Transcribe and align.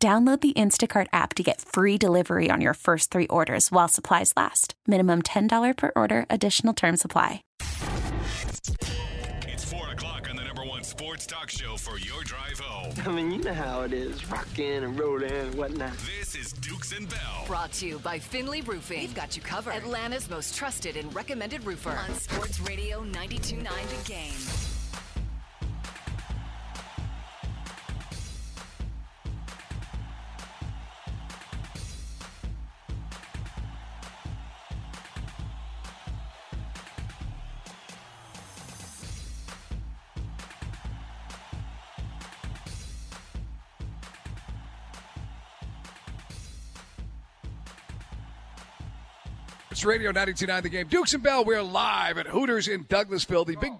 Download 0.00 0.40
the 0.40 0.52
Instacart 0.52 1.08
app 1.12 1.34
to 1.34 1.42
get 1.42 1.60
free 1.60 1.98
delivery 1.98 2.50
on 2.52 2.60
your 2.60 2.74
first 2.74 3.10
three 3.10 3.26
orders 3.26 3.72
while 3.72 3.88
supplies 3.88 4.32
last. 4.36 4.74
Minimum 4.86 5.22
$10 5.22 5.76
per 5.76 5.90
order, 5.96 6.24
additional 6.30 6.72
term 6.72 6.96
supply. 6.96 7.42
It's 9.48 9.64
4 9.64 9.90
o'clock 9.90 10.30
on 10.30 10.36
the 10.36 10.44
number 10.44 10.64
one 10.64 10.84
sports 10.84 11.26
talk 11.26 11.50
show 11.50 11.76
for 11.76 11.98
your 11.98 12.22
drive 12.22 12.60
home. 12.60 12.92
I 13.04 13.10
mean, 13.10 13.32
you 13.32 13.42
know 13.42 13.52
how 13.52 13.80
it 13.80 13.92
is, 13.92 14.24
rocking 14.30 14.84
and 14.84 14.96
rolling 14.96 15.32
and 15.32 15.52
whatnot. 15.56 15.94
This 16.20 16.36
is 16.36 16.52
Dukes 16.52 16.96
and 16.96 17.08
Bell. 17.08 17.44
Brought 17.48 17.72
to 17.72 17.86
you 17.88 17.98
by 17.98 18.20
Finley 18.20 18.60
Roofing. 18.60 19.00
We've 19.00 19.14
got 19.16 19.34
you 19.34 19.42
covered. 19.42 19.74
Atlanta's 19.74 20.30
most 20.30 20.54
trusted 20.54 20.96
and 20.96 21.12
recommended 21.12 21.66
roofer. 21.66 21.90
On 22.08 22.14
Sports 22.14 22.60
Radio 22.60 23.02
92.9 23.02 23.64
The 23.64 24.08
Game. 24.12 24.77
It's 49.70 49.84
Radio 49.84 50.12
92.9 50.12 50.62
The 50.62 50.68
Game. 50.70 50.86
Dukes 50.88 51.12
and 51.12 51.22
Bell, 51.22 51.44
we're 51.44 51.62
live 51.62 52.16
at 52.16 52.26
Hooters 52.26 52.68
in 52.68 52.84
Douglasville. 52.86 53.46
The 53.46 53.56
big 53.56 53.72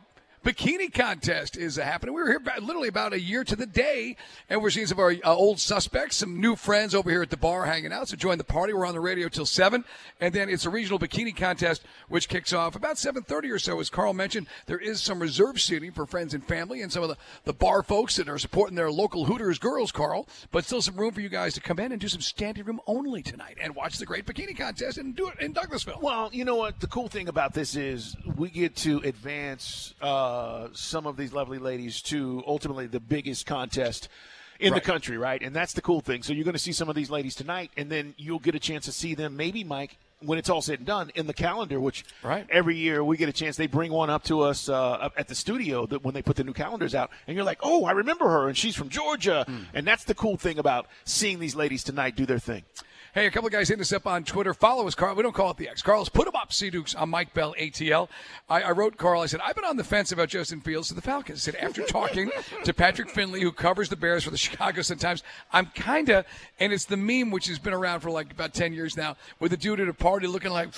bikini 0.48 0.90
contest 0.90 1.58
is 1.58 1.76
happening. 1.76 2.14
We 2.14 2.22
were 2.22 2.28
here 2.28 2.40
literally 2.62 2.88
about 2.88 3.12
a 3.12 3.20
year 3.20 3.44
to 3.44 3.54
the 3.54 3.66
day, 3.66 4.16
and 4.48 4.62
we're 4.62 4.70
seeing 4.70 4.86
some 4.86 4.96
of 4.96 5.00
our 5.00 5.14
uh, 5.22 5.34
old 5.34 5.60
suspects, 5.60 6.16
some 6.16 6.40
new 6.40 6.56
friends 6.56 6.94
over 6.94 7.10
here 7.10 7.20
at 7.20 7.28
the 7.28 7.36
bar 7.36 7.66
hanging 7.66 7.92
out. 7.92 8.08
So 8.08 8.16
join 8.16 8.38
the 8.38 8.44
party. 8.44 8.72
We're 8.72 8.86
on 8.86 8.94
the 8.94 9.00
radio 9.00 9.28
till 9.28 9.44
7, 9.44 9.84
and 10.22 10.34
then 10.34 10.48
it's 10.48 10.64
a 10.64 10.70
regional 10.70 10.98
bikini 10.98 11.36
contest, 11.36 11.82
which 12.08 12.30
kicks 12.30 12.54
off 12.54 12.76
about 12.76 12.96
7.30 12.96 13.52
or 13.52 13.58
so. 13.58 13.78
As 13.78 13.90
Carl 13.90 14.14
mentioned, 14.14 14.46
there 14.64 14.78
is 14.78 15.02
some 15.02 15.20
reserve 15.20 15.60
seating 15.60 15.92
for 15.92 16.06
friends 16.06 16.32
and 16.32 16.42
family 16.42 16.80
and 16.80 16.90
some 16.90 17.02
of 17.02 17.10
the, 17.10 17.18
the 17.44 17.52
bar 17.52 17.82
folks 17.82 18.16
that 18.16 18.30
are 18.30 18.38
supporting 18.38 18.74
their 18.74 18.90
local 18.90 19.26
Hooters 19.26 19.58
girls, 19.58 19.92
Carl, 19.92 20.26
but 20.50 20.64
still 20.64 20.80
some 20.80 20.96
room 20.96 21.12
for 21.12 21.20
you 21.20 21.28
guys 21.28 21.52
to 21.54 21.60
come 21.60 21.78
in 21.78 21.92
and 21.92 22.00
do 22.00 22.08
some 22.08 22.22
standing 22.22 22.64
room 22.64 22.80
only 22.86 23.22
tonight 23.22 23.58
and 23.60 23.74
watch 23.74 23.98
the 23.98 24.06
great 24.06 24.24
bikini 24.24 24.56
contest 24.56 24.96
and 24.96 25.14
do 25.14 25.28
it 25.28 25.38
in 25.40 25.52
Douglasville. 25.52 26.00
Well, 26.00 26.30
you 26.32 26.46
know 26.46 26.56
what? 26.56 26.80
The 26.80 26.86
cool 26.86 27.08
thing 27.08 27.28
about 27.28 27.52
this 27.52 27.76
is 27.76 28.16
we 28.36 28.48
get 28.48 28.74
to 28.76 29.00
advance 29.00 29.92
uh, 30.00 30.37
some 30.72 31.06
of 31.06 31.16
these 31.16 31.32
lovely 31.32 31.58
ladies 31.58 32.02
to 32.02 32.42
ultimately 32.46 32.86
the 32.86 33.00
biggest 33.00 33.46
contest 33.46 34.08
in 34.60 34.72
Right. 34.72 34.82
the 34.82 34.86
country, 34.92 35.16
right? 35.16 35.40
And 35.42 35.54
that's 35.54 35.72
the 35.72 35.80
cool 35.82 36.00
thing. 36.00 36.22
So 36.24 36.32
you're 36.32 36.44
going 36.44 36.52
to 36.54 36.58
see 36.58 36.72
some 36.72 36.88
of 36.88 36.96
these 36.96 37.10
ladies 37.10 37.34
tonight, 37.36 37.70
and 37.76 37.88
then 37.90 38.14
you'll 38.18 38.40
get 38.40 38.54
a 38.56 38.58
chance 38.58 38.84
to 38.86 38.92
see 38.92 39.14
them, 39.14 39.36
maybe, 39.36 39.62
Mike, 39.62 39.96
when 40.20 40.36
it's 40.36 40.50
all 40.50 40.60
said 40.60 40.78
and 40.80 40.86
done, 40.86 41.12
in 41.14 41.28
the 41.28 41.32
calendar, 41.32 41.78
which 41.78 42.04
Right. 42.24 42.44
every 42.50 42.76
year 42.76 43.04
we 43.04 43.16
get 43.16 43.28
a 43.28 43.32
chance. 43.32 43.56
They 43.56 43.68
bring 43.68 43.92
one 43.92 44.10
up 44.10 44.24
to 44.24 44.40
us 44.40 44.68
uh, 44.68 44.74
up 44.74 45.12
at 45.16 45.28
the 45.28 45.36
studio 45.36 45.86
that 45.86 46.02
when 46.02 46.12
they 46.12 46.22
put 46.22 46.34
the 46.34 46.42
new 46.42 46.52
calendars 46.54 46.92
out, 46.92 47.10
and 47.28 47.36
you're 47.36 47.44
like, 47.44 47.60
oh, 47.62 47.84
I 47.84 47.92
remember 47.92 48.28
her, 48.28 48.48
and 48.48 48.56
she's 48.58 48.74
from 48.74 48.88
Georgia. 48.88 49.44
Hmm. 49.46 49.58
And 49.74 49.86
that's 49.86 50.02
the 50.02 50.14
cool 50.16 50.36
thing 50.36 50.58
about 50.58 50.86
seeing 51.04 51.38
these 51.38 51.54
ladies 51.54 51.84
tonight 51.84 52.16
do 52.16 52.26
their 52.26 52.40
thing. 52.40 52.64
Hey, 53.18 53.26
a 53.26 53.32
couple 53.32 53.48
of 53.48 53.52
guys 53.52 53.68
hitting 53.68 53.80
us 53.80 53.92
up 53.92 54.06
on 54.06 54.22
Twitter. 54.22 54.54
Follow 54.54 54.86
us, 54.86 54.94
Carl. 54.94 55.16
We 55.16 55.24
don't 55.24 55.34
call 55.34 55.50
it 55.50 55.56
the 55.56 55.68
X. 55.68 55.82
Carl's 55.82 56.08
put 56.08 56.26
them 56.26 56.36
up, 56.36 56.52
C 56.52 56.70
Dukes 56.70 56.94
on 56.94 57.08
Mike 57.08 57.34
Bell 57.34 57.52
ATL. 57.58 58.08
I, 58.48 58.62
I 58.62 58.70
wrote 58.70 58.96
Carl. 58.96 59.22
I 59.22 59.26
said 59.26 59.40
I've 59.42 59.56
been 59.56 59.64
on 59.64 59.76
the 59.76 59.82
fence 59.82 60.12
about 60.12 60.28
Justin 60.28 60.60
Fields 60.60 60.86
to 60.86 60.94
the 60.94 61.02
Falcons. 61.02 61.40
I 61.40 61.50
said 61.50 61.56
after 61.56 61.82
talking 61.82 62.30
to 62.64 62.72
Patrick 62.72 63.10
Finley, 63.10 63.40
who 63.40 63.50
covers 63.50 63.88
the 63.88 63.96
Bears 63.96 64.22
for 64.22 64.30
the 64.30 64.38
Chicago 64.38 64.82
Sun 64.82 64.98
Times, 64.98 65.24
I'm 65.52 65.66
kind 65.66 66.10
of, 66.10 66.26
and 66.60 66.72
it's 66.72 66.84
the 66.84 66.96
meme 66.96 67.32
which 67.32 67.48
has 67.48 67.58
been 67.58 67.72
around 67.74 68.02
for 68.02 68.10
like 68.12 68.30
about 68.30 68.54
ten 68.54 68.72
years 68.72 68.96
now, 68.96 69.16
with 69.40 69.52
a 69.52 69.56
dude 69.56 69.80
at 69.80 69.88
a 69.88 69.94
party 69.94 70.28
looking 70.28 70.52
like. 70.52 70.68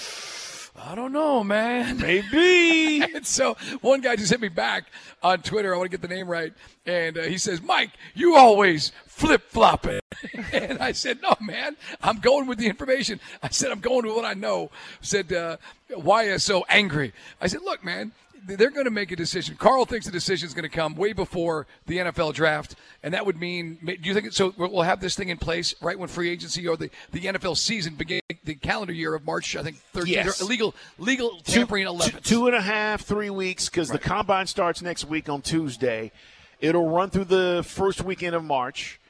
I 0.78 0.94
don't 0.94 1.12
know, 1.12 1.42
man. 1.44 1.98
Maybe. 1.98 3.03
and 3.14 3.26
so 3.26 3.56
one 3.81 4.00
guy 4.00 4.16
just 4.16 4.31
hit 4.31 4.41
me 4.41 4.48
back 4.48 4.86
on 5.22 5.42
Twitter. 5.42 5.75
I 5.75 5.78
want 5.78 5.91
to 5.91 5.97
get 5.97 6.06
the 6.06 6.14
name 6.14 6.28
right. 6.28 6.53
And 6.86 7.19
uh, 7.19 7.22
he 7.22 7.38
says, 7.38 7.60
Mike, 7.60 7.91
you 8.14 8.36
always 8.36 8.92
flip 9.06 9.42
flopping. 9.48 10.00
and 10.53 10.78
I 10.78 10.92
said, 10.92 11.20
No, 11.22 11.34
man, 11.41 11.76
I'm 12.03 12.19
going 12.19 12.47
with 12.47 12.58
the 12.58 12.66
information. 12.66 13.20
I 13.42 13.48
said, 13.48 13.70
I'm 13.70 13.81
going 13.81 14.06
with 14.06 14.16
what 14.16 14.25
I 14.25 14.34
know. 14.34 14.70
said, 15.00 15.32
uh, 15.32 15.56
Why 15.94 16.26
are 16.26 16.32
you 16.32 16.38
so 16.38 16.64
angry? 16.69 17.12
I 17.41 17.47
said, 17.47 17.62
Look, 17.62 17.84
man, 17.84 18.12
they're 18.46 18.70
going 18.70 18.84
to 18.84 18.90
make 18.90 19.12
a 19.12 19.16
decision. 19.16 19.56
Carl 19.56 19.84
thinks 19.84 20.06
the 20.06 20.12
decision 20.12 20.46
is 20.46 20.54
going 20.54 20.68
to 20.68 20.74
come 20.74 20.94
way 20.94 21.12
before 21.12 21.66
the 21.86 21.98
NFL 21.98 22.34
draft, 22.34 22.74
and 23.02 23.14
that 23.14 23.26
would 23.26 23.38
mean. 23.38 23.78
Do 23.84 23.96
you 24.02 24.14
think 24.14 24.32
so? 24.32 24.54
We'll 24.56 24.82
have 24.82 25.00
this 25.00 25.14
thing 25.14 25.28
in 25.28 25.38
place 25.38 25.74
right 25.80 25.98
when 25.98 26.08
free 26.08 26.30
agency 26.30 26.66
or 26.66 26.76
the, 26.76 26.90
the 27.12 27.20
NFL 27.20 27.56
season 27.56 27.94
begins, 27.94 28.22
the 28.44 28.54
calendar 28.54 28.92
year 28.92 29.14
of 29.14 29.24
March, 29.24 29.56
I 29.56 29.62
think 29.62 29.76
13th. 29.94 30.06
Yes. 30.06 30.42
Legal 30.42 30.74
legal 30.98 31.38
tampering 31.44 31.86
11th. 31.86 32.22
Two 32.22 32.46
and 32.46 32.56
a 32.56 32.60
half, 32.60 33.02
three 33.02 33.30
weeks, 33.30 33.68
because 33.68 33.88
the 33.88 33.98
combine 33.98 34.46
starts 34.46 34.82
next 34.82 35.04
week 35.04 35.28
on 35.28 35.42
Tuesday. 35.42 36.12
It'll 36.60 36.88
run 36.88 37.10
through 37.10 37.24
the 37.24 37.64
first 37.66 38.02
weekend 38.02 38.34
of 38.34 38.44
March. 38.44 39.00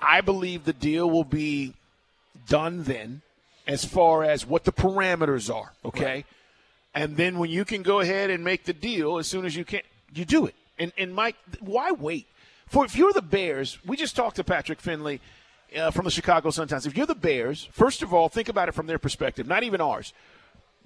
I 0.00 0.20
believe 0.20 0.64
the 0.64 0.72
deal 0.72 1.08
will 1.08 1.24
be 1.24 1.74
done 2.48 2.84
then, 2.84 3.22
as 3.66 3.84
far 3.84 4.24
as 4.24 4.46
what 4.46 4.64
the 4.64 4.72
parameters 4.72 5.54
are. 5.54 5.72
Okay, 5.84 6.24
and 6.94 7.16
then 7.16 7.38
when 7.38 7.50
you 7.50 7.64
can 7.64 7.82
go 7.82 8.00
ahead 8.00 8.30
and 8.30 8.44
make 8.44 8.64
the 8.64 8.72
deal 8.72 9.18
as 9.18 9.26
soon 9.26 9.44
as 9.44 9.54
you 9.54 9.64
can, 9.64 9.80
you 10.14 10.24
do 10.24 10.46
it. 10.46 10.54
And 10.78 10.92
and 10.98 11.14
Mike, 11.14 11.36
why 11.60 11.92
wait? 11.92 12.26
For 12.66 12.84
if 12.84 12.96
you're 12.96 13.12
the 13.12 13.22
Bears, 13.22 13.78
we 13.84 13.96
just 13.96 14.14
talked 14.16 14.36
to 14.36 14.44
Patrick 14.44 14.80
Finley. 14.80 15.20
Uh, 15.76 15.88
from 15.92 16.04
the 16.04 16.10
Chicago 16.10 16.50
Sun-Times. 16.50 16.84
If 16.84 16.96
you're 16.96 17.06
the 17.06 17.14
Bears, 17.14 17.68
first 17.70 18.02
of 18.02 18.12
all, 18.12 18.28
think 18.28 18.48
about 18.48 18.68
it 18.68 18.72
from 18.74 18.88
their 18.88 18.98
perspective, 18.98 19.46
not 19.46 19.62
even 19.62 19.80
ours 19.80 20.12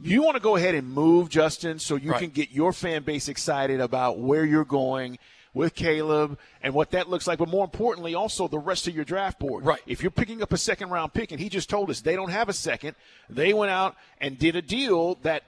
you 0.01 0.23
want 0.23 0.37
to 0.37 0.43
go 0.43 0.57
ahead 0.57 0.75
and 0.75 0.89
move 0.93 1.29
Justin 1.29 1.79
so 1.79 1.97
you 1.97 2.13
Right. 2.13 2.21
can 2.21 2.31
get 2.31 2.51
your 2.51 2.73
fan 2.73 3.03
base 3.03 3.29
excited 3.29 3.81
about 3.81 4.19
where 4.19 4.45
you're 4.45 4.65
going 4.65 5.19
with 5.53 5.75
Caleb 5.75 6.37
and 6.63 6.75
what 6.75 6.91
that 6.91 7.09
looks 7.09 7.29
like, 7.29 7.39
but 7.39 7.49
more 7.49 7.65
importantly, 7.65 8.15
also 8.15 8.49
the 8.49 8.59
rest 8.59 8.89
of 8.89 8.95
your 8.95 9.05
draft 9.05 9.39
board. 9.39 9.65
Right. 9.65 9.81
If 9.87 10.03
you're 10.03 10.11
picking 10.11 10.43
up 10.43 10.53
a 10.53 10.59
second 10.59 10.91
round 10.91 11.13
pick, 11.15 11.31
and 11.31 11.41
he 11.41 11.49
just 11.49 11.71
told 11.71 11.91
us 11.91 12.01
they 12.01 12.17
don't 12.17 12.31
have 12.31 12.49
a 12.49 12.53
second, 12.53 12.97
they 13.31 13.53
went 13.53 13.71
out 13.71 13.95
and 14.21 14.37
did 14.37 14.57
a 14.57 14.63
deal 14.63 15.15
that 15.23 15.45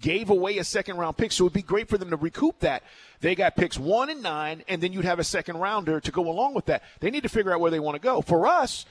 gave 0.00 0.30
away 0.30 0.58
a 0.58 0.64
second 0.64 0.96
round 0.96 1.16
pick, 1.16 1.32
so 1.32 1.44
it'd 1.44 1.52
be 1.52 1.62
great 1.62 1.88
for 1.88 1.98
them 1.98 2.10
to 2.10 2.16
recoup 2.16 2.58
that. 2.60 2.82
They 3.20 3.34
got 3.34 3.56
picks 3.56 3.78
one 3.78 4.10
and 4.10 4.22
nine, 4.22 4.62
and 4.68 4.80
then 4.82 4.92
you'd 4.92 5.04
have 5.04 5.18
a 5.18 5.24
second 5.24 5.58
rounder 5.58 6.00
to 6.00 6.10
go 6.12 6.28
along 6.30 6.54
with 6.54 6.66
that. 6.66 6.82
They 7.00 7.10
need 7.10 7.24
to 7.24 7.28
figure 7.28 7.52
out 7.52 7.60
where 7.60 7.70
they 7.70 7.80
want 7.80 7.96
to 7.96 8.00
go. 8.00 8.20
For 8.20 8.46
us, 8.46 8.86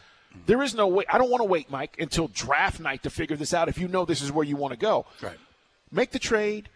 there 0.46 0.62
is 0.62 0.76
no 0.76 0.88
way. 0.88 1.06
I 1.12 1.18
don't 1.18 1.30
want 1.30 1.42
to 1.42 1.46
wait, 1.48 1.72
Mike, 1.72 1.96
until 2.00 2.28
draft 2.28 2.80
night 2.80 3.04
to 3.04 3.10
figure 3.10 3.36
this 3.38 3.54
out. 3.54 3.70
If 3.70 3.78
you 3.78 3.88
know 3.88 4.06
this 4.06 4.22
is 4.22 4.32
where 4.32 4.46
you 4.46 4.56
want 4.58 4.74
to 4.74 4.78
go, 4.80 5.06
Right. 5.22 5.38
make 5.92 6.12
the 6.12 6.20
trade, 6.20 6.70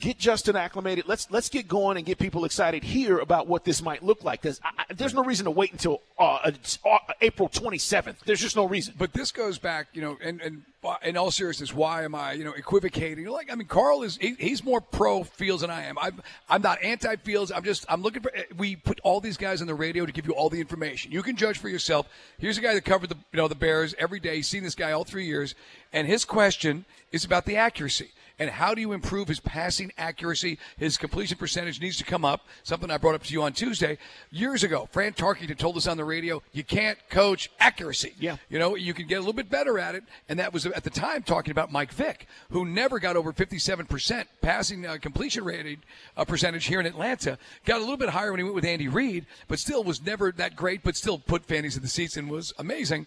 get 0.00 0.18
Justin 0.18 0.56
acclimated. 0.56 1.06
Let's 1.06 1.30
let's 1.30 1.48
get 1.48 1.68
going 1.68 1.96
and 1.96 2.06
get 2.06 2.18
people 2.18 2.44
excited 2.44 2.84
here 2.84 3.18
about 3.18 3.46
what 3.46 3.64
this 3.64 3.82
might 3.82 4.02
look 4.02 4.24
like. 4.24 4.42
Because 4.42 4.60
there's 4.94 5.14
no 5.14 5.24
reason 5.24 5.44
to 5.44 5.50
wait 5.50 5.72
until 5.72 6.02
uh, 6.18 6.50
uh, 6.84 6.98
April 7.20 7.48
27th. 7.48 8.16
There's 8.24 8.40
just 8.40 8.56
no 8.56 8.66
reason. 8.66 8.94
But 8.98 9.12
this 9.12 9.32
goes 9.32 9.58
back, 9.58 9.88
you 9.92 10.02
know, 10.02 10.16
and 10.22 10.40
and 10.40 10.62
in 11.02 11.16
all 11.16 11.30
seriousness, 11.30 11.74
why 11.74 12.04
am 12.04 12.14
I, 12.14 12.32
you 12.32 12.44
know, 12.44 12.52
equivocating? 12.52 13.26
Like, 13.26 13.50
I 13.50 13.56
mean, 13.56 13.66
Carl 13.66 14.02
is 14.02 14.16
he, 14.18 14.36
he's 14.38 14.62
more 14.62 14.80
pro 14.80 15.24
Fields 15.24 15.62
than 15.62 15.70
I 15.70 15.84
am. 15.84 15.98
I'm 15.98 16.22
I'm 16.48 16.62
not 16.62 16.82
anti 16.82 17.16
Fields. 17.16 17.50
I'm 17.50 17.64
just 17.64 17.84
I'm 17.88 18.02
looking 18.02 18.22
for. 18.22 18.30
We 18.56 18.76
put 18.76 19.00
all 19.02 19.20
these 19.20 19.36
guys 19.36 19.60
on 19.60 19.66
the 19.66 19.74
radio 19.74 20.06
to 20.06 20.12
give 20.12 20.26
you 20.26 20.32
all 20.32 20.50
the 20.50 20.60
information. 20.60 21.12
You 21.12 21.22
can 21.22 21.36
judge 21.36 21.58
for 21.58 21.68
yourself. 21.68 22.08
Here's 22.38 22.58
a 22.58 22.60
guy 22.60 22.74
that 22.74 22.84
covered 22.84 23.10
the 23.10 23.16
you 23.32 23.36
know 23.36 23.48
the 23.48 23.54
Bears 23.54 23.94
every 23.98 24.20
day. 24.20 24.42
Seen 24.42 24.62
this 24.62 24.74
guy 24.74 24.92
all 24.92 25.04
three 25.04 25.26
years, 25.26 25.54
and 25.92 26.06
his 26.06 26.24
question 26.24 26.84
is 27.12 27.24
about 27.24 27.46
the 27.46 27.56
accuracy. 27.56 28.10
And 28.38 28.50
how 28.50 28.74
do 28.74 28.82
you 28.82 28.92
improve 28.92 29.28
his 29.28 29.40
passing 29.40 29.92
accuracy? 29.96 30.58
His 30.76 30.98
completion 30.98 31.38
percentage 31.38 31.80
needs 31.80 31.96
to 31.96 32.04
come 32.04 32.24
up. 32.24 32.46
Something 32.64 32.90
I 32.90 32.98
brought 32.98 33.14
up 33.14 33.22
to 33.22 33.32
you 33.32 33.42
on 33.42 33.54
Tuesday. 33.54 33.96
Years 34.30 34.62
ago, 34.62 34.88
Fran 34.92 35.14
Tarkenton 35.14 35.56
told 35.56 35.78
us 35.78 35.86
on 35.86 35.96
the 35.96 36.04
radio, 36.04 36.42
you 36.52 36.62
can't 36.62 36.98
coach 37.08 37.50
accuracy. 37.60 38.12
Yeah. 38.18 38.36
You 38.50 38.58
know, 38.58 38.74
you 38.74 38.92
can 38.92 39.06
get 39.06 39.16
a 39.16 39.20
little 39.20 39.32
bit 39.32 39.48
better 39.48 39.78
at 39.78 39.94
it. 39.94 40.04
And 40.28 40.38
that 40.38 40.52
was 40.52 40.66
at 40.66 40.84
the 40.84 40.90
time 40.90 41.22
talking 41.22 41.50
about 41.50 41.72
Mike 41.72 41.92
Vick, 41.92 42.26
who 42.50 42.66
never 42.66 42.98
got 42.98 43.16
over 43.16 43.32
57% 43.32 44.26
passing 44.42 44.84
uh, 44.84 44.98
completion 45.00 45.42
rating 45.42 45.78
uh, 46.16 46.24
percentage 46.26 46.66
here 46.66 46.80
in 46.80 46.84
Atlanta. 46.86 47.38
Got 47.64 47.78
a 47.78 47.80
little 47.80 47.96
bit 47.96 48.10
higher 48.10 48.32
when 48.32 48.38
he 48.38 48.44
went 48.44 48.54
with 48.54 48.66
Andy 48.66 48.88
Reid, 48.88 49.24
but 49.48 49.58
still 49.58 49.82
was 49.82 50.04
never 50.04 50.30
that 50.32 50.56
great, 50.56 50.82
but 50.82 50.94
still 50.94 51.18
put 51.18 51.46
fannies 51.46 51.76
in 51.76 51.82
the 51.82 51.88
seats 51.88 52.18
and 52.18 52.30
was 52.30 52.52
amazing. 52.58 53.06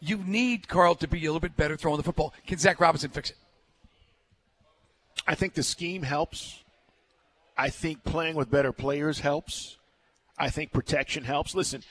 you 0.00 0.18
need 0.18 0.68
Carl 0.68 0.94
to 0.96 1.08
be 1.08 1.18
a 1.24 1.28
little 1.30 1.40
bit 1.40 1.56
better 1.56 1.78
throwing 1.78 1.96
the 1.96 2.02
football. 2.02 2.34
Can 2.46 2.58
Zac 2.58 2.78
Robinson 2.78 3.08
fix 3.08 3.30
it? 3.30 3.36
I 5.26 5.34
think 5.34 5.54
the 5.54 5.62
scheme 5.62 6.02
helps. 6.02 6.62
I 7.56 7.70
think 7.70 8.04
playing 8.04 8.36
with 8.36 8.50
better 8.50 8.72
players 8.72 9.20
helps. 9.20 9.78
I 10.38 10.50
think 10.50 10.72
protection 10.72 11.24
helps. 11.24 11.54
Listen, 11.54 11.82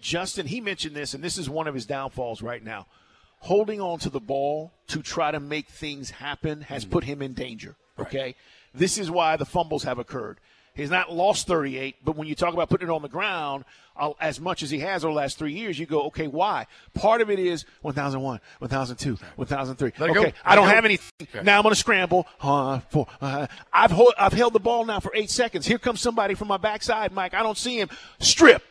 Justin, 0.00 0.46
he 0.46 0.60
mentioned 0.60 0.96
this, 0.96 1.14
and 1.14 1.22
this 1.22 1.38
is 1.38 1.48
one 1.48 1.68
of 1.68 1.74
his 1.74 1.86
downfalls 1.86 2.42
right 2.42 2.62
now. 2.62 2.86
Holding 3.40 3.80
on 3.80 3.98
to 4.00 4.10
the 4.10 4.20
ball 4.20 4.72
to 4.88 5.02
try 5.02 5.30
to 5.30 5.40
make 5.40 5.68
things 5.68 6.10
happen 6.10 6.62
has 6.62 6.84
mm-hmm. 6.84 6.92
put 6.92 7.04
him 7.04 7.22
in 7.22 7.34
danger. 7.34 7.76
Okay? 7.98 8.34
This 8.74 8.98
is 8.98 9.10
why 9.10 9.36
the 9.36 9.44
fumbles 9.44 9.84
have 9.84 9.98
occurred. 9.98 10.38
He's 10.74 10.90
not 10.90 11.12
lost 11.12 11.46
38, 11.46 11.96
but 12.02 12.16
when 12.16 12.26
you 12.26 12.34
talk 12.34 12.54
about 12.54 12.70
putting 12.70 12.88
it 12.88 12.90
on 12.90 13.02
the 13.02 13.08
ground, 13.08 13.64
uh, 13.94 14.12
as 14.20 14.40
much 14.40 14.62
as 14.62 14.70
he 14.70 14.78
has 14.78 15.04
over 15.04 15.12
the 15.12 15.16
last 15.18 15.38
three 15.38 15.52
years, 15.52 15.78
you 15.78 15.84
go, 15.84 16.04
okay, 16.04 16.28
why? 16.28 16.66
Part 16.94 17.20
of 17.20 17.30
it 17.30 17.38
is 17.38 17.66
1001, 17.82 18.40
1002, 18.58 19.18
1003. 19.36 19.92
Let 19.98 20.16
okay. 20.16 20.32
I 20.44 20.54
don't 20.54 20.68
have 20.68 20.86
anything. 20.86 21.28
Now 21.42 21.58
I'm 21.58 21.62
going 21.62 21.74
to 21.74 21.78
scramble. 21.78 22.26
Uh, 22.40 22.80
four, 22.88 23.06
uh, 23.20 23.46
I've, 23.70 23.92
I've 24.18 24.32
held 24.32 24.54
the 24.54 24.60
ball 24.60 24.86
now 24.86 25.00
for 25.00 25.12
eight 25.14 25.28
seconds. 25.28 25.66
Here 25.66 25.78
comes 25.78 26.00
somebody 26.00 26.34
from 26.34 26.48
my 26.48 26.56
backside, 26.56 27.12
Mike. 27.12 27.34
I 27.34 27.42
don't 27.42 27.58
see 27.58 27.78
him. 27.78 27.90
Strip. 28.18 28.62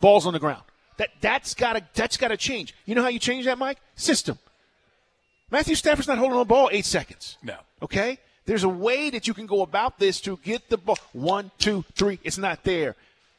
Ball's 0.00 0.26
on 0.26 0.32
the 0.32 0.40
ground. 0.40 0.62
That 0.96 1.10
that's 1.20 1.54
got 1.54 1.72
to 1.72 1.84
that's 1.94 2.16
got 2.16 2.28
to 2.28 2.36
change. 2.36 2.72
You 2.86 2.94
know 2.94 3.02
how 3.02 3.08
you 3.08 3.18
change 3.18 3.46
that, 3.46 3.58
Mike? 3.58 3.78
System. 3.96 4.38
Matthew 5.50 5.74
Stafford's 5.74 6.06
not 6.06 6.18
holding 6.18 6.34
on 6.34 6.40
the 6.40 6.44
ball 6.44 6.68
eight 6.72 6.84
seconds. 6.84 7.36
No. 7.42 7.56
Okay? 7.82 8.18
There's 8.46 8.64
a 8.64 8.68
way 8.68 9.10
that 9.10 9.26
you 9.26 9.34
can 9.34 9.46
go 9.46 9.62
about 9.62 9.98
this 9.98 10.20
to 10.22 10.38
get 10.42 10.68
the 10.68 10.76
ball. 10.76 10.98
One, 11.12 11.50
two, 11.58 11.84
three. 11.94 12.18
It's 12.24 12.38
not 12.38 12.64
there. 12.64 12.94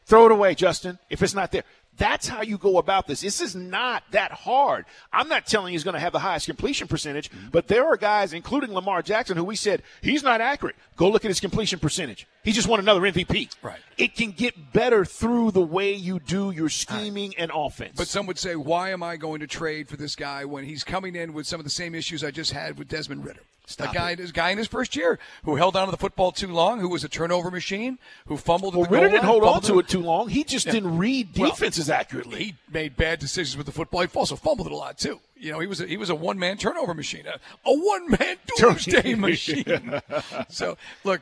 Throw 0.05 0.25
it 0.25 0.31
away, 0.31 0.55
Justin, 0.55 0.99
if 1.09 1.21
it's 1.23 1.33
not 1.33 1.51
there. 1.51 1.63
That's 1.97 2.27
how 2.27 2.41
you 2.41 2.57
go 2.57 2.77
about 2.77 3.07
this. 3.07 3.21
This 3.21 3.39
is 3.39 3.55
not 3.55 4.03
that 4.11 4.31
hard. 4.33 4.83
I'm 5.13 5.29
not 5.29 5.45
telling 5.45 5.71
he's 5.71 5.85
going 5.85 5.93
to 5.93 5.99
have 6.01 6.11
the 6.11 6.19
highest 6.19 6.45
completion 6.45 6.89
percentage, 6.89 7.31
Mm-hmm. 7.31 7.47
but 7.51 7.69
there 7.69 7.85
are 7.87 7.95
guys, 7.95 8.33
including 8.33 8.73
Lamar 8.73 9.01
Jackson, 9.01 9.37
who 9.37 9.45
we 9.45 9.55
said 9.55 9.81
he's 10.01 10.21
not 10.21 10.41
accurate. 10.41 10.75
Go 10.97 11.09
look 11.09 11.23
at 11.23 11.29
his 11.29 11.39
completion 11.39 11.79
percentage. 11.79 12.27
He 12.43 12.51
just 12.51 12.67
won 12.67 12.79
another 12.81 12.99
MVP. 12.99 13.49
Right. 13.61 13.79
It 13.97 14.13
can 14.13 14.31
get 14.31 14.73
better 14.73 15.05
through 15.05 15.51
the 15.51 15.61
way 15.61 15.93
you 15.93 16.19
do 16.19 16.51
your 16.51 16.67
scheming 16.67 17.33
and 17.37 17.49
offense. 17.55 17.93
But 17.95 18.07
some 18.07 18.25
would 18.27 18.37
say, 18.37 18.57
why 18.57 18.89
am 18.89 19.01
I 19.01 19.15
going 19.15 19.39
to 19.39 19.47
trade 19.47 19.87
for 19.87 19.95
this 19.95 20.17
guy 20.17 20.43
when 20.43 20.65
he's 20.65 20.83
coming 20.83 21.15
in 21.15 21.31
with 21.31 21.47
some 21.47 21.61
of 21.61 21.63
the 21.63 21.69
same 21.69 21.95
issues 21.95 22.25
I 22.25 22.31
just 22.31 22.51
had 22.51 22.77
with 22.77 22.89
Desmond 22.89 23.23
Ridder? 23.23 23.39
Stop 23.67 23.91
a 23.91 23.94
guy, 23.94 24.12
it. 24.12 24.33
guy 24.33 24.51
in 24.51 24.57
his 24.57 24.67
first 24.67 24.95
year 24.95 25.19
who 25.44 25.56
held 25.56 25.75
on 25.75 25.88
to 25.88 25.91
the 25.91 25.97
football 25.97 26.31
too 26.31 26.47
long, 26.47 26.79
who 26.79 26.89
was 26.89 27.03
a 27.03 27.09
turnover 27.09 27.51
machine, 27.51 27.97
who 28.27 28.38
fumbled. 28.38 28.75
well, 28.75 28.83
at 28.83 28.89
the 28.89 28.95
Ridder 28.95 29.09
didn't 29.09 29.25
hold 29.25 29.44
on 29.44 29.62
to 29.63 29.79
it 29.79 29.88
too 29.88 30.01
long. 30.01 30.29
He 30.29 30.44
just 30.44 30.65
didn't 30.67 30.97
read 30.97 31.29
Well, 31.38 31.50
defenses 31.50 31.89
accurately. 31.89 32.44
He 32.44 32.56
made 32.71 32.95
bad 32.95 33.19
decisions 33.19 33.57
with 33.57 33.65
the 33.65 33.71
football. 33.71 34.01
He 34.01 34.07
also 34.13 34.35
fumbled 34.35 34.67
it 34.67 34.73
a 34.73 34.75
lot 34.75 34.97
too. 34.97 35.19
You 35.45 35.51
know, 35.51 35.59
he 35.59 35.68
was 35.68 35.80
a, 35.80 35.86
he 35.86 35.95
was 35.97 36.09
a 36.09 36.15
one 36.15 36.39
man 36.39 36.57
turnover 36.57 36.94
machine, 36.94 37.25
a, 37.27 37.39
a 37.69 37.74
one 37.74 38.09
man 38.09 38.38
doomsday 38.57 39.13
machine. 39.15 40.01
so 40.50 40.75
look, 41.03 41.21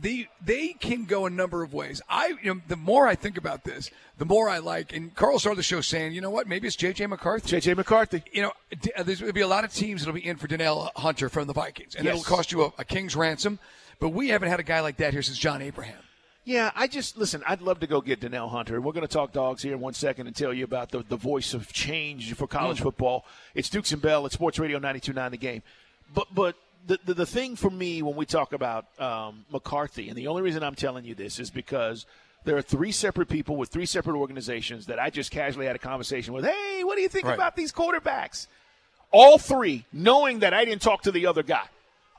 they 0.00 0.28
they 0.44 0.68
can 0.74 1.04
go 1.04 1.26
a 1.26 1.30
number 1.30 1.62
of 1.64 1.74
ways. 1.74 2.00
I 2.08 2.34
you 2.42 2.54
know, 2.54 2.60
the 2.68 2.76
more 2.76 3.08
I 3.08 3.16
think 3.16 3.36
about 3.36 3.64
this, 3.64 3.90
the 4.18 4.24
more 4.24 4.48
I 4.48 4.58
like. 4.58 4.94
And 4.94 5.14
Carl 5.14 5.38
started 5.38 5.58
the 5.58 5.62
show 5.64 5.80
saying, 5.80 6.12
you 6.12 6.20
know 6.20 6.30
what, 6.30 6.46
maybe 6.46 6.66
it's 6.66 6.76
J.J. 6.76 7.06
McCarthy. 7.08 7.48
J.J. 7.48 7.74
McCarthy. 7.74 8.22
you 8.32 8.42
know, 8.42 8.52
uh, 8.96 9.02
there's 9.02 9.20
going 9.20 9.30
to 9.30 9.34
be 9.34 9.40
a 9.40 9.48
lot 9.48 9.64
of 9.64 9.72
teams 9.74 10.02
that'll 10.02 10.14
be 10.14 10.24
in 10.26 10.36
for 10.36 10.46
Danielle 10.46 10.92
Hunter 10.96 11.28
from 11.28 11.46
the 11.48 11.52
Vikings, 11.52 11.94
and 11.96 12.04
Yes. 12.04 12.20
it'll 12.20 12.36
cost 12.36 12.52
you 12.52 12.62
a, 12.64 12.72
a 12.78 12.84
king's 12.84 13.16
ransom. 13.16 13.58
But 13.98 14.10
we 14.10 14.28
haven't 14.28 14.48
had 14.48 14.60
a 14.60 14.62
guy 14.62 14.80
like 14.80 14.98
that 14.98 15.12
here 15.12 15.22
since 15.22 15.38
John 15.38 15.60
Abraham. 15.60 15.98
Yeah, 16.46 16.70
I 16.76 16.86
just 16.86 17.18
listen. 17.18 17.42
I'd 17.44 17.60
love 17.60 17.80
to 17.80 17.88
go 17.88 18.00
get 18.00 18.20
Danielle 18.20 18.48
Hunter. 18.48 18.80
We're 18.80 18.92
going 18.92 19.06
to 19.06 19.12
talk 19.12 19.32
dogs 19.32 19.62
here 19.62 19.72
in 19.72 19.80
one 19.80 19.94
second 19.94 20.28
and 20.28 20.36
tell 20.36 20.54
you 20.54 20.62
about 20.62 20.90
the, 20.92 21.00
the 21.08 21.16
voice 21.16 21.54
of 21.54 21.72
change 21.72 22.32
for 22.34 22.46
college 22.46 22.80
football. 22.80 23.24
It's 23.56 23.68
Dukes 23.68 23.90
and 23.90 24.00
Bell 24.00 24.24
at 24.26 24.30
Sports 24.30 24.60
Radio 24.60 24.78
92.9 24.78 25.30
The 25.32 25.36
Game. 25.38 25.62
But 26.14 26.28
but 26.32 26.54
the, 26.86 27.00
the 27.04 27.14
the 27.14 27.26
thing 27.26 27.56
for 27.56 27.68
me 27.68 28.00
when 28.00 28.14
we 28.14 28.26
talk 28.26 28.52
about 28.52 28.86
um, 29.00 29.44
McCarthy, 29.50 30.08
and 30.08 30.16
the 30.16 30.28
only 30.28 30.40
reason 30.42 30.62
I'm 30.62 30.76
telling 30.76 31.04
you 31.04 31.16
this 31.16 31.40
is 31.40 31.50
because 31.50 32.06
there 32.44 32.56
are 32.56 32.62
three 32.62 32.92
separate 32.92 33.28
people 33.28 33.56
with 33.56 33.70
three 33.70 33.86
separate 33.86 34.16
organizations 34.16 34.86
that 34.86 35.00
I 35.00 35.10
just 35.10 35.32
casually 35.32 35.66
had 35.66 35.74
a 35.74 35.80
conversation 35.80 36.32
with. 36.32 36.44
Hey, 36.44 36.84
what 36.84 36.94
do 36.94 37.02
you 37.02 37.08
think 37.08 37.24
Right. 37.26 37.34
about 37.34 37.56
these 37.56 37.72
quarterbacks? 37.72 38.46
All 39.10 39.36
three, 39.36 39.84
knowing 39.92 40.38
that 40.40 40.54
I 40.54 40.64
didn't 40.64 40.82
talk 40.82 41.02
to 41.02 41.10
the 41.10 41.26
other 41.26 41.42
guy 41.42 41.66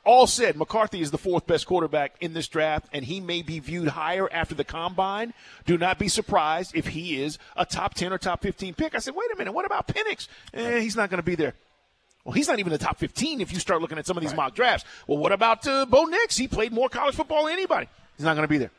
all 0.07 0.25
said 0.25 0.55
McCarthy 0.55 1.01
is 1.01 1.11
the 1.11 1.17
fourth 1.17 1.45
best 1.45 1.67
quarterback 1.67 2.15
in 2.21 2.33
this 2.33 2.47
draft, 2.47 2.87
and 2.93 3.03
he 3.05 3.19
may 3.19 3.41
be 3.41 3.59
viewed 3.59 3.89
higher 3.89 4.31
after 4.31 4.55
the 4.55 4.63
combine. 4.63 5.33
Do 5.65 5.77
not 5.77 5.99
be 5.99 6.07
surprised 6.07 6.75
if 6.75 6.87
he 6.87 7.21
is 7.21 7.37
a 7.55 7.65
top 7.65 7.93
10 7.93 8.13
or 8.13 8.17
top 8.17 8.41
15 8.41 8.73
pick. 8.73 8.95
I 8.95 8.99
said, 8.99 9.13
wait 9.15 9.29
a 9.31 9.37
minute, 9.37 9.51
what 9.51 9.65
about 9.65 9.87
Penix? 9.87 10.27
Eh, 10.53 10.79
he's 10.79 10.95
not 10.95 11.09
going 11.09 11.19
to 11.19 11.25
be 11.25 11.35
there. 11.35 11.53
Well, 12.23 12.33
he's 12.33 12.47
not 12.47 12.59
even 12.59 12.71
the 12.71 12.77
top 12.77 12.97
15 12.97 13.41
if 13.41 13.53
you 13.53 13.59
start 13.59 13.81
looking 13.81 13.97
at 13.97 14.05
some 14.05 14.17
of 14.17 14.23
these 14.23 14.33
mock 14.33 14.55
drafts. 14.55 14.85
Well, 15.07 15.17
what 15.17 15.31
about 15.31 15.67
uh, 15.67 15.85
Bo 15.85 16.05
Nix? 16.05 16.37
He 16.37 16.47
played 16.47 16.71
more 16.71 16.89
college 16.89 17.15
football 17.15 17.45
than 17.45 17.53
anybody. 17.53 17.87
He's 18.17 18.25
not 18.25 18.35
going 18.35 18.45
to 18.45 18.49
be 18.49 18.57
there. 18.57 18.71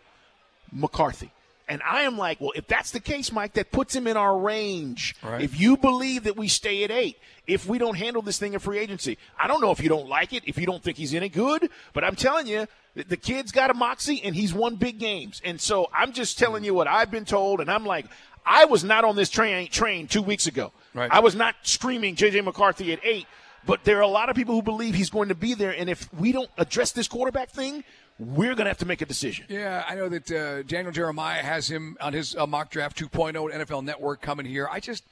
McCarthy. 0.72 1.30
And 1.68 1.82
I 1.82 2.02
am 2.02 2.16
like, 2.16 2.40
well, 2.40 2.52
if 2.56 2.66
that's 2.66 2.90
the 2.92 3.00
case, 3.00 3.30
Mike, 3.30 3.52
that 3.52 3.70
puts 3.70 3.94
him 3.94 4.06
in 4.06 4.16
our 4.16 4.38
range. 4.38 5.14
Right. 5.22 5.42
If 5.42 5.60
you 5.60 5.76
believe 5.76 6.24
that 6.24 6.36
we 6.36 6.48
stay 6.48 6.82
at 6.84 6.90
eight, 6.90 7.18
if 7.46 7.66
we 7.66 7.76
don't 7.78 7.96
handle 7.96 8.22
this 8.22 8.38
thing 8.38 8.54
in 8.54 8.58
free 8.58 8.78
agency, 8.78 9.18
I 9.38 9.46
don't 9.46 9.60
know 9.60 9.70
if 9.70 9.82
you 9.82 9.88
don't 9.88 10.08
like 10.08 10.32
it, 10.32 10.44
if 10.46 10.58
you 10.58 10.66
don't 10.66 10.82
think 10.82 10.96
he's 10.96 11.14
any 11.14 11.28
good, 11.28 11.68
but 11.92 12.04
I'm 12.04 12.16
telling 12.16 12.46
you, 12.46 12.66
the- 12.94 13.16
kid's 13.16 13.52
got 13.52 13.70
a 13.70 13.74
moxie 13.74 14.22
and 14.24 14.34
he's 14.34 14.54
won 14.54 14.76
big 14.76 14.98
games. 14.98 15.42
And 15.44 15.60
so 15.60 15.88
I'm 15.94 16.12
just 16.12 16.38
telling 16.38 16.64
you 16.64 16.72
what 16.72 16.88
I've 16.88 17.10
been 17.10 17.26
told, 17.26 17.60
and 17.60 17.70
I'm 17.70 17.84
like, 17.84 18.06
I 18.46 18.64
was 18.64 18.82
not 18.82 19.04
on 19.04 19.14
this 19.14 19.28
train 19.28 19.68
train 19.68 20.06
two 20.08 20.22
weeks 20.22 20.46
ago. 20.46 20.72
Right. 20.94 21.10
I 21.12 21.20
was 21.20 21.34
not 21.34 21.54
screaming 21.62 22.16
JJ 22.16 22.44
McCarthy 22.44 22.94
at 22.94 23.00
eight, 23.04 23.26
but 23.66 23.84
there 23.84 23.98
are 23.98 24.02
a 24.02 24.06
lot 24.08 24.30
of 24.30 24.36
people 24.36 24.54
who 24.54 24.62
believe 24.62 24.94
he's 24.94 25.10
going 25.10 25.28
to 25.28 25.34
be 25.34 25.52
there. 25.52 25.72
And 25.72 25.90
if 25.90 26.12
we 26.14 26.32
don't 26.32 26.48
address 26.56 26.92
this 26.92 27.08
quarterback 27.08 27.50
thing, 27.50 27.84
we're 28.18 28.54
going 28.54 28.64
to 28.64 28.70
have 28.70 28.78
to 28.78 28.86
make 28.86 29.00
a 29.00 29.06
decision. 29.06 29.46
Yeah, 29.48 29.84
I 29.86 29.94
know 29.94 30.08
that 30.08 30.30
uh, 30.30 30.62
Daniel 30.62 30.92
Jeremiah 30.92 31.42
has 31.42 31.68
him 31.68 31.96
on 32.00 32.12
his 32.12 32.34
uh, 32.34 32.46
mock 32.46 32.70
draft 32.70 32.98
2.0 32.98 33.54
at 33.54 33.68
NFL 33.68 33.84
Network 33.84 34.20
coming 34.20 34.44
here. 34.44 34.68
I 34.70 34.80
just, 34.80 35.04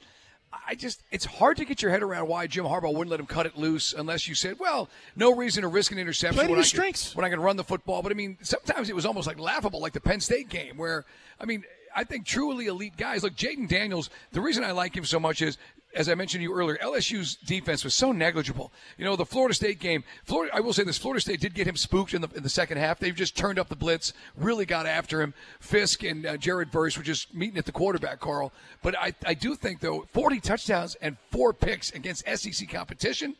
I 0.67 0.75
just, 0.75 1.01
it's 1.11 1.25
hard 1.25 1.57
to 1.57 1.65
get 1.65 1.81
your 1.81 1.91
head 1.91 2.03
around 2.03 2.27
why 2.27 2.47
Jim 2.47 2.65
Harbaugh 2.65 2.91
wouldn't 2.91 3.09
let 3.09 3.19
him 3.19 3.25
cut 3.25 3.45
it 3.45 3.57
loose 3.57 3.93
unless 3.93 4.27
you 4.27 4.35
said, 4.35 4.59
well, 4.59 4.89
no 5.15 5.33
reason 5.33 5.61
to 5.61 5.69
risk 5.69 5.91
an 5.91 5.97
interception 5.97 6.37
Play 6.37 6.47
when, 6.47 6.55
I 6.55 6.61
can, 6.61 6.65
strengths. 6.65 7.15
when 7.15 7.25
I 7.25 7.29
can 7.29 7.39
run 7.39 7.55
the 7.55 7.63
football. 7.63 8.01
But 8.01 8.11
I 8.11 8.15
mean, 8.15 8.37
sometimes 8.41 8.89
it 8.89 8.95
was 8.95 9.05
almost 9.05 9.27
like 9.27 9.39
laughable, 9.39 9.79
like 9.81 9.93
the 9.93 10.01
Penn 10.01 10.19
State 10.19 10.49
game, 10.49 10.77
where 10.77 11.05
I 11.39 11.45
mean, 11.45 11.63
I 11.95 12.03
think 12.03 12.25
truly 12.25 12.67
elite 12.67 12.97
guys 12.97 13.23
Look, 13.23 13.35
Jayden 13.35 13.69
Daniels. 13.69 14.09
The 14.33 14.41
reason 14.41 14.63
I 14.63 14.71
like 14.71 14.95
him 14.95 15.05
so 15.05 15.19
much 15.19 15.41
is. 15.41 15.57
As 15.97 16.07
I 16.07 16.15
mentioned 16.15 16.39
to 16.39 16.43
you 16.43 16.53
earlier, 16.53 16.77
LSU's 16.77 17.35
defense 17.35 17.83
was 17.83 17.93
so 17.93 18.11
negligible. 18.11 18.71
You 18.97 19.05
know, 19.05 19.15
the 19.15 19.25
Florida 19.25 19.55
State 19.55 19.79
game. 19.79 20.03
Florida, 20.23 20.55
I 20.55 20.59
will 20.59 20.71
say 20.71 20.83
this: 20.83 20.97
Florida 20.97 21.19
State 21.19 21.41
did 21.41 21.55
get 21.55 21.67
him 21.67 21.75
spooked 21.75 22.13
in 22.13 22.21
the 22.21 22.29
in 22.35 22.43
the 22.43 22.49
second 22.49 22.77
half. 22.77 22.99
They've 22.99 23.15
just 23.15 23.35
turned 23.35 23.57
up 23.57 23.67
the 23.67 23.75
blitz, 23.75 24.13
really 24.35 24.65
got 24.65 24.85
after 24.85 25.21
him. 25.21 25.33
Fiske 25.59 26.03
and 26.03 26.25
uh, 26.25 26.37
Jared 26.37 26.71
Verse 26.71 26.95
were 26.95 27.03
just 27.03 27.33
meeting 27.33 27.57
at 27.57 27.65
the 27.65 27.71
quarterback, 27.71 28.19
Carl. 28.19 28.53
But 28.83 28.97
I, 28.97 29.13
I 29.25 29.33
do 29.33 29.55
think 29.55 29.79
though, 29.79 30.05
40 30.13 30.39
touchdowns 30.39 30.95
and 31.01 31.17
four 31.31 31.51
picks 31.51 31.91
against 31.91 32.27
SEC 32.27 32.69
competition, 32.69 33.35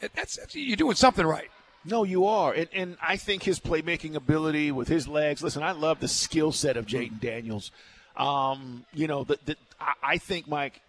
that's, 0.00 0.36
that's 0.36 0.54
you're 0.54 0.76
doing 0.76 0.96
something 0.96 1.26
right. 1.26 1.48
No, 1.84 2.04
you 2.04 2.26
are. 2.26 2.52
And, 2.52 2.68
and 2.74 2.96
I 3.00 3.16
think 3.16 3.44
his 3.44 3.58
playmaking 3.58 4.14
ability 4.14 4.70
with 4.70 4.88
his 4.88 5.08
legs. 5.08 5.42
Listen, 5.42 5.62
I 5.62 5.72
love 5.72 6.00
the 6.00 6.08
skill 6.08 6.52
set 6.52 6.76
of 6.76 6.86
Jayden 6.86 7.20
Daniels. 7.20 7.70
Um, 8.16 8.84
you 8.92 9.06
know, 9.06 9.24
the, 9.24 9.38
the, 9.46 9.56
I, 9.80 9.92
I 10.02 10.18
think, 10.18 10.46
Mike, 10.46 10.82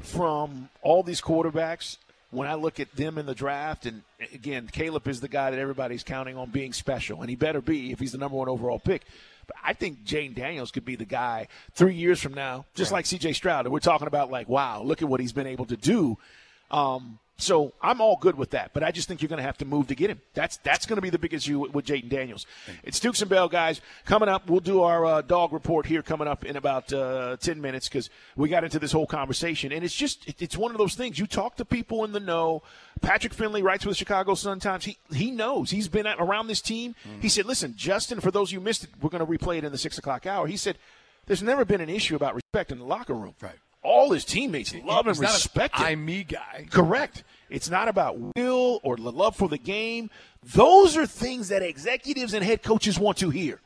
from 0.00 0.68
all 0.82 1.02
these 1.02 1.20
quarterbacks, 1.20 1.98
when 2.30 2.48
I 2.48 2.54
look 2.54 2.80
at 2.80 2.94
them 2.96 3.16
in 3.16 3.26
the 3.26 3.34
draft, 3.34 3.86
and 3.86 4.02
again, 4.32 4.68
Caleb 4.70 5.06
is 5.06 5.20
the 5.20 5.28
guy 5.28 5.50
that 5.50 5.60
everybody's 5.60 6.02
counting 6.02 6.36
on 6.36 6.50
being 6.50 6.72
special, 6.72 7.20
and 7.20 7.30
he 7.30 7.36
better 7.36 7.60
be 7.60 7.92
if 7.92 8.00
he's 8.00 8.12
the 8.12 8.18
number 8.18 8.36
one 8.36 8.48
overall 8.48 8.80
pick. 8.80 9.02
But 9.46 9.56
I 9.62 9.72
think 9.72 10.04
Jayden 10.04 10.34
Daniels 10.34 10.70
could 10.70 10.84
be 10.84 10.96
the 10.96 11.04
guy 11.04 11.48
three 11.72 11.94
years 11.94 12.20
from 12.20 12.34
now, 12.34 12.64
just 12.74 12.92
like 12.92 13.06
C.J. 13.06 13.34
Stroud. 13.34 13.66
And 13.66 13.72
we're 13.72 13.80
talking 13.80 14.06
about 14.06 14.30
like, 14.30 14.48
wow, 14.48 14.82
look 14.82 15.02
at 15.02 15.08
what 15.08 15.20
he's 15.20 15.32
been 15.32 15.46
able 15.46 15.66
to 15.66 15.76
do. 15.76 16.18
Um, 16.70 17.18
so 17.36 17.72
I'm 17.82 18.00
all 18.00 18.16
good 18.16 18.36
with 18.36 18.50
that, 18.50 18.70
but 18.72 18.84
I 18.84 18.92
just 18.92 19.08
think 19.08 19.20
you're 19.20 19.28
going 19.28 19.38
to 19.38 19.44
have 19.44 19.58
to 19.58 19.64
move 19.64 19.88
to 19.88 19.94
get 19.96 20.08
him. 20.08 20.20
That's 20.34 20.58
that's 20.58 20.86
going 20.86 20.96
to 20.96 21.02
be 21.02 21.10
the 21.10 21.18
biggest 21.18 21.46
issue 21.46 21.60
with, 21.60 21.74
with 21.74 21.84
Jayden 21.86 22.08
Daniels. 22.08 22.46
It's 22.84 23.00
Dukes 23.00 23.20
and 23.22 23.28
Bell, 23.28 23.48
guys. 23.48 23.80
Coming 24.04 24.28
up, 24.28 24.48
we'll 24.48 24.60
do 24.60 24.82
our 24.82 25.04
uh, 25.04 25.22
dog 25.22 25.52
report 25.52 25.86
here 25.86 26.00
coming 26.00 26.28
up 26.28 26.44
in 26.44 26.56
about 26.56 26.92
uh, 26.92 27.36
ten 27.40 27.60
minutes 27.60 27.88
because 27.88 28.08
we 28.36 28.48
got 28.48 28.62
into 28.62 28.78
this 28.78 28.92
whole 28.92 29.06
conversation, 29.06 29.72
and 29.72 29.84
it's 29.84 29.94
just 29.94 30.28
it, 30.28 30.40
it's 30.40 30.56
one 30.56 30.70
of 30.70 30.78
those 30.78 30.94
things. 30.94 31.18
You 31.18 31.26
talk 31.26 31.56
to 31.56 31.64
people 31.64 32.04
in 32.04 32.12
the 32.12 32.20
know. 32.20 32.62
Patrick 33.00 33.34
Finley 33.34 33.62
writes 33.62 33.82
for 33.82 33.90
the 33.90 33.96
Chicago 33.96 34.34
Sun 34.34 34.60
Times. 34.60 34.84
He 34.84 34.96
he 35.12 35.32
knows 35.32 35.70
he's 35.70 35.88
been 35.88 36.06
at, 36.06 36.18
around 36.20 36.46
this 36.46 36.60
team. 36.60 36.94
He 37.20 37.28
said, 37.28 37.46
"Listen, 37.46 37.74
Justin, 37.76 38.20
for 38.20 38.30
those 38.30 38.50
of 38.50 38.52
you 38.52 38.60
who 38.60 38.64
missed 38.64 38.84
it, 38.84 38.90
we're 39.02 39.10
going 39.10 39.26
to 39.26 39.30
replay 39.30 39.58
it 39.58 39.64
in 39.64 39.72
the 39.72 39.78
six 39.78 39.98
o'clock 39.98 40.24
hour." 40.24 40.46
He 40.46 40.56
said, 40.56 40.78
"There's 41.26 41.42
never 41.42 41.64
been 41.64 41.80
an 41.80 41.90
issue 41.90 42.14
about 42.14 42.36
respect 42.36 42.70
in 42.70 42.78
the 42.78 42.84
locker 42.84 43.14
room. 43.14 43.34
Right. 43.40 43.58
All 43.84 44.10
his 44.10 44.24
teammates 44.24 44.74
love 44.74 45.06
and 45.06 45.14
He's 45.14 45.20
not 45.20 45.30
a 45.30 45.34
respect 45.34 45.76
him. 45.78 45.86
I'm 45.86 46.04
me 46.04 46.24
guy. 46.24 46.66
Correct. 46.70 47.22
It's 47.50 47.70
not 47.70 47.86
about 47.86 48.34
will 48.34 48.80
or 48.82 48.96
the 48.96 49.12
love 49.12 49.36
for 49.36 49.48
the 49.48 49.58
game. 49.58 50.10
Those 50.42 50.96
are 50.96 51.06
things 51.06 51.48
that 51.48 51.62
executives 51.62 52.34
and 52.34 52.42
head 52.42 52.62
coaches 52.62 52.98
want 52.98 53.18
to 53.18 53.30
hear. 53.30 53.60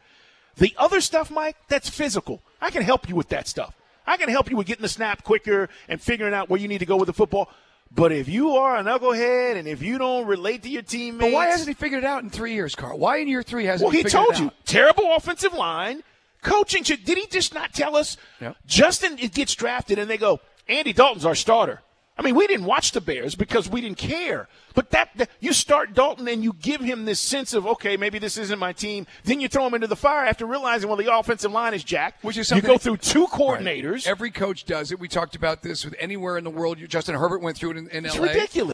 The 0.56 0.75
other 0.76 1.00
stuff, 1.00 1.30
Mike, 1.30 1.56
that's 1.68 1.88
physical. 1.88 2.42
I 2.60 2.70
can 2.70 2.82
help 2.82 3.08
you 3.08 3.14
with 3.14 3.28
that 3.28 3.46
stuff. 3.46 3.75
I 4.06 4.16
can 4.16 4.28
help 4.28 4.50
you 4.50 4.56
with 4.56 4.66
getting 4.66 4.82
the 4.82 4.88
snap 4.88 5.22
quicker 5.22 5.68
and 5.88 6.00
figuring 6.00 6.34
out 6.34 6.50
where 6.50 6.58
you 6.58 6.66
need 6.66 6.78
to 6.78 6.87
go 6.87 6.96
with 6.96 7.06
the 7.06 7.12
football. 7.12 7.48
But 7.90 8.12
if 8.12 8.28
you 8.28 8.56
are 8.56 8.76
a 8.76 8.82
knucklehead 8.82 9.56
and 9.56 9.66
if 9.68 9.82
you 9.82 9.98
don't 9.98 10.26
relate 10.26 10.62
to 10.64 10.68
your 10.68 10.82
teammates, 10.82 11.30
But 11.30 11.32
why 11.32 11.46
hasn't 11.46 11.68
he 11.68 11.75
figured 11.75 12.02
it 12.02 12.06
out 12.06 12.22
in 12.22 12.30
three 12.30 12.54
years, 12.54 12.75
Carl? 12.75 12.98
Why 12.98 13.18
in 13.18 13.28
year 13.28 13.42
three 13.42 13.64
hasn't 13.64 13.87
Well, 13.87 13.92
he 13.92 14.02
figured 14.02 14.12
told 14.12 14.38
you 14.38 14.50
terrible 14.64 15.14
offensive 15.14 15.54
line, 15.54 16.02
coaching. 16.42 16.83
should- 16.85 17.04
Did 17.04 17.18
he 17.18 17.26
just 17.26 17.54
not 17.54 17.73
tell 17.73 17.97
us? 17.97 18.16
Yep. 18.40 18.57
Justin 18.66 19.16
gets 19.16 19.54
drafted, 19.54 19.99
and 19.99 20.09
they 20.11 20.16
go, 20.18 20.40
Andy 20.68 20.92
Dalton's 20.92 21.25
our 21.25 21.35
starter. 21.35 21.80
I 22.16 22.23
mean, 22.23 22.35
we 22.35 22.49
didn't 22.49 22.66
watch 22.66 22.90
the 22.90 23.00
Bears 23.00 23.37
because 23.37 23.68
we 23.71 23.80
didn't 23.80 23.99
care. 23.99 24.49
But 24.75 24.90
that, 24.90 25.11
that 25.18 25.30
you 25.38 25.52
start 25.52 25.95
Dalton 25.95 26.26
and 26.26 26.42
you 26.42 26.52
give 26.52 26.80
him 26.80 27.04
this 27.04 27.21
sense 27.21 27.54
of 27.54 27.64
okay, 27.64 27.97
maybe 27.97 28.18
this 28.18 28.37
isn't 28.37 28.59
my 28.59 28.73
team. 28.73 29.07
Then 29.23 29.38
you 29.38 29.47
throw 29.47 29.64
him 29.68 29.75
into 29.75 29.87
the 29.87 29.95
fire 29.95 30.25
after 30.26 30.45
realizing 30.45 30.88
well 30.88 30.97
the 30.97 31.14
offensive 31.14 31.52
line 31.52 31.75
is 31.75 31.85
jacked. 31.85 32.25
Which 32.25 32.37
is 32.37 32.49
something 32.49 32.68
you 32.68 32.75
go 32.75 32.78
through 32.78 32.97
two 32.97 33.26
Right. 33.26 33.30
coordinators. 33.30 34.04
Every 34.09 34.33
coach 34.33 34.64
does 34.64 34.90
it. 34.90 34.99
We 34.99 35.07
talked 35.07 35.37
about 35.37 35.62
this 35.62 35.85
with 35.85 35.95
anywhere 36.00 36.37
in 36.37 36.42
the 36.42 36.50
world. 36.50 36.78
Justin 36.88 37.14
Herbert 37.14 37.40
went 37.40 37.57
through 37.57 37.71
it 37.71 37.76
in, 37.76 37.88
in 37.90 38.04
It's 38.04 38.18
LA. 38.18 38.25
ridiculous. 38.26 38.73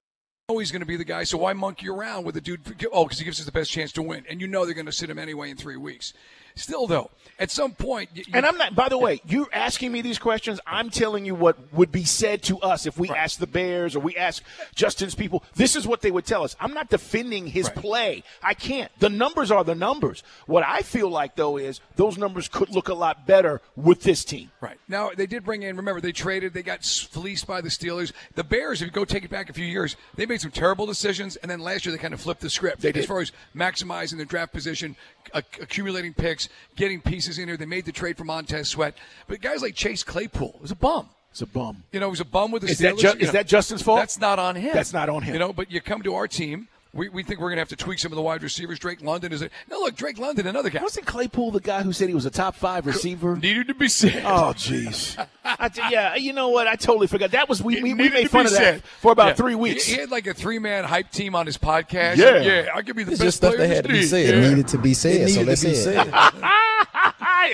know 0.49 0.57
he's 0.59 0.71
going 0.73 0.81
to 0.81 0.87
be 0.87 0.97
the 0.97 1.05
guy, 1.05 1.25
so 1.25 1.37
why 1.37 1.53
monkey 1.53 1.91
around 1.91 2.25
with 2.25 2.39
a 2.39 2.41
dude? 2.41 2.61
Oh, 2.93 3.05
because 3.05 3.19
he 3.19 3.27
gives 3.27 3.39
us 3.41 3.45
the 3.45 3.53
best 3.53 3.71
chance 3.71 3.93
to 3.93 4.03
win, 4.03 4.25
and 4.31 4.41
you 4.41 4.47
know 4.47 4.65
they're 4.65 4.73
going 4.75 4.87
to 4.87 4.93
sit 4.93 5.11
him 5.11 5.19
anyway 5.19 5.51
in 5.51 5.59
three 5.59 5.77
weeks. 5.77 6.15
Still, 6.57 6.87
though, 6.87 7.11
at 7.37 7.51
some 7.51 7.73
point, 7.73 8.11
you, 8.15 8.23
And 8.33 8.47
I'm 8.47 8.57
not. 8.57 8.77
By 8.77 8.89
the 8.89 8.97
way, 8.97 9.21
you're 9.27 9.49
asking 9.53 9.91
me 9.91 10.03
these 10.03 10.21
questions. 10.21 10.61
I'm 10.69 10.89
telling 10.89 11.25
you 11.25 11.35
what 11.35 11.57
would 11.73 11.91
be 11.91 12.05
said 12.05 12.45
to 12.45 12.61
us 12.61 12.87
if 12.87 12.97
we 12.97 13.09
Right. 13.09 13.19
ask 13.19 13.41
the 13.41 13.49
Bears 13.49 13.97
or 13.97 14.01
we 14.01 14.17
ask 14.17 14.41
Justin's 14.73 15.17
people. 15.17 15.43
This 15.57 15.75
is 15.75 15.85
what 15.85 16.01
they 16.01 16.13
would 16.13 16.25
tell 16.27 16.45
us. 16.45 16.55
I'm 16.61 16.73
not 16.73 16.91
defending 16.91 17.49
his 17.49 17.67
Right. 17.67 17.75
play. 17.77 18.23
I 18.41 18.55
can't. 18.55 18.93
The 19.01 19.09
numbers 19.09 19.51
are 19.51 19.65
the 19.65 19.75
numbers. 19.75 20.23
What 20.47 20.63
I 20.65 20.83
feel 20.83 21.09
like 21.09 21.35
though 21.35 21.57
is 21.57 21.81
those 21.97 22.17
numbers 22.17 22.47
could 22.47 22.71
look 22.71 22.89
a 22.89 22.95
lot 22.95 23.27
better 23.27 23.61
with 23.75 24.05
this 24.05 24.25
team. 24.25 24.53
Right. 24.61 24.79
Now, 24.87 25.11
they 25.11 25.27
did 25.27 25.45
bring 25.45 25.63
in, 25.65 25.77
remember, 25.77 26.01
they 26.01 26.13
traded, 26.13 26.55
they 26.55 26.63
got 26.63 26.85
fleeced 26.85 27.49
by 27.49 27.63
the 27.63 27.69
Steelers. 27.69 28.13
The 28.37 28.45
Bears, 28.45 28.81
if 28.81 28.87
you 28.87 28.93
go 28.93 29.05
take 29.05 29.25
it 29.25 29.31
back 29.31 29.51
a 29.51 29.53
few 29.53 29.67
years, 29.67 29.97
they 30.15 30.25
made 30.25 30.41
some 30.41 30.53
terrible 30.53 30.87
decisions, 30.87 31.35
and 31.37 31.51
then 31.51 31.59
last 31.59 31.85
year 31.85 31.93
they 31.93 32.01
kind 32.01 32.15
of 32.15 32.21
flipped 32.21 32.43
the 32.43 32.51
script. 32.51 32.81
They 32.81 32.91
As 32.91 32.95
did. 32.95 33.07
far 33.09 33.21
as 33.21 33.33
maximizing 33.57 34.19
their 34.19 34.25
draft 34.27 34.53
position, 34.53 34.95
accumulating 35.33 36.13
picks, 36.15 36.49
getting 36.77 37.01
pieces 37.01 37.39
in 37.39 37.49
here. 37.49 37.57
They 37.57 37.67
made 37.67 37.85
the 37.85 37.93
trade 37.93 38.17
for 38.17 38.25
Montez 38.25 38.69
Sweat. 38.69 38.95
But 39.29 39.41
guys 39.41 39.63
like 39.63 39.75
Chase 39.75 40.03
Claypool 40.03 40.59
was 40.61 40.71
a 40.71 40.77
bum. 40.77 41.09
It's 41.31 41.43
a 41.43 41.47
bum. 41.47 41.83
You 41.91 41.99
know, 41.99 42.07
he 42.07 42.11
was 42.11 42.21
a 42.21 42.25
bum 42.25 42.53
with 42.53 42.63
the 42.63 42.69
Is 42.69 42.81
Steelers. 42.81 43.03
that 43.03 43.15
Ju- 43.15 43.19
is 43.21 43.27
know. 43.27 43.33
that 43.33 43.47
Justin's 43.49 43.83
fault? 43.83 43.99
That's 43.99 44.21
not 44.21 44.39
on 44.39 44.55
him. 44.55 44.73
That's 44.73 44.93
not 44.93 45.09
on 45.09 45.23
him. 45.23 45.33
You 45.35 45.41
know, 45.41 45.53
but 45.53 45.71
you 45.71 45.81
come 45.81 46.03
to 46.03 46.15
our 46.15 46.29
team. 46.29 46.69
We, 46.95 47.09
we 47.09 47.23
think 47.25 47.41
we're 47.41 47.49
going 47.49 47.57
to 47.57 47.61
have 47.63 47.69
to 47.71 47.77
tweak 47.77 47.99
some 47.99 48.13
of 48.13 48.17
the 48.17 48.23
wide 48.23 48.43
receivers. 48.43 48.79
Drake 48.79 49.03
London 49.03 49.33
is 49.33 49.43
it? 49.43 49.51
no. 49.69 49.81
Look, 49.81 49.97
Drake 49.97 50.19
London, 50.19 50.47
another 50.47 50.71
guy 50.71 50.81
Wasn't 50.81 51.05
Claypool 51.07 51.51
the 51.51 51.61
guy 51.61 51.83
who 51.83 51.93
said 51.93 52.09
he 52.09 52.15
was 52.15 52.25
a 52.25 52.31
top 52.31 52.55
five 52.55 52.87
receiver? 52.87 53.37
needed 53.37 53.67
to 53.69 53.75
be 53.75 53.89
said. 53.89 54.23
Oh, 54.25 54.53
jeez. 54.57 55.17
I 55.45 55.69
t- 55.69 55.83
yeah, 55.91 56.15
you 56.15 56.33
know 56.33 56.49
what? 56.51 56.67
I 56.69 56.77
totally 56.77 57.07
forgot. 57.09 57.33
That 57.33 57.49
was 57.49 57.63
we, 57.63 57.77
It 57.79 57.83
we, 57.83 57.95
we 57.95 58.09
made 58.09 58.31
fun 58.31 58.45
be 58.45 58.53
of 58.53 58.53
that 58.59 58.83
for 59.01 59.13
about 59.13 59.29
Yeah. 59.29 59.35
three 59.35 59.55
weeks. 59.57 59.85
He, 59.85 59.95
he 59.95 60.01
had 60.01 60.11
like 60.11 60.27
a 60.27 60.35
three 60.35 60.59
man 60.59 60.85
hype 60.85 61.11
team 61.11 61.35
on 61.35 61.47
his 61.47 61.59
podcast. 61.59 62.17
Yeah. 62.17 62.39
yeah. 62.41 62.69
I'll 62.75 62.83
give 62.83 62.97
you 62.99 63.05
the 63.05 63.13
It's 63.13 63.21
best 63.21 63.27
just 63.27 63.37
stuff 63.39 63.55
player 63.57 63.67
that 63.69 63.71
in 63.71 63.77
had 63.77 63.85
to 63.87 63.91
be 63.93 64.03
said. 64.07 64.29
Yeah. 64.29 64.35
It 64.45 64.49
needed 64.51 64.69
to 64.69 64.79
be 64.79 64.95
said. 64.95 65.21
It 65.21 65.29
so 65.31 65.41
needed 65.41 65.47
let's 65.49 65.61
to 65.63 65.67
be 65.69 65.75
say 65.75 65.97
it. 66.01 66.13
said. 66.13 66.51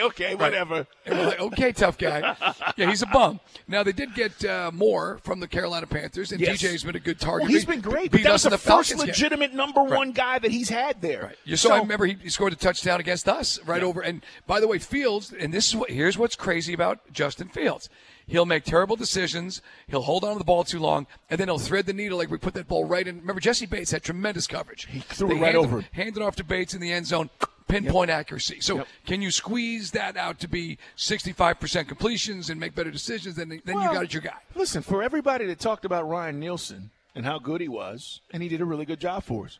okay, 0.02 0.34
whatever. 0.34 0.86
And 1.06 1.18
we're 1.18 1.26
like, 1.26 1.40
okay, 1.40 1.72
tough 1.72 1.98
guy. 1.98 2.36
Yeah, 2.76 2.88
he's 2.88 3.02
a 3.02 3.06
bum. 3.06 3.40
Now 3.66 3.82
they 3.82 3.92
did 3.92 4.14
get 4.14 4.44
uh, 4.44 4.70
more 4.72 5.18
from 5.24 5.40
the 5.40 5.48
Carolina 5.48 5.86
Panthers, 5.86 6.32
and 6.32 6.40
Yes. 6.40 6.62
DJ's 6.62 6.84
been 6.84 6.96
a 6.96 7.00
good 7.00 7.18
target. 7.18 7.44
Well, 7.48 7.52
he's 7.52 7.64
Beat- 7.64 7.82
been 7.82 7.90
great. 7.90 8.10
Beat 8.12 8.22
But 8.22 8.22
that 8.24 8.32
us 8.32 8.32
was 8.32 8.42
the, 8.44 8.50
the 8.50 8.58
first 8.58 8.90
Falcons 8.92 9.04
game. 9.04 9.14
Legitimate 9.30 9.54
number 9.56 9.80
Right. 9.82 9.96
one 9.96 10.12
guy 10.12 10.38
that 10.40 10.50
he's 10.50 10.68
had 10.68 11.00
there. 11.00 11.22
Right. 11.24 11.36
You 11.44 11.56
saw. 11.56 11.68
So- 11.68 11.78
remember, 11.82 12.06
he, 12.06 12.28
scored 12.28 12.52
a 12.52 12.56
touchdown 12.56 12.98
against 13.00 13.28
us 13.28 13.60
right 13.64 13.82
over. 13.82 14.00
And 14.00 14.24
by 14.46 14.60
the 14.60 14.66
way, 14.66 14.78
Fields. 14.78 15.32
And 15.32 15.54
this 15.54 15.68
is 15.68 15.76
what. 15.76 15.90
Here's 15.90 16.18
what's 16.18 16.34
crazy 16.36 16.72
about 16.72 17.12
Justin 17.12 17.48
Fields. 17.48 17.88
He'll 18.26 18.46
make 18.46 18.64
terrible 18.64 18.96
decisions. 18.96 19.60
He'll 19.88 20.02
hold 20.02 20.24
on 20.24 20.32
to 20.34 20.38
the 20.38 20.44
ball 20.44 20.62
too 20.64 20.78
long, 20.78 21.06
and 21.30 21.38
then 21.40 21.48
he'll 21.48 21.58
thread 21.58 21.86
the 21.86 21.92
needle 21.92 22.18
like 22.18 22.30
we 22.30 22.38
put 22.38 22.54
that 22.54 22.68
ball 22.68 22.84
right 22.84 23.06
in. 23.06 23.20
Remember, 23.20 23.40
Jessie 23.40 23.66
Bates 23.66 23.90
had 23.90 24.02
tremendous 24.02 24.46
coverage. 24.46 24.86
He 24.90 25.00
threw 25.00 25.36
it 25.36 25.40
right 25.40 25.54
over 25.56 25.80
him. 25.80 25.86
Handed 25.92 26.22
off 26.22 26.36
to 26.36 26.44
Bates 26.44 26.74
in 26.74 26.80
the 26.80 26.92
end 26.92 27.06
zone. 27.06 27.30
Pinpoint 27.66 28.10
accuracy. 28.10 28.60
So 28.60 28.78
Yep. 28.78 28.88
can 29.06 29.22
you 29.22 29.30
squeeze 29.30 29.92
that 29.92 30.16
out 30.16 30.40
to 30.40 30.48
be 30.48 30.76
65% 30.96 31.86
completions 31.86 32.50
and 32.50 32.58
make 32.58 32.74
better 32.74 32.90
decisions? 32.90 33.36
Then, 33.36 33.48
then 33.48 33.60
you 33.80 33.84
got 33.92 34.02
it, 34.04 34.12
your 34.12 34.22
guy. 34.22 34.34
Listen, 34.56 34.82
for 34.82 35.04
everybody 35.04 35.46
that 35.46 35.60
talked 35.60 35.84
about 35.84 36.08
Ryan 36.08 36.40
Nielsen 36.40 36.90
and 37.20 37.26
how 37.26 37.38
good 37.38 37.60
he 37.60 37.68
was, 37.68 38.22
and 38.30 38.42
he 38.42 38.48
did 38.48 38.62
a 38.62 38.64
really 38.64 38.86
good 38.86 38.98
job 38.98 39.22
for 39.22 39.44
us, 39.44 39.58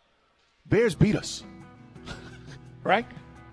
Bears 0.65 0.95
beat 0.95 1.15
us. 1.15 1.45
right? 2.85 3.05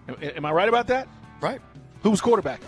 Am, 0.07 0.45
I 0.45 0.51
right 0.53 0.69
about 0.69 0.87
that? 0.87 1.09
Right. 1.41 1.59
Who 2.03 2.11
was 2.11 2.21
quarterback? 2.21 2.61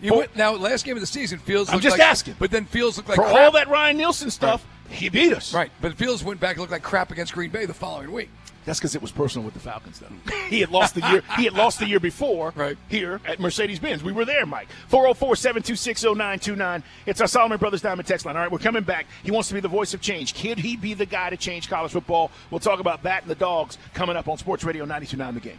You 0.00 0.14
oh. 0.14 0.18
went, 0.20 0.34
now, 0.34 0.54
last 0.54 0.86
game 0.86 0.96
of 0.96 1.02
the 1.02 1.06
season, 1.06 1.38
Fields. 1.38 1.68
I'm 1.68 1.80
just 1.80 1.98
like- 1.98 2.08
asking. 2.08 2.36
But 2.38 2.50
then 2.50 2.64
Fields 2.64 2.96
looked 2.96 3.10
like 3.10 3.16
for 3.16 3.24
crap. 3.24 3.36
all 3.36 3.50
that 3.50 3.68
Ryan 3.68 3.98
Nielsen 3.98 4.30
stuff, 4.30 4.66
he 4.90 5.08
beat 5.08 5.32
us. 5.32 5.54
Right, 5.54 5.70
but 5.80 5.94
Fields 5.94 6.22
went 6.24 6.40
back 6.40 6.52
and 6.52 6.60
looked 6.60 6.72
like 6.72 6.82
crap 6.82 7.10
against 7.10 7.32
Green 7.32 7.50
Bay 7.50 7.66
the 7.66 7.74
following 7.74 8.12
week. 8.12 8.30
That's 8.64 8.78
because 8.78 8.94
it 8.94 9.00
was 9.00 9.10
personal 9.10 9.44
with 9.44 9.54
the 9.54 9.60
Falcons, 9.60 10.00
though. 10.00 10.08
he 10.48 10.60
had 10.60 10.70
lost 10.70 10.94
the 10.94 11.00
year. 11.08 11.22
He 11.36 11.44
had 11.44 11.54
lost 11.54 11.78
the 11.78 11.86
year 11.86 12.00
before. 12.00 12.52
Right. 12.54 12.76
Here 12.88 13.18
at 13.24 13.40
Mercedes 13.40 13.78
Benz, 13.78 14.04
we 14.04 14.12
were 14.12 14.26
there, 14.26 14.44
Mike. 14.44 14.68
404-726-0929. 14.90 16.82
It's 17.06 17.20
our 17.20 17.26
Solomon 17.26 17.58
Brothers 17.58 17.80
Diamond 17.80 18.06
text 18.06 18.26
line. 18.26 18.36
All 18.36 18.42
right, 18.42 18.52
we're 18.52 18.58
coming 18.58 18.82
back. 18.82 19.06
He 19.22 19.30
wants 19.30 19.48
to 19.48 19.54
be 19.54 19.60
the 19.60 19.68
voice 19.68 19.94
of 19.94 20.00
change. 20.00 20.34
Could 20.34 20.58
he 20.58 20.76
be 20.76 20.92
the 20.94 21.06
guy 21.06 21.30
to 21.30 21.36
change 21.36 21.70
college 21.70 21.92
football? 21.92 22.30
We'll 22.50 22.60
talk 22.60 22.80
about 22.80 23.02
that 23.04 23.22
and 23.22 23.30
the 23.30 23.34
dogs 23.34 23.78
coming 23.94 24.16
up 24.16 24.28
on 24.28 24.36
Sports 24.36 24.62
Radio 24.62 24.84
92.9 24.84 25.34
The 25.34 25.40
Game. 25.40 25.58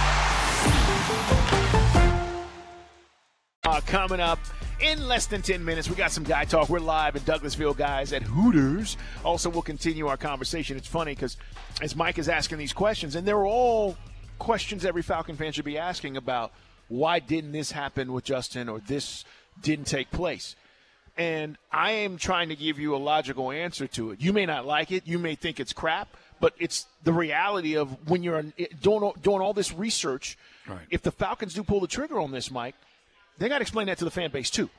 Uh, 3.71 3.79
coming 3.85 4.19
up 4.19 4.37
in 4.81 5.07
less 5.07 5.27
than 5.27 5.41
10 5.41 5.63
minutes, 5.63 5.89
we 5.89 5.95
got 5.95 6.11
some 6.11 6.25
guy 6.25 6.43
talk. 6.43 6.67
We're 6.67 6.79
live 6.79 7.15
in 7.15 7.21
Douglasville, 7.21 7.77
guys, 7.77 8.11
at 8.11 8.21
Hooters. 8.21 8.97
Also, 9.23 9.49
we'll 9.49 9.61
continue 9.61 10.07
our 10.07 10.17
conversation. 10.17 10.75
It's 10.75 10.89
funny 10.89 11.15
because 11.15 11.37
as 11.81 11.95
Mike 11.95 12.17
is 12.17 12.27
asking 12.27 12.57
these 12.57 12.73
questions, 12.73 13.15
and 13.15 13.25
they're 13.25 13.45
all 13.45 13.95
questions 14.39 14.83
every 14.83 15.01
Falcon 15.01 15.37
fan 15.37 15.53
should 15.53 15.63
be 15.63 15.77
asking 15.77 16.17
about 16.17 16.51
why 16.89 17.19
didn't 17.19 17.53
this 17.53 17.71
happen 17.71 18.11
with 18.11 18.25
Justin 18.25 18.67
or 18.67 18.79
this 18.79 19.23
didn't 19.61 19.85
take 19.85 20.11
place. 20.11 20.57
And 21.15 21.57
I 21.71 21.91
am 21.91 22.17
trying 22.17 22.49
to 22.49 22.57
give 22.57 22.77
you 22.77 22.93
a 22.93 22.97
logical 22.97 23.53
answer 23.53 23.87
to 23.87 24.11
it. 24.11 24.19
You 24.19 24.33
may 24.33 24.45
not 24.45 24.65
like 24.65 24.91
it, 24.91 25.07
you 25.07 25.17
may 25.17 25.35
think 25.35 25.61
it's 25.61 25.71
crap, 25.71 26.09
but 26.41 26.53
it's 26.59 26.87
the 27.05 27.13
reality 27.13 27.77
of 27.77 28.09
when 28.09 28.21
you're 28.21 28.43
doing, 28.81 29.13
doing 29.21 29.41
all 29.41 29.53
this 29.53 29.71
research. 29.73 30.37
Right. 30.67 30.81
If 30.89 31.03
the 31.03 31.11
Falcons 31.11 31.53
do 31.53 31.63
pull 31.63 31.79
the 31.79 31.87
trigger 31.87 32.19
on 32.19 32.31
this, 32.31 32.51
Mike, 32.51 32.75
they 33.41 33.49
got 33.49 33.59
to 33.59 33.63
explain 33.63 33.87
that 33.87 33.97
to 33.99 34.05
the 34.05 34.11
fan 34.11 34.31
base 34.31 34.49
too. 34.49 34.69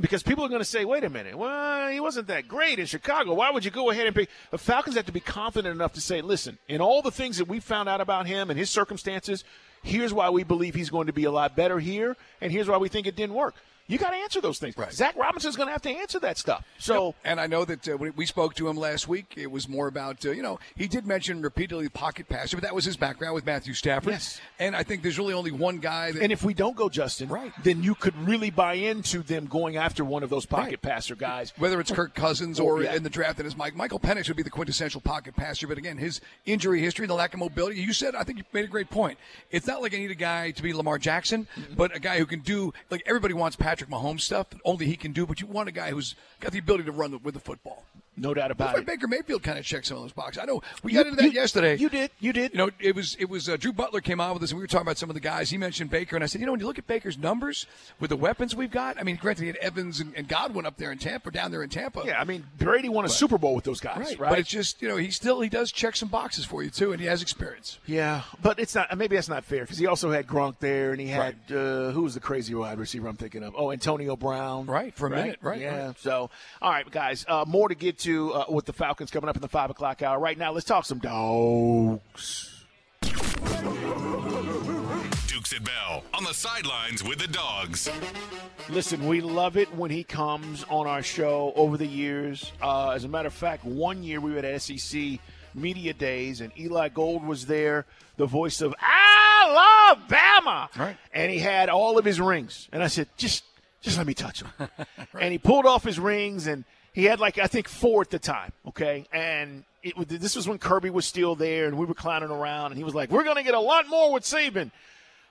Because 0.00 0.22
people 0.22 0.44
are 0.44 0.48
going 0.48 0.60
to 0.60 0.64
say, 0.64 0.84
wait 0.84 1.04
a 1.04 1.10
minute, 1.10 1.36
well, 1.36 1.90
he 1.90 2.00
wasn't 2.00 2.28
that 2.28 2.48
great 2.48 2.78
in 2.78 2.86
Chicago. 2.86 3.34
Why 3.34 3.50
would 3.50 3.64
you 3.64 3.70
go 3.70 3.90
ahead 3.90 4.06
and 4.06 4.14
pick? 4.14 4.30
The 4.50 4.56
Falcons 4.56 4.96
have 4.96 5.06
to 5.06 5.12
be 5.12 5.20
confident 5.20 5.74
enough 5.74 5.92
to 5.94 6.00
say, 6.00 6.22
listen, 6.22 6.58
in 6.68 6.80
all 6.80 7.02
the 7.02 7.10
things 7.10 7.38
that 7.38 7.48
we 7.48 7.60
found 7.60 7.88
out 7.88 8.00
about 8.00 8.26
him 8.26 8.50
and 8.50 8.58
his 8.58 8.70
circumstances, 8.70 9.44
here's 9.82 10.14
why 10.14 10.30
we 10.30 10.42
believe 10.42 10.74
he's 10.74 10.90
going 10.90 11.08
to 11.08 11.12
be 11.12 11.24
a 11.24 11.30
lot 11.30 11.56
better 11.56 11.78
here, 11.78 12.16
and 12.40 12.52
here's 12.52 12.68
why 12.68 12.76
we 12.78 12.88
think 12.88 13.06
it 13.06 13.16
didn't 13.16 13.34
work. 13.34 13.54
You 13.90 13.98
got 13.98 14.10
to 14.10 14.16
answer 14.16 14.40
those 14.40 14.58
things. 14.58 14.76
Right. 14.78 14.92
Zac 14.92 15.16
Robinson's 15.16 15.56
going 15.56 15.66
to 15.66 15.72
have 15.72 15.82
to 15.82 15.90
answer 15.90 16.18
that 16.20 16.38
stuff. 16.38 16.64
So, 16.78 17.14
And 17.24 17.40
I 17.40 17.46
know 17.46 17.64
that 17.64 17.88
uh, 17.88 17.96
when 17.96 18.12
we 18.16 18.24
spoke 18.24 18.54
to 18.54 18.68
him 18.68 18.76
last 18.76 19.08
week, 19.08 19.34
it 19.36 19.50
was 19.50 19.68
more 19.68 19.88
about, 19.88 20.24
uh, 20.24 20.30
you 20.30 20.42
know, 20.42 20.60
he 20.76 20.86
did 20.86 21.06
mention 21.06 21.42
repeatedly 21.42 21.88
pocket 21.88 22.28
passer, 22.28 22.56
but 22.56 22.62
that 22.62 22.74
was 22.74 22.84
his 22.84 22.96
background 22.96 23.34
with 23.34 23.44
Matthew 23.44 23.74
Stafford. 23.74 24.12
Yes. 24.12 24.40
And 24.58 24.76
I 24.76 24.82
think 24.84 25.02
there's 25.02 25.18
really 25.18 25.34
only 25.34 25.50
one 25.50 25.78
guy 25.78 26.12
that. 26.12 26.22
and 26.22 26.30
if 26.32 26.44
we 26.44 26.54
don't 26.54 26.76
go 26.76 26.88
Justin, 26.88 27.28
Right. 27.28 27.52
then 27.64 27.82
you 27.82 27.94
could 27.94 28.16
really 28.26 28.50
buy 28.50 28.74
into 28.74 29.22
them 29.22 29.46
going 29.46 29.76
after 29.76 30.04
one 30.04 30.22
of 30.22 30.30
those 30.30 30.46
pocket 30.46 30.66
Right. 30.70 30.82
passer 30.82 31.16
guys. 31.16 31.52
whether 31.58 31.80
it's 31.80 31.90
Kirk 31.90 32.14
Cousins 32.14 32.60
or 32.60 32.82
Yeah. 32.82 32.94
in 32.94 33.02
the 33.02 33.10
draft, 33.10 33.38
and 33.38 33.46
as 33.46 33.56
Mike 33.56 33.74
Michael 33.74 33.98
Penix 33.98 34.28
would 34.28 34.36
be 34.36 34.42
the 34.44 34.50
quintessential 34.50 35.00
pocket 35.00 35.34
passer. 35.34 35.66
But 35.66 35.78
again, 35.78 35.96
his 35.98 36.20
injury 36.46 36.80
history, 36.80 37.04
and 37.04 37.10
the 37.10 37.14
lack 37.14 37.34
of 37.34 37.40
mobility. 37.40 37.80
You 37.80 37.92
said, 37.92 38.14
I 38.14 38.22
think 38.24 38.38
you 38.38 38.44
made 38.52 38.64
a 38.64 38.68
great 38.68 38.88
point. 38.90 39.18
It's 39.50 39.66
not 39.66 39.82
like 39.82 39.94
I 39.94 39.98
need 39.98 40.10
a 40.10 40.14
guy 40.14 40.52
to 40.52 40.62
be 40.62 40.72
Lamar 40.72 40.98
Jackson, 40.98 41.48
Mm-hmm. 41.56 41.74
but 41.74 41.96
a 41.96 41.98
guy 41.98 42.18
who 42.18 42.26
can 42.26 42.40
do 42.40 42.72
like 42.90 43.02
everybody 43.06 43.34
wants 43.34 43.56
Patrick 43.56 43.79
Mahomes 43.88 44.22
stuff 44.22 44.50
that 44.50 44.60
only 44.64 44.86
he 44.86 44.96
can 44.96 45.12
do. 45.12 45.26
But 45.26 45.40
you 45.40 45.46
want 45.46 45.68
a 45.68 45.72
guy 45.72 45.90
who's 45.90 46.14
got 46.40 46.52
the 46.52 46.58
ability 46.58 46.84
to 46.84 46.92
run 46.92 47.18
with 47.22 47.34
the 47.34 47.40
football. 47.40 47.84
No 48.16 48.34
doubt 48.34 48.50
about 48.50 48.74
Looks 48.74 48.78
like 48.80 48.82
it. 48.82 49.00
Baker 49.00 49.08
Mayfield 49.08 49.42
kind 49.42 49.58
of 49.58 49.64
checked 49.64 49.86
some 49.86 49.96
of 49.96 50.02
those 50.02 50.12
boxes. 50.12 50.42
I 50.42 50.44
know 50.44 50.60
we 50.82 50.92
got 50.92 51.06
into 51.06 51.16
that 51.16 51.24
you- 51.24 51.30
yesterday. 51.30 51.76
you 51.76 51.88
did, 51.88 52.10
you 52.20 52.32
did. 52.34 52.52
You 52.52 52.58
know, 52.58 52.70
it 52.78 52.94
was 52.94 53.14
it 53.18 53.30
was 53.30 53.48
uh, 53.48 53.56
Drew 53.56 53.72
Butler 53.72 54.00
came 54.00 54.20
on 54.20 54.34
with 54.34 54.42
us, 54.42 54.50
and 54.50 54.58
we 54.58 54.62
were 54.62 54.66
talking 54.66 54.86
about 54.86 54.98
some 54.98 55.08
of 55.08 55.14
the 55.14 55.20
guys. 55.20 55.48
He 55.48 55.56
mentioned 55.56 55.90
Baker, 55.90 56.16
and 56.16 56.22
I 56.22 56.26
said, 56.26 56.40
you 56.40 56.46
know, 56.46 56.52
when 56.52 56.60
you 56.60 56.66
look 56.66 56.78
at 56.78 56.86
Baker's 56.86 57.16
numbers 57.16 57.66
with 57.98 58.10
the 58.10 58.16
weapons 58.16 58.54
we've 58.54 58.70
got, 58.70 58.98
I 59.00 59.04
mean, 59.04 59.16
granted, 59.16 59.42
he 59.42 59.46
had 59.46 59.56
Evans 59.56 60.00
and, 60.00 60.12
and 60.16 60.28
Godwin 60.28 60.66
up 60.66 60.76
there 60.76 60.92
in 60.92 60.98
Tampa, 60.98 61.30
down 61.30 61.50
there 61.50 61.62
in 61.62 61.70
Tampa. 61.70 62.02
Yeah, 62.04 62.20
I 62.20 62.24
mean 62.24 62.44
Brady 62.58 62.88
won 62.90 63.04
a 63.04 63.08
Super 63.08 63.38
Bowl 63.38 63.54
with 63.54 63.64
those 63.64 63.80
guys, 63.80 63.98
Right, 63.98 64.18
right? 64.20 64.30
but 64.30 64.38
it's 64.38 64.50
just 64.50 64.82
you 64.82 64.88
know 64.88 64.96
he 64.96 65.10
still 65.10 65.40
he 65.40 65.48
does 65.48 65.72
check 65.72 65.96
some 65.96 66.08
boxes 66.08 66.44
for 66.44 66.62
you 66.62 66.68
too, 66.70 66.92
and 66.92 67.00
he 67.00 67.06
has 67.06 67.22
experience. 67.22 67.78
Yeah, 67.86 68.22
but 68.42 68.58
it's 68.58 68.74
not. 68.74 68.94
Maybe 68.98 69.16
that's 69.16 69.28
not 69.30 69.44
fair 69.44 69.62
because 69.62 69.78
he 69.78 69.86
also 69.86 70.10
had 70.10 70.26
Gronk 70.26 70.56
there, 70.58 70.90
and 70.92 71.00
he 71.00 71.06
had 71.06 71.36
uh, 71.50 71.90
who 71.92 72.02
was 72.02 72.14
the 72.14 72.20
crazy 72.20 72.54
wide 72.54 72.78
receiver 72.78 73.08
I'm 73.08 73.16
thinking 73.16 73.42
of? 73.44 73.54
Oh, 73.56 73.70
Antonio 73.72 74.16
Brown. 74.16 74.66
Right, 74.66 74.94
for 74.94 75.06
a 75.06 75.10
minute, 75.10 75.38
right, 75.40 75.60
Yeah. 75.60 75.86
right. 75.86 75.98
So, 76.00 76.28
all 76.60 76.70
right, 76.70 76.90
guys, 76.90 77.24
uh, 77.28 77.44
more 77.46 77.68
to 77.68 77.74
get 77.74 77.99
to 78.00 78.32
uh, 78.34 78.44
with 78.48 78.66
the 78.66 78.72
Falcons 78.72 79.10
coming 79.10 79.28
up 79.28 79.36
in 79.36 79.42
the 79.42 79.48
five 79.48 79.70
o'clock 79.70 80.02
hour. 80.02 80.18
Right 80.18 80.36
now, 80.36 80.52
let's 80.52 80.66
talk 80.66 80.84
some 80.84 80.98
dogs. 80.98 82.64
Dukes 85.26 85.52
and 85.52 85.64
Bell 85.64 86.04
on 86.14 86.24
the 86.24 86.34
sidelines 86.34 87.02
with 87.02 87.18
the 87.18 87.28
dogs. 87.28 87.88
Listen, 88.68 89.06
we 89.06 89.20
love 89.20 89.56
it 89.56 89.74
when 89.74 89.90
he 89.90 90.04
comes 90.04 90.64
on 90.68 90.86
our 90.86 91.02
show 91.02 91.52
over 91.56 91.76
the 91.76 91.86
years. 91.86 92.52
Uh, 92.62 92.90
as 92.90 93.04
a 93.04 93.08
matter 93.08 93.28
of 93.28 93.34
fact, 93.34 93.64
one 93.64 94.02
year 94.02 94.20
we 94.20 94.32
were 94.32 94.38
at 94.38 94.62
SEC 94.62 95.18
Media 95.54 95.92
Days, 95.92 96.40
and 96.40 96.52
Eli 96.58 96.88
Gold 96.88 97.24
was 97.26 97.46
there, 97.46 97.86
the 98.16 98.26
voice 98.26 98.60
of 98.60 98.74
Alabama. 99.48 100.68
Right. 100.78 100.96
And 101.12 101.30
he 101.30 101.38
had 101.38 101.68
all 101.68 101.98
of 101.98 102.04
his 102.04 102.20
rings. 102.20 102.68
And 102.72 102.82
I 102.82 102.86
said, 102.86 103.08
just, 103.16 103.44
just 103.80 103.98
let 103.98 104.06
me 104.06 104.14
touch 104.14 104.40
them. 104.40 104.68
And 105.18 105.32
he 105.32 105.38
pulled 105.38 105.66
off 105.66 105.82
his 105.84 105.98
rings, 105.98 106.46
and 106.46 106.64
he 106.92 107.04
had 107.04 107.20
like, 107.20 107.38
I 107.38 107.46
think, 107.46 107.68
four 107.68 108.02
at 108.02 108.10
the 108.10 108.18
time, 108.18 108.52
okay? 108.68 109.06
And 109.12 109.64
it, 109.82 110.08
this 110.08 110.36
was 110.36 110.48
when 110.48 110.58
Kirby 110.58 110.90
was 110.90 111.06
still 111.06 111.34
there, 111.34 111.66
and 111.66 111.78
we 111.78 111.86
were 111.86 111.94
clowning 111.94 112.30
around, 112.30 112.72
and 112.72 112.78
he 112.78 112.84
was 112.84 112.94
like, 112.94 113.10
we're 113.10 113.24
going 113.24 113.36
to 113.36 113.42
get 113.42 113.54
a 113.54 113.60
lot 113.60 113.88
more 113.88 114.12
with 114.12 114.24
Saban. 114.24 114.70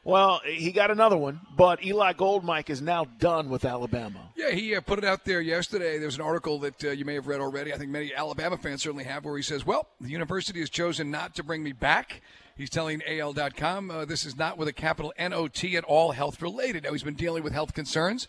Well, 0.06 0.40
he 0.46 0.72
got 0.72 0.92
another 0.92 1.18
one, 1.18 1.42
but 1.58 1.84
Eli 1.84 2.14
Goldmike 2.14 2.70
is 2.70 2.82
now 2.82 3.06
done 3.20 3.50
with 3.50 3.66
Alabama. 3.66 4.32
Yeah, 4.38 4.52
he 4.52 4.74
uh, 4.74 4.80
put 4.80 4.98
it 4.98 5.04
out 5.04 5.26
there 5.26 5.42
yesterday. 5.42 6.00
There's 6.00 6.16
an 6.16 6.22
article 6.22 6.58
that 6.60 6.84
uh, 6.84 6.92
you 6.92 7.04
may 7.04 7.16
have 7.16 7.28
read 7.28 7.42
already. 7.42 7.74
I 7.74 7.78
think 7.78 7.92
many 7.92 8.16
Alabama 8.16 8.58
fans 8.58 8.82
certainly 8.82 9.04
have, 9.04 9.26
where 9.26 9.36
he 9.36 9.44
says, 9.44 9.66
"Well, 9.66 9.88
the 10.00 10.10
university 10.10 10.62
has 10.62 10.70
chosen 10.70 11.12
not 11.12 11.36
to 11.36 11.44
bring 11.44 11.64
me 11.64 11.74
back." 11.74 12.22
He's 12.56 12.70
telling 12.70 13.02
AL.com, 13.06 13.92
uh, 13.92 14.06
"This 14.06 14.26
is 14.26 14.38
not 14.38 14.58
with 14.58 14.70
a 14.70 14.74
capital 14.74 15.14
N-O-T 15.18 15.76
at 15.76 15.84
all 15.84 16.14
health 16.14 16.42
related." 16.42 16.86
Now 16.86 16.94
he's 16.94 17.04
been 17.04 17.16
dealing 17.16 17.44
with 17.44 17.52
health 17.52 17.74
concerns. 17.74 18.26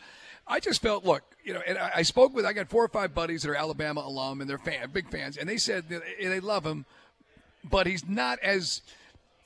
I 0.48 0.58
just 0.58 0.82
felt, 0.82 1.04
look, 1.04 1.22
you 1.50 1.54
know, 1.56 1.62
and 1.66 1.76
I, 1.78 1.90
I 1.96 2.02
spoke 2.02 2.32
with, 2.32 2.46
I 2.46 2.52
got 2.52 2.68
four 2.68 2.84
or 2.84 2.88
five 2.88 3.12
buddies 3.12 3.42
that 3.42 3.50
are 3.50 3.56
Alabama 3.56 4.02
alum 4.06 4.40
and 4.40 4.48
they're 4.48 4.56
fan, 4.56 4.88
big 4.92 5.10
fans, 5.10 5.36
and 5.36 5.48
they 5.48 5.56
said 5.56 5.88
they 5.88 6.38
love 6.38 6.64
him, 6.64 6.84
but 7.68 7.88
he's 7.88 8.08
not 8.08 8.38
as 8.38 8.82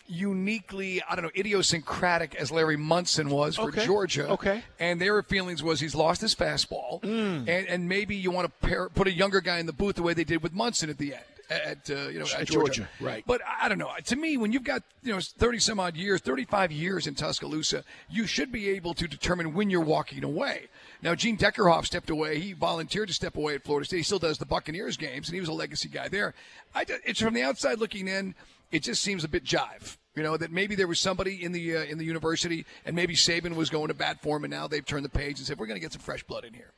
uniquely, 0.06 1.02
I 1.08 1.14
don't 1.16 1.24
know, 1.24 1.30
idiosyncratic 1.34 2.34
as 2.34 2.50
Larry 2.52 2.76
Munson 2.76 3.30
was 3.30 3.56
for 3.56 3.68
Okay. 3.68 3.86
Georgia. 3.86 4.28
Okay. 4.32 4.62
And 4.78 5.00
their 5.00 5.22
feelings 5.22 5.62
was 5.62 5.80
he's 5.80 5.94
lost 5.94 6.20
his 6.20 6.34
fastball, 6.34 7.00
Mm. 7.00 7.48
and, 7.48 7.66
and 7.68 7.88
maybe 7.88 8.14
you 8.16 8.30
want 8.30 8.46
to 8.60 8.68
pair, 8.68 8.90
put 8.90 9.06
a 9.06 9.12
younger 9.12 9.40
guy 9.40 9.58
in 9.60 9.64
the 9.66 9.72
booth 9.72 9.96
the 9.96 10.02
way 10.02 10.12
they 10.12 10.24
did 10.24 10.42
with 10.42 10.52
Munson 10.52 10.90
at 10.90 10.98
the 10.98 11.14
end. 11.14 11.24
At 11.50 11.90
uh, 11.90 12.08
you 12.08 12.18
know 12.18 12.24
at 12.24 12.46
Georgia. 12.46 12.52
Georgia, 12.52 12.88
right. 13.00 13.22
But 13.26 13.42
I 13.46 13.66
I 13.66 13.68
don't 13.68 13.78
know. 13.78 13.90
To 14.04 14.16
me, 14.16 14.36
when 14.36 14.52
you've 14.52 14.64
got 14.64 14.82
you 15.02 15.12
know 15.12 15.20
thirty 15.20 15.58
some 15.58 15.78
odd 15.78 15.96
years, 15.96 16.20
thirty 16.20 16.44
five 16.44 16.72
years 16.72 17.06
in 17.06 17.14
Tuscaloosa, 17.14 17.84
you 18.08 18.26
should 18.26 18.50
be 18.50 18.70
able 18.70 18.94
to 18.94 19.06
determine 19.06 19.54
when 19.54 19.70
you're 19.70 19.80
walking 19.80 20.24
away. 20.24 20.68
Now, 21.02 21.14
Gene 21.14 21.36
Deckerhoff 21.36 21.84
stepped 21.84 22.08
away. 22.08 22.40
He 22.40 22.54
volunteered 22.54 23.08
to 23.08 23.14
step 23.14 23.36
away 23.36 23.54
at 23.54 23.62
Florida 23.62 23.84
State. 23.84 23.98
He 23.98 24.02
still 24.02 24.18
does 24.18 24.38
the 24.38 24.46
Buccaneers 24.46 24.96
games, 24.96 25.28
and 25.28 25.34
he 25.34 25.40
was 25.40 25.50
a 25.50 25.52
legacy 25.52 25.88
guy 25.88 26.08
there. 26.08 26.34
I, 26.74 26.86
it's 27.04 27.20
from 27.20 27.34
the 27.34 27.42
outside 27.42 27.78
looking 27.78 28.08
in. 28.08 28.34
It 28.72 28.82
just 28.82 29.02
seems 29.02 29.22
a 29.22 29.28
bit 29.28 29.44
jive. 29.44 29.98
You 30.14 30.22
know 30.22 30.36
that 30.36 30.52
maybe 30.52 30.74
there 30.74 30.86
was 30.86 31.00
somebody 31.00 31.42
in 31.42 31.52
the 31.52 31.76
uh, 31.76 31.84
in 31.84 31.98
the 31.98 32.04
university, 32.04 32.64
and 32.86 32.94
maybe 32.94 33.14
Saban 33.14 33.54
was 33.54 33.68
going 33.68 33.88
to 33.88 33.94
bat 33.94 34.22
for 34.22 34.36
him, 34.36 34.44
and 34.44 34.50
now 34.50 34.68
they've 34.68 34.84
turned 34.84 35.04
the 35.04 35.10
page 35.10 35.38
and 35.38 35.46
said 35.46 35.58
we're 35.58 35.66
going 35.66 35.76
to 35.76 35.80
get 35.80 35.92
some 35.92 36.00
fresh 36.00 36.22
blood 36.22 36.44
in 36.44 36.54
here. 36.54 36.72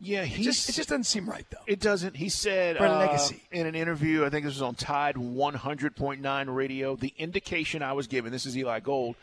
Yeah, 0.00 0.24
he 0.24 0.44
just, 0.44 0.68
it 0.68 0.74
just 0.74 0.88
doesn't 0.88 1.04
seem 1.04 1.28
right, 1.28 1.44
though. 1.50 1.58
It 1.66 1.80
doesn't. 1.80 2.16
He 2.16 2.28
said 2.28 2.76
For 2.76 2.86
uh, 2.86 2.98
legacy. 2.98 3.42
in 3.50 3.66
an 3.66 3.74
interview, 3.74 4.24
I 4.24 4.30
think 4.30 4.44
this 4.44 4.54
was 4.54 4.62
on 4.62 4.76
Tide 4.76 5.16
100.9 5.16 6.54
radio, 6.54 6.94
the 6.96 7.12
indication 7.18 7.82
I 7.82 7.92
was 7.94 8.06
given, 8.06 8.30
this 8.30 8.46
is 8.46 8.56
Eli 8.56 8.78
Gold, 8.80 9.16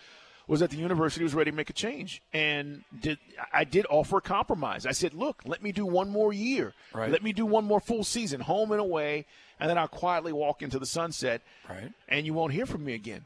was 0.48 0.60
that 0.60 0.70
the 0.72 0.78
university 0.78 1.24
was 1.24 1.34
ready 1.34 1.50
to 1.50 1.56
make 1.56 1.70
a 1.70 1.74
change. 1.74 2.22
And 2.34 2.84
did 3.00 3.20
I 3.54 3.64
did 3.64 3.86
offer 3.90 4.18
a 4.18 4.22
compromise. 4.22 4.86
I 4.86 4.92
said, 4.92 5.14
look, 5.14 5.42
let 5.46 5.64
me 5.64 5.72
do 5.72 5.86
one 5.86 6.10
more 6.10 6.34
year. 6.34 6.74
Right. 6.94 7.10
Let 7.10 7.24
me 7.24 7.32
do 7.32 7.46
one 7.46 7.64
more 7.64 7.80
full 7.80 8.04
season, 8.04 8.42
home 8.42 8.72
and 8.72 8.82
away, 8.82 9.26
and 9.60 9.70
then 9.70 9.78
I'll 9.78 9.88
quietly 9.88 10.34
walk 10.34 10.62
into 10.62 10.78
the 10.78 10.86
sunset. 10.86 11.42
Right. 11.70 11.92
And 12.10 12.26
you 12.26 12.34
won't 12.34 12.52
hear 12.54 12.66
from 12.66 12.84
me 12.84 12.94
again. 12.94 13.24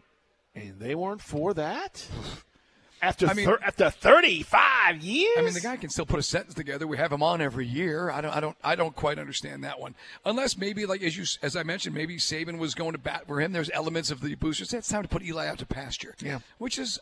And 0.53 0.79
they 0.79 0.93
weren't 0.93 1.21
for 1.21 1.53
that. 1.55 2.05
After 3.01 3.27
I 3.27 3.33
mean- 3.33 3.45
thir- 3.45 3.59
after 3.63 3.89
35 3.89 5.01
years? 5.03 5.35
I 5.38 5.41
mean, 5.41 5.53
the 5.53 5.59
guy 5.62 5.77
can 5.77 5.89
still 5.89 6.05
put 6.05 6.19
a 6.19 6.23
sentence 6.23 6.53
together. 6.53 6.88
We 6.88 6.97
have 6.97 7.12
him 7.12 7.23
on 7.23 7.41
every 7.41 7.65
year. 7.65 8.12
I 8.12 8.21
don't, 8.21 8.35
I 8.35 8.39
don't, 8.39 8.57
I 8.63 8.75
don't 8.75 8.95
quite 8.95 9.19
understand 9.19 9.63
that 9.63 9.79
one. 9.79 9.95
Unless 10.25 10.57
maybe, 10.57 10.85
like 10.85 11.01
as 11.03 11.17
you, 11.17 11.25
as 11.41 11.55
I 11.55 11.63
mentioned, 11.63 11.95
maybe 11.95 12.17
Saban 12.17 12.57
was 12.57 12.75
going 12.75 12.91
to 12.93 12.97
bat 12.97 13.25
for 13.27 13.39
him. 13.39 13.51
There's 13.51 13.71
elements 13.73 14.12
of 14.12 14.21
the 14.21 14.35
boosters. 14.35 14.73
It's 14.73 14.88
time 14.89 15.03
to 15.03 15.07
put 15.09 15.23
Eli 15.23 15.47
out 15.47 15.59
to 15.59 15.65
pasture. 15.65 16.15
Yeah. 16.21 16.39
which 16.57 16.77
is. 16.79 16.99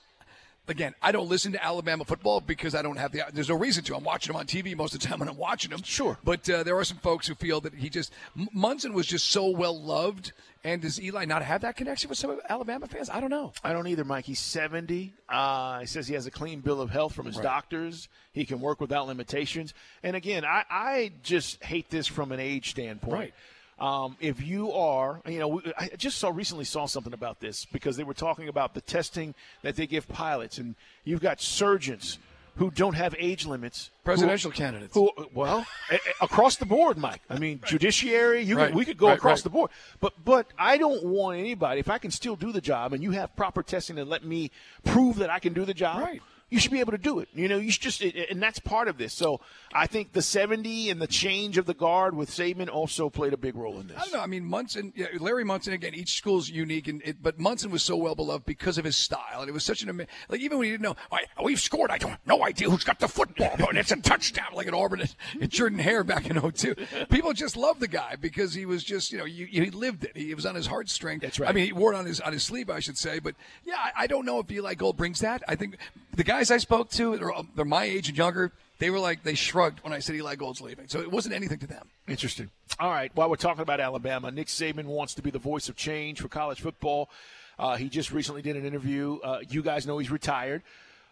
Again, 0.70 0.94
I 1.02 1.12
don't 1.12 1.30
listen 1.30 1.54
to 1.54 1.64
Alabama 1.64 2.04
football 2.04 2.42
because 2.42 2.76
I 2.76 2.82
don't 2.82 2.98
have 2.98 3.12
the. 3.12 3.24
There's 3.32 3.50
no 3.50 3.56
reason 3.56 3.84
to. 3.86 3.96
I'm 3.96 4.04
watching 4.04 4.34
them 4.34 4.40
on 4.40 4.46
TV 4.48 4.76
most 4.76 4.94
of 4.94 5.00
the 5.00 5.08
time 5.08 5.20
when 5.20 5.30
I'm 5.30 5.38
watching 5.38 5.72
them. 5.72 5.82
Sure. 5.84 6.18
but 6.24 6.50
uh, 6.50 6.64
there 6.64 6.78
are 6.78 6.84
some 6.84 6.98
folks 6.98 7.28
who 7.28 7.36
feel 7.36 7.62
that 7.62 7.74
he 7.74 7.90
just 7.90 8.12
Munson 8.54 8.94
was 8.94 9.08
just 9.08 9.28
so 9.28 9.48
well 9.48 9.80
loved, 9.80 10.34
and 10.64 10.82
does 10.82 11.02
Eli 11.02 11.26
not 11.26 11.42
have 11.42 11.62
that 11.62 11.78
connection 11.78 12.10
with 12.10 12.18
some 12.18 12.40
Alabama 12.50 12.88
fans? 12.88 13.10
I 13.10 13.22
don't 13.22 13.30
know. 13.30 13.54
I 13.64 13.72
don't 13.72 13.88
either, 13.88 14.04
Mike. 14.04 14.26
He's 14.26 14.40
70. 14.40 15.14
Uh, 15.30 15.80
he 15.80 15.86
says 15.86 16.08
he 16.08 16.14
has 16.16 16.26
a 16.26 16.32
clean 16.32 16.60
bill 16.60 16.82
of 16.82 16.90
health 16.90 17.14
from 17.14 17.26
his 17.28 17.38
doctors. 17.38 18.10
He 18.34 18.46
can 18.46 18.60
work 18.60 18.82
without 18.82 19.08
limitations. 19.08 19.74
And 20.04 20.16
again, 20.16 20.44
I, 20.44 20.64
I 20.70 21.12
just 21.24 21.64
hate 21.64 21.90
this 21.90 22.08
from 22.08 22.32
an 22.32 22.40
age 22.40 22.72
standpoint. 22.72 23.14
Right. 23.14 23.34
Um, 23.80 24.18
if 24.20 24.42
you 24.42 24.72
are, 24.72 25.22
you 25.28 25.40
know, 25.40 25.62
I 25.78 25.90
just 25.98 26.18
saw 26.18 26.30
recently 26.30 26.66
saw 26.66 26.88
something 26.88 27.14
about 27.14 27.40
this 27.40 27.66
because 27.66 27.96
they 27.96 28.04
were 28.04 28.16
talking 28.16 28.48
about 28.48 28.74
the 28.74 28.82
testing 28.82 29.36
that 29.62 29.76
they 29.76 29.86
give 29.86 30.08
pilots, 30.08 30.58
and 30.58 30.74
you've 31.04 31.22
got 31.22 31.40
surgeons 31.42 32.18
who 32.56 32.72
don't 32.72 32.96
have 32.96 33.14
age 33.20 33.46
limits, 33.46 33.92
who- 34.02 34.06
Presidential 34.06 34.50
candidates. 34.50 34.96
Who, 34.96 35.12
well, 35.32 35.64
a- 35.92 35.96
a- 35.96 36.26
across 36.26 36.56
the 36.56 36.66
board, 36.66 36.98
Mike. 36.98 37.22
I 37.30 37.38
mean, 37.38 37.62
judiciary. 37.68 38.42
You 38.42 38.58
Right. 38.58 38.68
could, 38.70 38.76
we 38.76 38.84
could 38.84 38.98
go 38.98 39.10
Right, 39.10 39.18
across 39.20 39.40
right. 39.40 39.44
the 39.44 39.50
board, 39.52 39.70
but 40.00 40.14
but 40.26 40.48
I 40.58 40.80
don't 40.80 41.04
want 41.04 41.38
anybody. 41.38 41.80
If 41.80 41.88
I 41.88 42.00
can 42.00 42.10
still 42.10 42.36
do 42.36 42.52
the 42.52 42.62
job, 42.62 42.94
and 42.94 43.04
you 43.04 43.12
have 43.12 43.36
proper 43.36 43.62
testing 43.62 44.00
and 44.00 44.10
let 44.10 44.24
me 44.24 44.50
prove 44.86 45.18
that 45.18 45.30
I 45.30 45.38
can 45.38 45.54
do 45.54 45.66
the 45.66 45.76
job, 45.76 46.02
Right. 46.02 46.22
You 46.50 46.60
should 46.60 46.72
be 46.72 46.80
able 46.80 46.94
to 46.94 46.98
do 46.98 47.20
it. 47.20 47.28
You 47.34 47.50
know, 47.50 47.58
you 47.58 47.72
should 47.72 47.82
just, 47.82 48.02
and 48.02 48.42
that's 48.42 48.60
part 48.60 48.88
of 48.88 48.98
this. 48.98 49.14
So 49.14 49.42
I 49.74 49.86
think 49.86 50.14
the 50.14 50.22
70 50.22 50.90
and 50.90 51.02
the 51.02 51.08
change 51.08 51.58
of 51.58 51.66
the 51.66 51.74
guard 51.74 52.16
with 52.16 52.30
Saban 52.30 52.70
also 52.70 53.10
played 53.10 53.34
a 53.34 53.38
big 53.38 53.56
role 53.56 53.80
in 53.80 53.88
this. 53.88 53.98
I 53.98 54.02
don't 54.02 54.14
know. 54.14 54.22
I 54.22 54.28
mean, 54.28 54.46
Munson, 54.46 54.94
yeah, 54.96 55.08
Larry 55.20 55.44
Munson. 55.44 55.74
Again, 55.74 55.94
each 55.94 56.18
school's 56.18 56.50
unique, 56.50 56.88
and 56.88 57.02
it, 57.04 57.22
but 57.22 57.38
Munson 57.38 57.70
was 57.70 57.84
so 57.84 57.98
well 57.98 58.16
beloved 58.16 58.46
because 58.46 58.78
of 58.78 58.86
his 58.86 58.96
style, 58.96 59.42
and 59.42 59.50
it 59.50 59.52
was 59.52 59.66
such 59.66 59.82
an 59.82 59.90
amazing, 59.90 60.12
like 60.30 60.40
even 60.40 60.58
when 60.58 60.66
he 60.66 60.72
didn't 60.72 60.84
know, 60.84 60.96
"All 61.12 61.18
right, 61.18 61.28
we've 61.44 61.60
scored. 61.60 61.92
I 61.92 61.98
don't 61.98 62.16
no 62.26 62.46
idea 62.46 62.70
who's 62.70 62.86
got 62.86 63.00
the 63.00 63.10
football, 63.10 63.56
but 63.60 63.76
it's 63.76 63.92
a 63.92 63.98
touchdown, 63.98 64.48
like 64.54 64.68
an 64.68 64.74
Auburn 64.74 65.04
and 65.40 65.50
Jordan 65.50 65.80
Hare 65.80 66.04
back 66.04 66.30
in 66.30 66.40
02. 66.40 66.76
People 67.10 67.34
just 67.34 67.58
loved 67.58 67.82
the 67.82 67.88
guy 67.88 68.16
because 68.16 68.54
he 68.54 68.66
was 68.66 68.84
just 68.84 69.12
you 69.12 69.18
know 69.18 69.26
you, 69.26 69.46
he 69.48 69.70
lived 69.70 70.06
it. 70.06 70.16
He 70.16 70.34
was 70.34 70.46
on 70.46 70.56
his 70.56 70.68
heartstring. 70.68 71.22
That's 71.22 71.40
right. 71.40 71.50
I 71.50 71.52
mean, 71.52 71.66
he 71.66 71.74
wore 71.74 71.94
it 71.94 71.98
on 71.98 72.06
his 72.06 72.22
on 72.22 72.32
his 72.32 72.44
sleeve, 72.44 72.70
I 72.70 72.80
should 72.80 72.98
say. 72.98 73.20
But 73.20 73.36
yeah, 73.66 73.76
I, 73.78 74.04
I 74.04 74.08
don't 74.08 74.26
know 74.26 74.40
if 74.40 74.50
Eli 74.50 74.76
Gold 74.76 74.96
brings 74.96 75.20
that. 75.20 75.44
I 75.48 75.56
think 75.56 75.78
the 76.16 76.24
guys 76.38 76.52
I 76.52 76.58
spoke 76.58 76.90
to, 76.92 77.18
they're, 77.18 77.32
they're 77.56 77.66
my 77.66 77.86
age 77.86 78.10
and 78.10 78.18
younger. 78.18 78.52
They 78.80 78.92
were 78.92 79.00
like 79.00 79.24
they 79.24 79.34
shrugged 79.34 79.84
when 79.84 79.92
I 79.92 80.00
said 80.00 80.16
Eli 80.16 80.36
Gold's 80.36 80.62
leaving, 80.62 80.88
so 80.88 81.00
it 81.00 81.12
wasn't 81.12 81.34
anything 81.34 81.58
to 81.60 81.68
them. 81.68 81.88
Interesting. 82.08 82.52
All 82.80 82.92
right. 82.92 83.12
While 83.16 83.30
we're 83.30 83.36
talking 83.36 83.64
about 83.64 83.80
Alabama, 83.80 84.30
Nick 84.30 84.48
Saban 84.48 84.86
wants 84.86 85.16
to 85.16 85.24
be 85.24 85.32
the 85.32 85.40
voice 85.40 85.68
of 85.68 85.76
change 85.76 86.22
for 86.22 86.28
college 86.28 86.62
football. 86.62 87.10
Uh, 87.58 87.76
he 87.76 87.90
just 87.90 88.12
recently 88.12 88.44
did 88.44 88.56
an 88.56 88.66
interview. 88.66 89.18
Uh, 89.24 89.40
you 89.50 89.64
guys 89.64 89.88
know 89.88 89.98
he's 89.98 90.12
retired. 90.12 90.62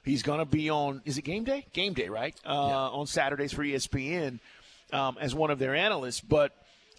He's 0.03 0.21
going 0.21 0.37
to 0.37 0.45
be 0.45 0.69
on, 0.69 1.01
is 1.05 1.17
it 1.17 1.23
game 1.23 1.43
day? 1.43 1.65
Game 1.73 1.93
day, 1.93 2.07
right? 2.07 2.35
Uh, 2.45 2.91
On 2.91 3.07
Saturdays 3.07 3.51
for 3.51 3.63
ESPN 3.63 4.39
um, 4.93 5.17
as 5.19 5.33
one 5.33 5.49
of 5.49 5.57
their 5.57 5.73
analysts. 5.73 6.21
But 6.21 6.51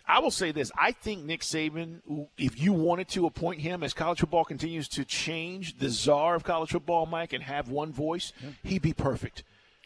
I 0.09 0.21
will 0.21 0.31
say 0.31 0.53
this 0.53 0.71
I 0.79 0.92
think 0.92 1.25
Nick 1.25 1.40
Saban, 1.40 2.01
if 2.38 2.61
you 2.61 2.73
wanted 2.73 3.09
to 3.09 3.27
appoint 3.27 3.61
him 3.61 3.83
as 3.83 3.92
college 3.92 4.21
football 4.21 4.45
continues 4.45 4.88
to 4.88 5.05
change, 5.05 5.79
the 5.79 5.88
czar 5.88 6.35
of 6.35 6.45
college 6.45 6.71
football, 6.71 7.07
Mike, 7.07 7.33
and 7.33 7.42
have 7.42 7.69
one 7.69 7.92
voice, 7.92 8.33
he'd 8.62 8.83
be 8.83 8.92
perfect. 8.92 9.42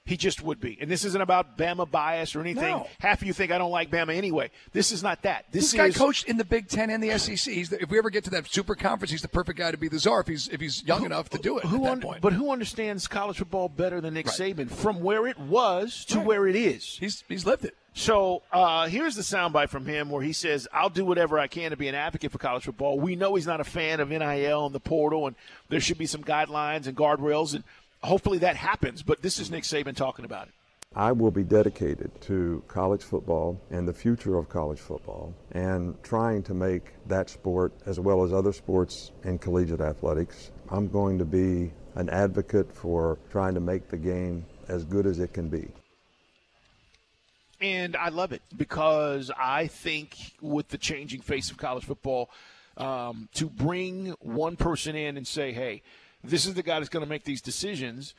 He 0.06 0.16
just 0.16 0.42
would 0.42 0.60
be. 0.60 0.76
And 0.80 0.90
this 0.90 1.04
isn't 1.04 1.20
about 1.20 1.56
Bama 1.58 1.88
bias 1.88 2.34
or 2.34 2.40
anything. 2.40 2.64
No. 2.64 2.88
Half 3.00 3.20
of 3.20 3.26
you 3.28 3.32
think 3.34 3.52
I 3.52 3.58
don't 3.58 3.70
like 3.70 3.90
Bama 3.90 4.16
anyway. 4.16 4.50
This 4.72 4.92
is 4.92 5.02
not 5.02 5.22
that. 5.22 5.44
This, 5.52 5.70
This 5.70 5.74
guy 5.74 5.86
is 5.86 5.96
coached 5.96 6.26
in 6.26 6.36
the 6.38 6.44
Big 6.44 6.68
Ten 6.68 6.90
and 6.90 7.02
the 7.02 7.16
SEC. 7.18 7.52
He's 7.54 7.68
the, 7.68 7.80
if 7.82 7.90
we 7.90 7.98
ever 7.98 8.10
get 8.10 8.24
to 8.24 8.30
that 8.30 8.46
super 8.48 8.74
conference, 8.74 9.12
he's 9.12 9.22
the 9.22 9.28
perfect 9.28 9.58
guy 9.58 9.70
to 9.70 9.76
be 9.76 9.88
the 9.88 9.98
czar 10.00 10.20
if 10.22 10.26
he's 10.26 10.48
if 10.48 10.60
he's 10.60 10.82
young 10.84 11.04
enough 11.04 11.28
to 11.30 11.38
do 11.38 11.58
it 11.58 11.64
who 11.66 11.76
at 11.76 11.82
that 11.82 11.90
un- 11.92 12.00
point. 12.00 12.22
But 12.22 12.32
who 12.32 12.50
understands 12.50 13.06
college 13.06 13.36
football 13.38 13.68
better 13.68 14.00
than 14.00 14.14
Nick 14.14 14.26
Right. 14.26 14.56
Saban 14.56 14.70
from 14.70 15.00
where 15.00 15.26
it 15.28 15.38
was 15.38 16.04
to 16.06 16.16
Right. 16.16 16.26
where 16.26 16.46
it 16.48 16.56
is? 16.56 16.96
he's 16.98 17.22
he's 17.28 17.44
lived 17.46 17.66
it. 17.66 17.76
So 17.92 18.42
uh, 18.52 18.86
here's 18.88 19.16
the 19.16 19.22
soundbite 19.22 19.68
from 19.68 19.84
him 19.84 20.10
where 20.10 20.22
he 20.22 20.32
says, 20.32 20.68
"I'll 20.72 20.90
do 20.90 21.04
whatever 21.04 21.38
I 21.38 21.48
can 21.48 21.70
to 21.70 21.76
be 21.76 21.88
an 21.88 21.94
advocate 21.94 22.32
for 22.32 22.38
college 22.38 22.64
football." 22.64 22.98
We 22.98 23.16
know 23.16 23.34
he's 23.34 23.46
not 23.46 23.60
a 23.60 23.64
fan 23.64 24.00
of 24.00 24.10
NIL 24.10 24.66
and 24.66 24.74
the 24.74 24.80
portal, 24.80 25.26
and 25.26 25.36
there 25.68 25.80
should 25.80 25.98
be 25.98 26.06
some 26.06 26.22
guidelines 26.22 26.86
and 26.86 26.96
guardrails, 26.96 27.54
and 27.54 27.64
hopefully 28.02 28.38
that 28.38 28.56
happens. 28.56 29.02
But 29.02 29.22
this 29.22 29.38
is 29.38 29.50
Nick 29.50 29.64
Saban 29.64 29.96
talking 29.96 30.24
about 30.24 30.48
it. 30.48 30.54
I 30.94 31.12
will 31.12 31.30
be 31.30 31.44
dedicated 31.44 32.10
to 32.22 32.64
college 32.66 33.04
football 33.04 33.60
and 33.70 33.86
the 33.86 33.92
future 33.92 34.36
of 34.36 34.48
college 34.48 34.80
football 34.80 35.32
and 35.52 35.94
trying 36.02 36.42
to 36.44 36.54
make 36.54 36.94
that 37.06 37.30
sport, 37.30 37.72
as 37.86 38.00
well 38.00 38.24
as 38.24 38.32
other 38.32 38.52
sports 38.52 39.12
in 39.22 39.38
collegiate 39.38 39.80
athletics, 39.80 40.50
I'm 40.68 40.88
going 40.88 41.16
to 41.18 41.24
be 41.24 41.70
an 41.94 42.08
advocate 42.08 42.72
for 42.74 43.18
trying 43.30 43.54
to 43.54 43.60
make 43.60 43.88
the 43.88 43.98
game 43.98 44.44
as 44.66 44.84
good 44.84 45.06
as 45.06 45.20
it 45.20 45.32
can 45.32 45.48
be. 45.48 45.68
And 47.60 47.94
I 47.94 48.08
love 48.08 48.32
it 48.32 48.42
because 48.56 49.30
I 49.36 49.66
think 49.66 50.16
with 50.40 50.68
the 50.68 50.78
changing 50.78 51.20
face 51.20 51.50
of 51.50 51.58
college 51.58 51.84
football, 51.84 52.30
um, 52.76 53.28
to 53.34 53.50
bring 53.50 54.14
one 54.20 54.56
person 54.56 54.96
in 54.96 55.16
and 55.18 55.26
say, 55.26 55.52
hey, 55.52 55.82
this 56.24 56.46
is 56.46 56.54
the 56.54 56.62
guy 56.62 56.78
that's 56.78 56.88
going 56.88 57.04
to 57.04 57.08
make 57.08 57.24
these 57.24 57.42
decisions. 57.42 58.14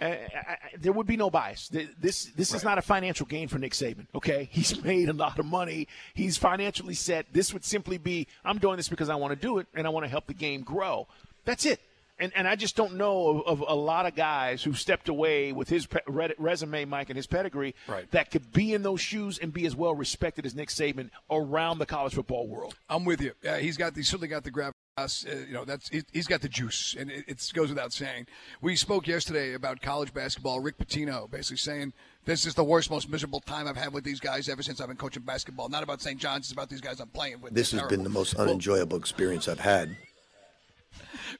Uh, 0.00 0.04
I, 0.06 0.14
I, 0.36 0.56
there 0.78 0.92
would 0.92 1.06
be 1.06 1.16
no 1.16 1.28
bias. 1.28 1.68
Th- 1.68 1.88
This 2.00 2.26
this 2.36 2.54
is 2.54 2.62
not 2.64 2.78
a 2.78 2.82
financial 2.82 3.26
gain 3.26 3.48
for 3.48 3.58
Nick 3.58 3.72
Saban. 3.72 4.06
Okay, 4.14 4.48
he's 4.52 4.82
made 4.82 5.08
a 5.08 5.12
lot 5.12 5.38
of 5.38 5.44
money. 5.44 5.88
He's 6.14 6.38
financially 6.38 6.94
set. 6.94 7.26
This 7.32 7.52
would 7.52 7.64
simply 7.64 7.98
be, 7.98 8.26
I'm 8.44 8.58
doing 8.58 8.76
this 8.76 8.88
because 8.88 9.08
I 9.10 9.16
want 9.16 9.32
to 9.32 9.36
do 9.36 9.58
it 9.58 9.66
and 9.74 9.86
I 9.86 9.90
want 9.90 10.04
to 10.04 10.08
help 10.10 10.26
the 10.28 10.34
game 10.34 10.62
grow. 10.62 11.08
That's 11.44 11.66
it. 11.66 11.80
And 12.20 12.32
and 12.34 12.48
I 12.48 12.56
just 12.56 12.74
don't 12.76 12.94
know 12.94 13.42
of, 13.42 13.60
of 13.62 13.64
a 13.68 13.74
lot 13.74 14.06
of 14.06 14.14
guys 14.16 14.62
who 14.62 14.72
stepped 14.72 15.08
away 15.08 15.52
with 15.52 15.68
his 15.68 15.86
pe- 15.86 16.00
resume, 16.38 16.84
Mike, 16.84 17.10
and 17.10 17.16
his 17.16 17.26
pedigree 17.26 17.74
Right. 17.86 18.10
that 18.10 18.30
could 18.30 18.52
be 18.52 18.74
in 18.74 18.82
those 18.82 19.00
shoes 19.00 19.38
and 19.38 19.52
be 19.52 19.66
as 19.66 19.76
well 19.76 19.94
respected 19.94 20.44
as 20.44 20.54
Nick 20.54 20.68
Saban 20.68 21.10
around 21.30 21.78
the 21.78 21.86
college 21.86 22.14
football 22.14 22.48
world. 22.48 22.76
I'm 22.88 23.04
with 23.04 23.20
you. 23.20 23.32
Uh, 23.48 23.54
he's 23.56 23.76
got 23.76 23.94
the, 23.94 24.00
he's 24.00 24.08
certainly 24.08 24.28
got 24.28 24.42
the 24.44 24.50
gravitas. 24.50 24.72
Uh, 24.98 25.46
you 25.46 25.52
know, 25.54 25.64
that's 25.64 25.88
he, 25.90 26.02
he's 26.12 26.26
got 26.26 26.40
the 26.40 26.48
juice, 26.48 26.96
and 26.98 27.08
it, 27.10 27.24
it 27.28 27.50
goes 27.54 27.68
without 27.68 27.92
saying. 27.92 28.26
We 28.60 28.74
spoke 28.74 29.06
yesterday 29.06 29.54
about 29.54 29.80
college 29.80 30.12
basketball. 30.12 30.58
Rick 30.58 30.78
Pitino 30.78 31.30
basically 31.30 31.58
saying 31.58 31.92
this 32.24 32.46
is 32.46 32.54
the 32.54 32.64
worst, 32.64 32.90
most 32.90 33.08
miserable 33.08 33.38
time 33.40 33.68
I've 33.68 33.76
had 33.76 33.92
with 33.92 34.02
these 34.02 34.18
guys 34.18 34.48
ever 34.48 34.62
since 34.64 34.80
I've 34.80 34.88
been 34.88 34.96
coaching 34.96 35.22
basketball. 35.22 35.68
Not 35.68 35.84
about 35.84 36.02
St. 36.02 36.18
John's, 36.18 36.46
it's 36.46 36.52
about 36.52 36.68
these 36.68 36.80
guys 36.80 36.98
I'm 36.98 37.08
playing 37.08 37.40
with. 37.40 37.54
This 37.54 37.70
They're 37.70 37.80
has 37.82 37.88
been 37.88 38.00
the 38.00 38.04
terrible. 38.06 38.20
most 38.20 38.34
Well- 38.36 38.48
unenjoyable 38.48 38.96
experience 38.98 39.46
I've 39.46 39.60
had. 39.60 39.96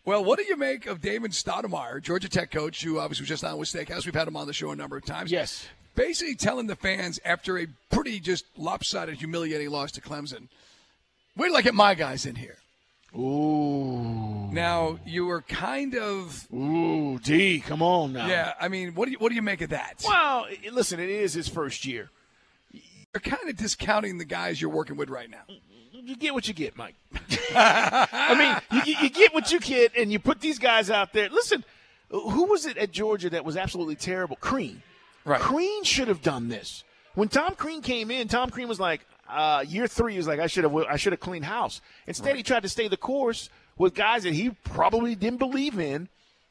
Well, 0.05 0.25
what 0.25 0.38
do 0.38 0.44
you 0.44 0.57
make 0.57 0.87
of 0.87 1.01
Damon 1.01 1.31
Stoudemire, 1.31 2.03
Georgia 2.03 2.29
Tech 2.29 2.51
coach, 2.51 2.83
who 2.83 2.99
obviously 2.99 3.23
was 3.25 3.29
just 3.29 3.44
on 3.44 3.59
with 3.59 3.68
Steakhouse? 3.68 4.05
We've 4.07 4.14
had 4.14 4.29
him 4.29 4.37
on 4.37 4.47
the 4.47 4.53
show 4.53 4.71
a 4.71 4.77
number 4.77 4.97
of 4.97 5.05
times. 5.05 5.31
Yes. 5.31 5.66
Basically 5.94 6.35
telling 6.35 6.66
the 6.68 6.77
fans 6.77 7.18
after 7.25 7.59
a 7.59 7.66
pretty 7.90 8.21
just 8.21 8.44
lopsided, 8.57 9.16
humiliating 9.16 9.71
loss 9.71 9.90
to 9.92 10.01
Clemson, 10.01 10.49
wait 11.37 11.49
till 11.49 11.57
I 11.57 11.62
get 11.62 11.75
my 11.75 11.94
guys 11.94 12.25
in 12.27 12.37
here. 12.37 12.57
Ooh, 13.16 14.49
Now, 14.53 14.99
you 15.07 15.25
were 15.27 15.40
kind 15.42 15.94
of, 15.97 16.47
ooh, 16.53 17.18
D, 17.18 17.61
come 17.61 17.81
on 17.83 18.12
now. 18.12 18.27
yeah, 18.27 18.53
I 18.61 18.68
mean, 18.68 18.94
what 18.94 19.07
do 19.07 19.12
you, 19.12 19.18
what 19.18 19.31
do 19.31 19.35
you 19.35 19.42
make 19.42 19.61
of 19.62 19.71
that? 19.71 20.03
Well, 20.07 20.47
listen, 20.73 21.01
it 21.01 21.09
is 21.09 21.33
his 21.35 21.49
first 21.49 21.87
year. 21.87 22.11
You're 22.73 23.21
kind 23.23 23.49
of 23.49 23.57
discounting 23.57 24.18
the 24.18 24.25
guys 24.27 24.61
you're 24.61 24.71
working 24.71 24.97
with 24.97 25.09
right 25.09 25.31
now. 25.31 25.42
You 26.04 26.16
get 26.16 26.32
what 26.32 26.46
you 26.46 26.54
get, 26.54 26.76
Mike. 26.76 26.94
I 27.54 28.61
mean, 28.70 28.82
you, 28.87 28.94
you 29.02 29.11
get 29.11 29.34
what 29.34 29.50
you 29.50 29.58
get, 29.58 29.96
and 29.96 30.12
you 30.12 30.18
put 30.18 30.40
these 30.40 30.58
guys 30.58 30.90
out 30.90 31.12
there. 31.12 31.28
Listen, 31.28 31.64
who 32.11 32.44
was 32.44 32.66
it 32.66 32.76
at 32.76 32.92
Georgia 32.92 33.30
that 33.30 33.44
was 33.44 33.56
absolutely 33.56 33.96
terrible? 33.96 34.37
Crean. 34.37 34.82
Right. 35.24 35.40
Crean 35.40 35.84
should 35.84 36.08
have 36.08 36.22
done 36.22 36.48
this. 36.48 36.84
When 37.14 37.28
Tom 37.28 37.54
Crean 37.56 37.82
came 37.82 38.11
in, 38.11 38.28
Tom 38.28 38.50
Crean 38.50 38.68
was 38.68 38.78
like, 38.78 39.04
uh, 39.28 39.64
year 39.66 39.88
three, 39.88 40.12
he 40.12 40.18
was 40.18 40.28
like, 40.28 40.38
I 40.38 40.46
should 40.46 40.64
have, 40.64 40.74
I 40.74 40.96
should 40.96 41.12
have 41.12 41.20
cleaned 41.20 41.44
house. 41.44 41.80
Instead, 42.06 42.37
he 42.37 42.42
tried 42.42 42.62
to 42.62 42.68
stay 42.68 42.87
the 42.87 42.96
course 42.96 43.50
with 43.76 43.94
guys 43.94 44.22
that 44.22 44.34
he 44.34 44.50
probably 44.50 45.16
didn't 45.16 45.38
believe 45.38 45.78
in, 45.78 46.08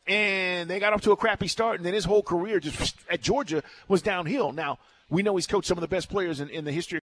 and 0.08 0.70
they 0.70 0.80
got 0.80 0.94
off 0.94 1.02
to 1.02 1.12
a 1.12 1.18
crappy 1.18 1.48
start, 1.48 1.78
and 1.78 1.86
then 1.86 1.94
his 1.94 2.06
whole 2.06 2.22
career 2.22 2.60
just 2.60 2.98
at 3.10 3.22
Georgia 3.22 3.64
was 3.88 4.02
downhill. 4.02 4.52
Now 4.52 4.78
we 5.10 5.24
know 5.24 5.36
he's 5.36 5.48
coached 5.48 5.68
some 5.68 5.78
of 5.78 5.82
the 5.82 5.88
best 5.88 6.10
players 6.10 6.42
in, 6.42 6.50
in 6.50 6.66
the 6.66 6.72
history 6.72 6.98
of 6.98 7.04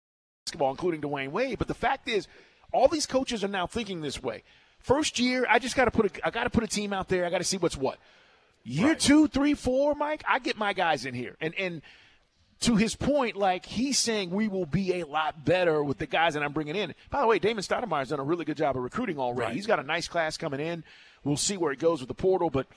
basketball, 0.53 0.71
including 0.71 1.01
Dwyane 1.01 1.31
Wade. 1.31 1.57
But 1.57 1.67
the 1.67 1.73
fact 1.73 2.07
is, 2.07 2.27
all 2.71 2.87
these 2.87 3.05
coaches 3.05 3.43
are 3.43 3.47
now 3.49 3.67
thinking 3.67 4.01
this 4.01 4.21
way. 4.21 4.43
First 4.79 5.19
year, 5.19 5.45
I 5.49 5.59
just 5.59 5.75
got 5.75 5.85
to 5.85 5.91
put 5.91 6.05
a, 6.05 6.27
I 6.27 6.29
got 6.29 6.43
to 6.43 6.49
put 6.49 6.63
a 6.63 6.67
team 6.67 6.93
out 6.93 7.07
there. 7.07 7.25
I 7.25 7.29
got 7.29 7.39
to 7.39 7.43
see 7.43 7.57
what's 7.57 7.77
what. 7.77 7.97
Year 8.63 8.95
two, 8.95 9.27
three, 9.27 9.53
four, 9.55 9.95
Mike, 9.95 10.23
I 10.29 10.39
get 10.39 10.57
my 10.57 10.73
guys 10.73 11.05
in 11.05 11.13
here, 11.13 11.35
and 11.41 11.53
and 11.55 11.81
to 12.61 12.77
his 12.77 12.95
point, 12.95 13.35
like 13.35 13.65
he's 13.65 13.97
saying, 13.97 14.29
we 14.29 14.47
will 14.47 14.65
be 14.65 15.01
a 15.01 15.05
lot 15.05 15.43
better 15.43 15.83
with 15.83 15.97
the 15.97 16.05
guys 16.05 16.33
that 16.35 16.43
I'm 16.43 16.53
bringing 16.53 16.77
in. 16.77 16.93
By 17.09 17.19
the 17.19 17.27
way, 17.27 17.39
Damon 17.39 17.61
Stoudemire's 17.61 18.09
done 18.09 18.21
a 18.21 18.23
really 18.23 18.45
good 18.45 18.55
job 18.55 18.77
of 18.77 18.83
recruiting 18.83 19.19
already. 19.19 19.47
Right. 19.47 19.55
He's 19.55 19.67
got 19.67 19.79
a 19.79 19.83
nice 19.83 20.07
class 20.07 20.37
coming 20.37 20.61
in. 20.61 20.85
We'll 21.25 21.35
see 21.35 21.57
where 21.57 21.73
it 21.73 21.79
goes 21.79 21.99
with 21.99 22.07
the 22.07 22.13
portal, 22.13 22.49
but 22.49 22.67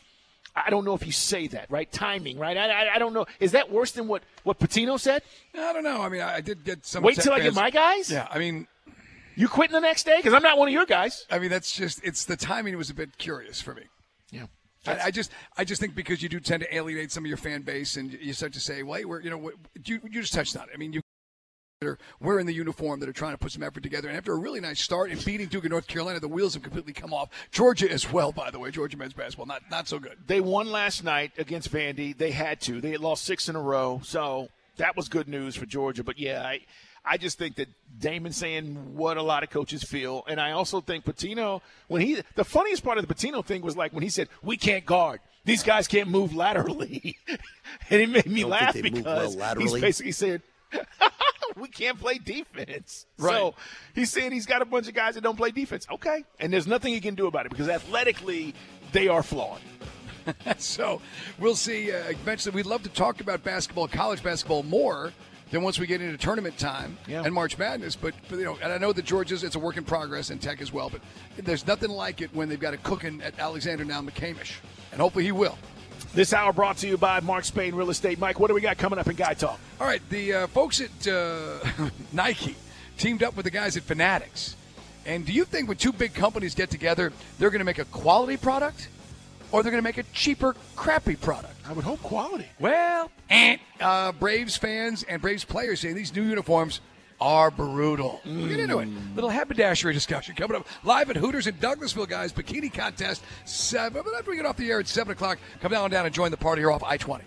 I 0.57 0.71
don't 0.71 0.85
know 0.85 0.95
if 0.95 1.05
you 1.05 1.13
say 1.13 1.47
that 1.49 1.71
right. 1.71 1.91
Timing, 1.93 2.39
right? 2.39 2.57
I, 2.57 2.87
I, 2.87 2.95
I 2.95 2.99
don't 2.99 3.13
know. 3.13 3.27
Is 3.41 3.53
that 3.53 3.71
worse 3.71 3.93
than 3.93 4.09
what 4.09 4.23
what 4.43 4.59
Pitino 4.59 4.99
said? 4.99 5.23
I 5.55 5.73
don't 5.73 5.85
know. 5.85 6.01
I 6.03 6.09
mean, 6.09 6.23
I 6.23 6.41
did 6.41 6.65
get 6.65 6.87
some. 6.87 7.03
Wait 7.03 7.19
till 7.19 7.33
I 7.33 7.41
get 7.41 7.55
my 7.55 7.71
guys. 7.71 8.11
Yeah, 8.11 8.27
I 8.31 8.39
mean, 8.39 8.67
You 9.35 9.49
quitting 9.49 9.75
the 9.75 9.81
next 9.81 10.05
day 10.05 10.17
because 10.17 10.33
I'm 10.33 10.43
not 10.43 10.57
one 10.57 10.69
of 10.69 10.73
your 10.75 10.87
guys. 10.87 11.27
I 11.31 11.39
mean 11.39 11.51
that's 11.51 11.73
just 11.73 12.01
it's 12.03 12.25
the 12.25 12.37
timing 12.37 12.77
was 12.77 12.89
a 12.91 12.95
bit 12.95 13.19
curious 13.19 13.61
for 13.61 13.75
me. 13.75 13.83
Yeah. 14.31 14.47
I, 14.87 15.07
I 15.07 15.11
just, 15.11 15.33
I 15.59 15.65
just 15.65 15.81
think 15.81 15.95
because 15.97 16.23
you 16.23 16.29
do 16.29 16.39
tend 16.41 16.63
to 16.63 16.75
alienate 16.75 17.11
some 17.11 17.25
of 17.25 17.29
your 17.29 17.37
fan 17.37 17.63
base, 17.63 17.97
and 17.97 18.13
you 18.13 18.33
start 18.33 18.53
to 18.53 18.61
say, 18.61 18.85
"Well, 18.85 19.01
we're, 19.05 19.21
you 19.21 19.31
know, 19.31 19.37
what- 19.39 19.55
you, 19.85 20.01
you 20.05 20.21
just 20.23 20.33
touched 20.33 20.57
on 20.57 20.63
it." 20.65 20.71
I 20.73 20.77
mean, 20.77 20.93
you 20.93 21.01
that 21.81 21.89
are 21.89 21.99
wearing 22.21 22.47
the 22.47 22.55
uniform 22.55 23.01
that 23.01 23.09
are 23.09 23.13
trying 23.13 23.35
to 23.35 23.39
put 23.39 23.53
some 23.53 23.63
effort 23.63 23.83
together, 23.83 24.09
and 24.09 24.17
after 24.17 24.33
a 24.33 24.37
really 24.37 24.61
nice 24.61 24.81
start 24.81 25.11
and 25.11 25.23
beating 25.27 25.47
Duke 25.47 25.65
and 25.65 25.73
North 25.73 25.87
Carolina, 25.87 26.19
the 26.19 26.29
wheels 26.29 26.55
have 26.55 26.63
completely 26.63 26.95
come 26.95 27.13
off. 27.13 27.29
Georgia 27.51 27.91
as 27.91 28.11
well, 28.11 28.33
by 28.33 28.51
the 28.51 28.59
way. 28.59 28.71
Georgia 28.71 28.97
men's 28.97 29.13
basketball, 29.13 29.45
not 29.45 29.63
not 29.71 29.87
so 29.87 29.99
good. 29.99 30.17
They 30.27 30.41
won 30.41 30.71
last 30.71 31.05
night 31.05 31.33
against 31.37 31.71
Vandy. 31.71 32.17
They 32.17 32.31
had 32.31 32.63
to. 32.63 32.81
They 32.81 32.93
had 32.93 33.01
lost 33.01 33.25
six 33.25 33.51
in 33.51 33.57
a 33.57 33.61
row, 33.61 34.01
so 34.03 34.49
that 34.79 34.97
was 34.97 35.11
good 35.11 35.29
news 35.29 35.55
for 35.55 35.67
Georgia. 35.67 36.03
But 36.03 36.19
yeah, 36.19 36.43
I, 36.47 36.61
I 37.05 37.19
just 37.19 37.37
think 37.37 37.57
that 37.57 37.69
Damon 37.99 38.33
saying 38.33 38.97
what 38.97 39.19
a 39.19 39.23
lot 39.23 39.43
of 39.43 39.51
coaches 39.51 39.83
feel, 39.83 40.25
and 40.27 40.41
I 40.41 40.53
also 40.53 40.81
think 40.81 41.05
Pitino 41.05 41.61
when 41.89 42.01
he 42.01 42.23
the 42.37 42.45
funniest 42.45 42.85
part 42.85 42.97
of 42.97 43.07
the 43.07 43.15
Pitino 43.15 43.45
thing 43.45 43.61
was 43.61 43.77
like 43.77 43.93
when 43.93 44.03
he 44.03 44.09
said 44.09 44.29
we 44.43 44.57
can't 44.57 44.87
guard. 44.87 45.21
These 45.45 45.63
guys 45.63 45.87
can't 45.87 46.09
move 46.09 46.35
laterally, 46.35 47.19
and 47.91 48.01
it 48.01 48.09
made 48.09 48.27
me 48.27 48.41
Don't 48.41 48.51
laugh 48.51 48.73
think 48.73 48.85
they 48.87 48.91
move 49.03 49.05
well 49.05 49.55
because 49.55 49.59
he's 49.59 49.81
basically 49.81 50.13
said. 50.13 50.41
we 51.57 51.69
can't 51.69 51.99
play 51.99 52.19
defense. 52.19 53.07
Right. 53.19 53.33
So 53.37 53.55
he's 53.95 54.11
saying 54.11 54.33
he's 54.33 54.47
got 54.47 54.63
a 54.63 54.65
bunch 54.65 54.89
of 54.89 54.95
guys 54.95 55.15
that 55.15 55.23
don't 55.23 55.37
play 55.37 55.51
defense. 55.51 55.87
Okay. 55.91 56.25
And 56.41 56.53
there's 56.53 56.67
nothing 56.67 56.93
he 56.93 57.01
can 57.01 57.15
do 57.15 57.27
about 57.27 57.47
it 57.47 57.51
because 57.51 57.69
athletically, 57.69 58.55
they 58.93 59.09
are 59.09 59.23
flawed. 59.23 59.61
so 60.59 61.01
we'll 61.39 61.55
see. 61.55 61.93
Uh, 61.93 62.03
eventually, 62.09 62.55
we'd 62.55 62.67
love 62.67 62.83
to 62.83 62.89
talk 62.89 63.21
about 63.21 63.43
basketball, 63.45 63.87
college 63.89 64.23
basketball, 64.23 64.63
more 64.65 65.13
than 65.53 65.63
once 65.63 65.79
we 65.79 65.87
get 65.87 66.01
into 66.03 66.17
tournament 66.19 66.59
time 66.59 66.99
Yeah. 67.07 67.23
and 67.25 67.33
March 67.33 67.57
Madness. 67.57 67.95
But, 67.95 68.15
but 68.29 68.39
you 68.39 68.45
know, 68.45 68.59
and 68.61 68.73
I 68.73 68.79
know 68.79 68.93
that 68.93 69.05
Georgia's 69.05 69.45
it's 69.45 69.55
a 69.55 69.61
work 69.61 69.77
in 69.77 69.85
progress 69.85 70.31
and 70.31 70.43
Tech 70.43 70.61
as 70.61 70.73
well. 70.73 70.91
But 70.91 71.01
there's 71.37 71.67
nothing 71.67 71.91
like 71.91 72.21
it 72.21 72.35
when 72.35 72.49
they've 72.49 72.59
got 72.59 72.75
it 72.75 72.83
cooking 72.83 73.23
at 73.23 73.39
Alexander 73.39 73.85
now 73.85 74.03
McCamish, 74.03 74.55
and 74.91 75.01
hopefully 75.01 75.25
he 75.25 75.33
will. 75.33 75.57
This 76.17 76.33
hour 76.33 76.51
brought 76.51 76.79
to 76.79 76.89
you 76.89 76.97
by 76.97 77.21
Mark 77.21 77.45
Spain 77.45 77.75
Real 77.75 77.91
Estate. 77.91 78.19
Mike, 78.19 78.41
what 78.41 78.49
do 78.49 78.55
we 78.55 78.63
got 78.63 78.79
coming 78.79 78.99
up 78.99 79.07
in 79.07 79.17
Guy 79.17 79.35
Talk? 79.35 79.61
All 79.79 79.87
right, 79.87 80.01
the 80.09 80.33
uh, 80.33 80.47
folks 80.47 80.81
at 80.81 81.07
uh, 81.07 81.59
Nike 82.15 82.57
teamed 82.97 83.23
up 83.23 83.37
with 83.37 83.45
the 83.45 83.51
guys 83.51 83.77
at 83.77 83.83
Fanatics. 83.83 84.57
And 85.05 85.27
do 85.27 85.33
you 85.35 85.45
think 85.45 85.69
when 85.69 85.77
two 85.77 85.93
big 85.93 86.15
companies 86.15 86.55
get 86.55 86.71
together, 86.71 87.13
they're 87.39 87.51
going 87.51 87.59
to 87.59 87.67
make 87.67 87.77
a 87.77 87.85
quality 87.85 88.39
product, 88.39 88.89
or 89.53 89.63
they're 89.63 89.71
going 89.71 89.83
to 89.83 89.87
make 89.87 89.99
a 89.99 90.05
cheaper, 90.15 90.57
crappy 90.75 91.17
product? 91.17 91.55
I 91.69 91.75
would 91.75 91.85
hope 91.85 92.01
quality. 92.01 92.47
Well, 92.59 93.11
eh. 93.29 93.59
uh, 93.79 94.13
Braves 94.13 94.57
fans 94.57 95.03
and 95.03 95.21
Braves 95.21 95.45
players 95.45 95.81
saying 95.81 95.97
these 95.97 96.17
new 96.17 96.23
uniforms 96.23 96.81
are 97.21 97.51
brutal. 97.51 98.21
We'll 98.25 98.49
get 98.49 98.61
into 98.61 98.79
it. 98.79 98.89
Little 99.15 99.31
haberdashery 99.31 99.93
discussion 99.93 100.35
coming 100.35 100.57
up 100.57 100.67
live 100.85 101.11
at 101.11 101.17
Hooters 101.17 101.47
in 101.47 101.55
Douglasville, 101.55 102.09
guys. 102.09 102.33
Bikini 102.33 102.73
contest 102.73 103.23
seven. 103.45 104.03
But 104.05 104.15
after 104.19 104.31
we 104.31 104.37
get 104.37 104.47
off 104.47 104.57
the 104.57 104.71
air 104.71 104.81
at 104.81 104.89
seven 104.89 105.13
o'clock, 105.13 105.39
come 105.61 105.73
down 105.73 105.91
down 105.91 106.07
and 106.07 106.15
join 106.15 106.31
the 106.31 106.37
party 106.37 106.63
here 106.63 106.71
off 106.71 106.83
I 106.85 106.97
twenty. 106.97 107.25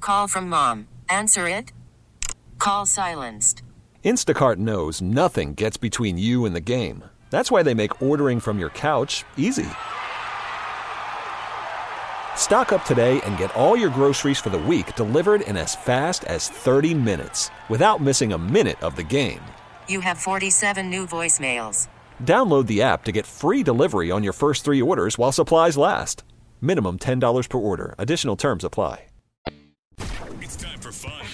Call 0.00 0.28
from 0.28 0.48
mom. 0.48 0.88
Answer 1.08 1.48
it. 1.48 1.72
Call 2.58 2.86
silenced. 2.86 3.62
Instacart 4.04 4.56
knows 4.56 5.00
nothing 5.00 5.54
gets 5.54 5.76
between 5.76 6.18
you 6.18 6.44
and 6.44 6.54
the 6.54 6.60
game. 6.60 7.04
That's 7.30 7.50
why 7.50 7.62
they 7.62 7.74
make 7.74 8.02
ordering 8.02 8.38
from 8.38 8.58
your 8.58 8.68
couch 8.70 9.24
easy. 9.36 9.66
Stock 12.36 12.72
up 12.72 12.84
today 12.84 13.20
and 13.22 13.38
get 13.38 13.54
all 13.56 13.74
your 13.76 13.90
groceries 13.90 14.38
for 14.38 14.50
the 14.50 14.58
week 14.58 14.94
delivered 14.94 15.40
in 15.40 15.56
as 15.56 15.74
fast 15.74 16.24
as 16.26 16.48
30 16.48 16.94
minutes 16.94 17.50
without 17.70 18.00
missing 18.02 18.32
a 18.34 18.38
minute 18.38 18.80
of 18.82 18.94
the 18.94 19.02
game. 19.02 19.40
You 19.88 20.00
have 20.00 20.18
47 20.18 20.90
new 20.90 21.06
voicemails. 21.06 21.88
Download 22.22 22.66
the 22.66 22.82
app 22.82 23.04
to 23.04 23.12
get 23.12 23.24
free 23.24 23.62
delivery 23.62 24.10
on 24.10 24.22
your 24.22 24.34
first 24.34 24.62
three 24.64 24.82
orders 24.82 25.16
while 25.16 25.32
supplies 25.32 25.78
last. 25.78 26.22
Minimum 26.60 26.98
$10 26.98 27.48
per 27.48 27.58
order. 27.58 27.94
Additional 27.98 28.36
terms 28.36 28.62
apply. 28.64 29.06
It's 30.40 30.56
time 30.56 30.78
for 30.80 30.92
fun. 30.92 31.26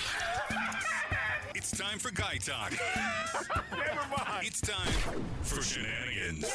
It's 1.54 1.70
time 1.72 1.98
for 1.98 2.10
guy 2.12 2.36
talk. 2.38 2.72
Never 3.72 4.08
mind. 4.16 4.46
It's 4.46 4.60
time 4.60 4.92
for 5.42 5.62
shenanigans. 5.62 6.50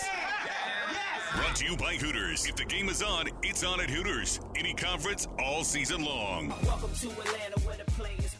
Brought 1.36 1.56
to 1.58 1.66
you 1.66 1.76
by 1.78 1.96
Hooters. 1.96 2.46
If 2.48 2.56
the 2.56 2.66
game 2.66 2.88
is 2.90 3.04
on, 3.04 3.28
it's 3.44 3.64
on 3.64 3.82
at 3.82 3.90
Hooters. 3.90 4.40
Any 4.56 4.74
conference, 4.74 5.28
all 5.40 5.64
season 5.64 6.04
long. 6.04 6.54
Welcome 6.64 6.92
to 6.94 7.10
Atlanta, 7.10 7.60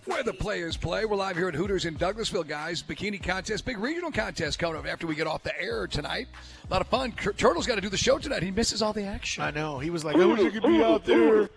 where 0.06 0.24
the 0.24 0.34
players 0.34 0.78
play. 0.78 1.06
We're 1.06 1.16
live 1.16 1.36
here 1.36 1.48
at 1.50 1.56
Hooters 1.56 1.86
in 1.86 1.96
Douglasville, 1.98 2.48
guys. 2.48 2.82
Bikini 2.84 3.22
contest, 3.22 3.66
big 3.66 3.80
regional 3.80 4.12
contest 4.12 4.60
coming 4.60 4.78
up 4.78 4.88
after 4.88 5.08
we 5.08 5.16
get 5.16 5.28
off 5.28 5.44
the 5.44 5.60
air 5.60 5.88
tonight. 5.88 6.28
A 6.70 6.72
lot 6.72 6.82
of 6.82 6.88
fun. 6.88 7.12
Tur- 7.12 7.34
Turtle's 7.34 7.68
got 7.68 7.76
to 7.76 7.82
do 7.82 7.90
the 7.90 7.98
show 7.98 8.18
tonight. 8.18 8.44
He 8.44 8.52
misses 8.52 8.82
all 8.82 8.94
the 8.94 9.04
action. 9.06 9.44
I 9.44 9.52
know. 9.52 9.80
He 9.80 9.90
was 9.90 10.06
like, 10.06 10.16
I 10.16 10.26
wish 10.26 10.40
I 10.40 10.50
could 10.50 10.64
be 10.64 10.84
out 10.84 11.04
there 11.06 11.50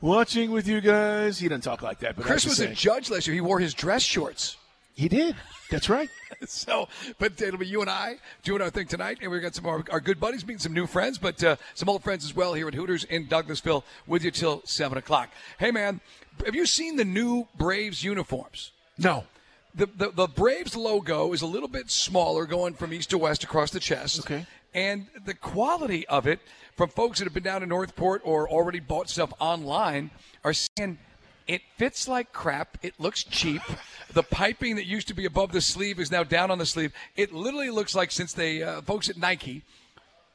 watching 0.00 0.50
with 0.50 0.66
you 0.66 0.80
guys. 0.80 1.38
He 1.38 1.48
doesn't 1.48 1.62
talk 1.62 1.82
like 1.82 2.00
that, 2.00 2.16
but 2.16 2.24
Chris 2.24 2.44
was 2.44 2.56
to 2.56 2.70
a 2.70 2.74
judge 2.74 3.10
last 3.10 3.26
year. 3.26 3.34
He 3.34 3.40
wore 3.40 3.60
his 3.60 3.74
dress 3.74 4.02
shorts. 4.02 4.56
He 4.98 5.08
did. 5.08 5.36
That's 5.70 5.88
right. 5.88 6.10
so, 6.48 6.88
but 7.20 7.40
it'll 7.40 7.60
be 7.60 7.68
you 7.68 7.82
and 7.82 7.88
I 7.88 8.16
doing 8.42 8.60
our 8.60 8.68
thing 8.68 8.88
tonight, 8.88 9.18
and 9.22 9.30
we've 9.30 9.40
got 9.40 9.54
some 9.54 9.64
of 9.64 9.70
our, 9.70 9.84
our 9.92 10.00
good 10.00 10.18
buddies, 10.18 10.44
meeting 10.44 10.58
some 10.58 10.72
new 10.72 10.88
friends, 10.88 11.18
but 11.18 11.42
uh, 11.44 11.54
some 11.74 11.88
old 11.88 12.02
friends 12.02 12.24
as 12.24 12.34
well 12.34 12.52
here 12.52 12.66
at 12.66 12.74
Hooters 12.74 13.04
in 13.04 13.28
Douglasville 13.28 13.84
with 14.08 14.24
you 14.24 14.32
till 14.32 14.60
seven 14.64 14.98
o'clock. 14.98 15.30
Hey, 15.56 15.70
man, 15.70 16.00
have 16.44 16.56
you 16.56 16.66
seen 16.66 16.96
the 16.96 17.04
new 17.04 17.46
Braves 17.56 18.02
uniforms? 18.02 18.72
No. 18.98 19.22
The, 19.72 19.86
the 19.86 20.10
the 20.10 20.26
Braves 20.26 20.74
logo 20.74 21.32
is 21.32 21.42
a 21.42 21.46
little 21.46 21.68
bit 21.68 21.92
smaller, 21.92 22.44
going 22.44 22.74
from 22.74 22.92
east 22.92 23.10
to 23.10 23.18
west 23.18 23.44
across 23.44 23.70
the 23.70 23.78
chest. 23.78 24.18
Okay. 24.18 24.46
And 24.74 25.06
the 25.24 25.34
quality 25.34 26.08
of 26.08 26.26
it, 26.26 26.40
from 26.76 26.88
folks 26.88 27.20
that 27.20 27.26
have 27.26 27.34
been 27.34 27.44
down 27.44 27.62
in 27.62 27.68
North 27.68 27.94
Port 27.94 28.20
or 28.24 28.48
already 28.50 28.80
bought 28.80 29.08
stuff 29.08 29.32
online, 29.38 30.10
are 30.42 30.52
saying 30.52 30.98
it 31.48 31.62
fits 31.76 32.06
like 32.06 32.32
crap. 32.32 32.78
It 32.82 32.94
looks 33.00 33.24
cheap. 33.24 33.62
The 34.12 34.22
piping 34.22 34.76
that 34.76 34.86
used 34.86 35.08
to 35.08 35.14
be 35.14 35.24
above 35.24 35.52
the 35.52 35.60
sleeve 35.60 35.98
is 35.98 36.10
now 36.10 36.22
down 36.22 36.50
on 36.50 36.58
the 36.58 36.66
sleeve. 36.66 36.92
It 37.16 37.32
literally 37.32 37.70
looks 37.70 37.94
like 37.94 38.10
since 38.10 38.34
they 38.34 38.62
uh, 38.62 38.82
folks 38.82 39.08
at 39.08 39.16
Nike, 39.16 39.62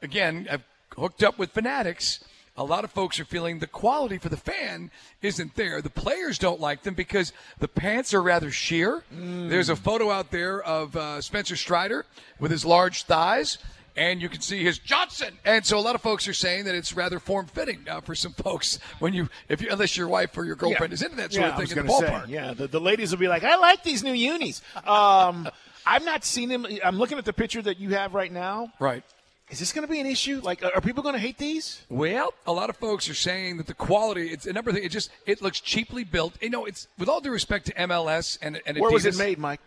again, 0.02 0.46
have 0.50 0.62
hooked 0.96 1.22
up 1.22 1.38
with 1.38 1.52
Fanatics. 1.52 2.22
A 2.56 2.62
lot 2.62 2.84
of 2.84 2.92
folks 2.92 3.18
are 3.18 3.24
feeling 3.24 3.58
the 3.58 3.66
quality 3.66 4.16
for 4.16 4.28
the 4.28 4.36
fan 4.36 4.92
isn't 5.22 5.56
there. 5.56 5.82
The 5.82 5.90
players 5.90 6.38
don't 6.38 6.60
like 6.60 6.84
them 6.84 6.94
because 6.94 7.32
the 7.58 7.66
pants 7.66 8.14
are 8.14 8.22
rather 8.22 8.52
sheer. 8.52 9.02
There's 9.10 9.68
a 9.68 9.74
photo 9.74 10.12
out 10.12 10.30
there 10.30 10.62
of 10.62 10.94
uh, 10.94 11.20
Spencer 11.20 11.56
Strider 11.56 12.06
with 12.38 12.52
his 12.52 12.64
large 12.64 13.04
thighs, 13.04 13.58
and 13.96 14.20
you 14.20 14.28
can 14.28 14.40
see 14.40 14.62
his 14.62 14.78
Johnson. 14.78 15.38
And 15.44 15.64
so 15.64 15.78
a 15.78 15.80
lot 15.80 15.94
of 15.94 16.02
folks 16.02 16.26
are 16.28 16.34
saying 16.34 16.64
that 16.64 16.74
it's 16.74 16.94
rather 16.94 17.18
form 17.18 17.46
fitting 17.46 17.86
uh, 17.88 18.00
for 18.00 18.14
some 18.14 18.32
folks 18.32 18.78
when 18.98 19.12
you, 19.12 19.28
if 19.48 19.60
you, 19.62 19.68
unless 19.70 19.96
your 19.96 20.08
wife 20.08 20.36
or 20.36 20.44
your 20.44 20.56
girlfriend 20.56 20.92
is 20.92 21.02
into 21.02 21.16
that 21.16 21.32
sort 21.32 21.46
yeah, 21.46 21.52
of 21.52 21.68
thing 21.68 21.78
in 21.78 21.86
the 21.86 21.92
ballpark. 21.92 22.26
Say, 22.26 22.32
yeah, 22.32 22.54
the, 22.54 22.66
the 22.66 22.80
ladies 22.80 23.10
will 23.10 23.18
be 23.18 23.28
like, 23.28 23.44
I 23.44 23.56
like 23.56 23.82
these 23.84 24.02
new 24.02 24.12
unis. 24.12 24.62
Um, 24.86 25.48
I've 25.86 26.04
not 26.04 26.24
seen 26.24 26.48
them. 26.48 26.66
I'm 26.82 26.98
looking 26.98 27.18
at 27.18 27.24
the 27.24 27.32
picture 27.32 27.60
that 27.62 27.78
you 27.78 27.90
have 27.90 28.14
right 28.14 28.32
now. 28.32 28.72
Right. 28.80 29.04
Is 29.50 29.58
this 29.58 29.72
going 29.72 29.86
to 29.86 29.92
be 29.92 30.00
an 30.00 30.06
issue? 30.06 30.40
Like, 30.42 30.64
are 30.64 30.80
people 30.80 31.02
going 31.02 31.14
to 31.14 31.20
hate 31.20 31.36
these? 31.36 31.82
Well, 31.90 32.32
a 32.46 32.52
lot 32.52 32.70
of 32.70 32.76
folks 32.76 33.10
are 33.10 33.14
saying 33.14 33.58
that 33.58 33.66
the 33.66 33.74
quality, 33.74 34.28
it's 34.28 34.46
a 34.46 34.52
number 34.54 34.70
of 34.70 34.76
things, 34.76 34.86
it 34.86 34.88
just, 34.88 35.10
it 35.26 35.42
looks 35.42 35.60
cheaply 35.60 36.02
built. 36.02 36.42
You 36.42 36.48
know, 36.48 36.64
it's, 36.64 36.88
with 36.98 37.10
all 37.10 37.20
due 37.20 37.30
respect 37.30 37.66
to 37.66 37.74
MLS 37.74 38.38
and, 38.40 38.60
and 38.64 38.78
Where 38.78 38.90
was 38.90 39.04
it 39.04 39.18
made, 39.18 39.38
Mike? 39.38 39.60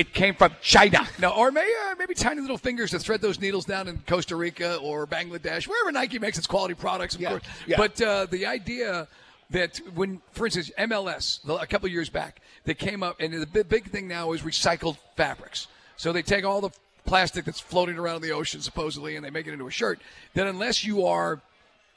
It 0.00 0.14
came 0.14 0.34
from 0.34 0.54
China. 0.62 1.06
No, 1.18 1.28
or 1.28 1.50
maybe, 1.52 1.70
uh, 1.90 1.94
maybe 1.98 2.14
tiny 2.14 2.40
little 2.40 2.56
fingers 2.56 2.90
to 2.92 2.98
thread 2.98 3.20
those 3.20 3.38
needles 3.38 3.66
down 3.66 3.86
in 3.86 3.98
Costa 4.06 4.34
Rica 4.34 4.76
or 4.76 5.06
Bangladesh, 5.06 5.68
wherever 5.68 5.92
Nike 5.92 6.18
makes 6.18 6.38
its 6.38 6.46
quality 6.46 6.72
products, 6.72 7.16
of 7.16 7.20
Yeah, 7.20 7.28
course. 7.28 7.42
yeah. 7.66 7.76
But 7.76 8.00
uh, 8.00 8.24
the 8.30 8.46
idea 8.46 9.08
that 9.50 9.78
when, 9.94 10.22
for 10.32 10.46
instance, 10.46 10.70
MLS, 10.78 11.40
the- 11.44 11.56
a 11.56 11.66
couple 11.66 11.84
of 11.86 11.92
years 11.92 12.08
back, 12.08 12.40
they 12.64 12.72
came 12.72 13.02
up, 13.02 13.20
and 13.20 13.34
the 13.34 13.46
big, 13.46 13.68
big 13.68 13.90
thing 13.90 14.08
now 14.08 14.32
is 14.32 14.40
recycled 14.40 14.96
fabrics. 15.18 15.66
So 15.98 16.14
they 16.14 16.22
take 16.22 16.46
all 16.46 16.62
the 16.62 16.70
plastic 17.04 17.44
that's 17.44 17.60
floating 17.60 17.98
around 17.98 18.16
in 18.16 18.22
the 18.22 18.32
ocean, 18.32 18.62
supposedly, 18.62 19.16
and 19.16 19.24
they 19.24 19.28
make 19.30 19.46
it 19.48 19.52
into 19.52 19.66
a 19.66 19.70
shirt. 19.70 20.00
Then, 20.32 20.46
unless 20.46 20.82
you 20.82 21.04
are 21.04 21.42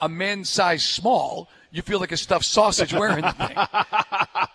a 0.04 0.10
men's 0.10 0.50
size 0.50 0.84
small, 0.84 1.48
you 1.72 1.82
feel 1.82 2.00
like 2.00 2.12
a 2.12 2.18
stuffed 2.18 2.44
sausage 2.44 2.94
wearing 2.94 3.24
the 3.24 3.32
thing. 3.32 3.58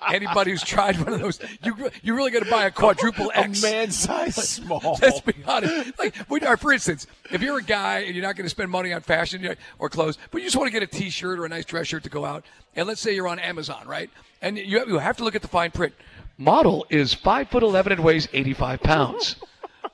Anybody 0.15 0.51
who's 0.51 0.63
tried 0.63 0.99
one 0.99 1.15
of 1.15 1.21
those, 1.21 1.41
you 1.65 1.91
you 2.03 2.15
really 2.15 2.31
got 2.31 2.45
to 2.45 2.51
buy 2.51 2.67
a 2.67 2.71
quadruple 2.71 3.31
A 3.35 3.39
X. 3.39 3.63
man 3.63 3.91
size 3.91 4.37
small. 4.37 4.99
Let's 5.03 5.21
be 5.23 5.33
honest. 5.47 5.99
Like, 5.99 6.15
or 6.31 6.57
for 6.59 6.73
instance, 6.73 7.07
if 7.31 7.41
you're 7.41 7.59
a 7.59 7.63
guy 7.63 8.01
and 8.01 8.15
you're 8.15 8.25
not 8.25 8.37
going 8.37 8.45
to 8.45 8.51
spend 8.51 8.71
money 8.71 8.93
on 8.93 9.01
fashion 9.01 9.57
or 9.79 9.89
clothes, 9.89 10.19
but 10.31 10.39
you 10.43 10.47
just 10.47 10.57
want 10.57 10.69
to 10.69 10.73
get 10.73 10.83
a 10.83 10.87
T-shirt 10.87 11.39
or 11.39 11.47
a 11.47 11.49
nice 11.49 11.65
dress 11.65 11.87
shirt 11.87 12.03
to 12.05 12.11
go 12.11 12.27
out, 12.27 12.45
and 12.77 12.87
let's 12.87 13.01
say 13.01 13.15
you're 13.15 13.29
on 13.29 13.39
Amazon, 13.39 13.87
right? 13.87 14.11
And 14.43 14.59
you 14.59 14.79
have, 14.79 14.89
you 14.89 14.99
have 14.99 15.17
to 15.17 15.25
look 15.25 15.35
at 15.35 15.43
the 15.43 15.49
fine 15.49 15.71
print. 15.71 15.95
Model 16.37 16.87
is 16.91 17.15
five 17.15 17.49
foot 17.49 17.63
eleven 17.63 17.91
and 17.93 18.05
weighs 18.05 18.29
eighty 18.35 18.53
five 18.53 18.81
pounds. 18.81 19.37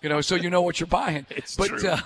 You 0.02 0.08
know, 0.08 0.20
so 0.20 0.34
you 0.34 0.50
know 0.50 0.62
what 0.62 0.80
you're 0.80 0.88
buying. 0.88 1.26
It's 1.30 1.56
but, 1.56 1.68
true. 1.68 1.88
Uh, 1.88 2.00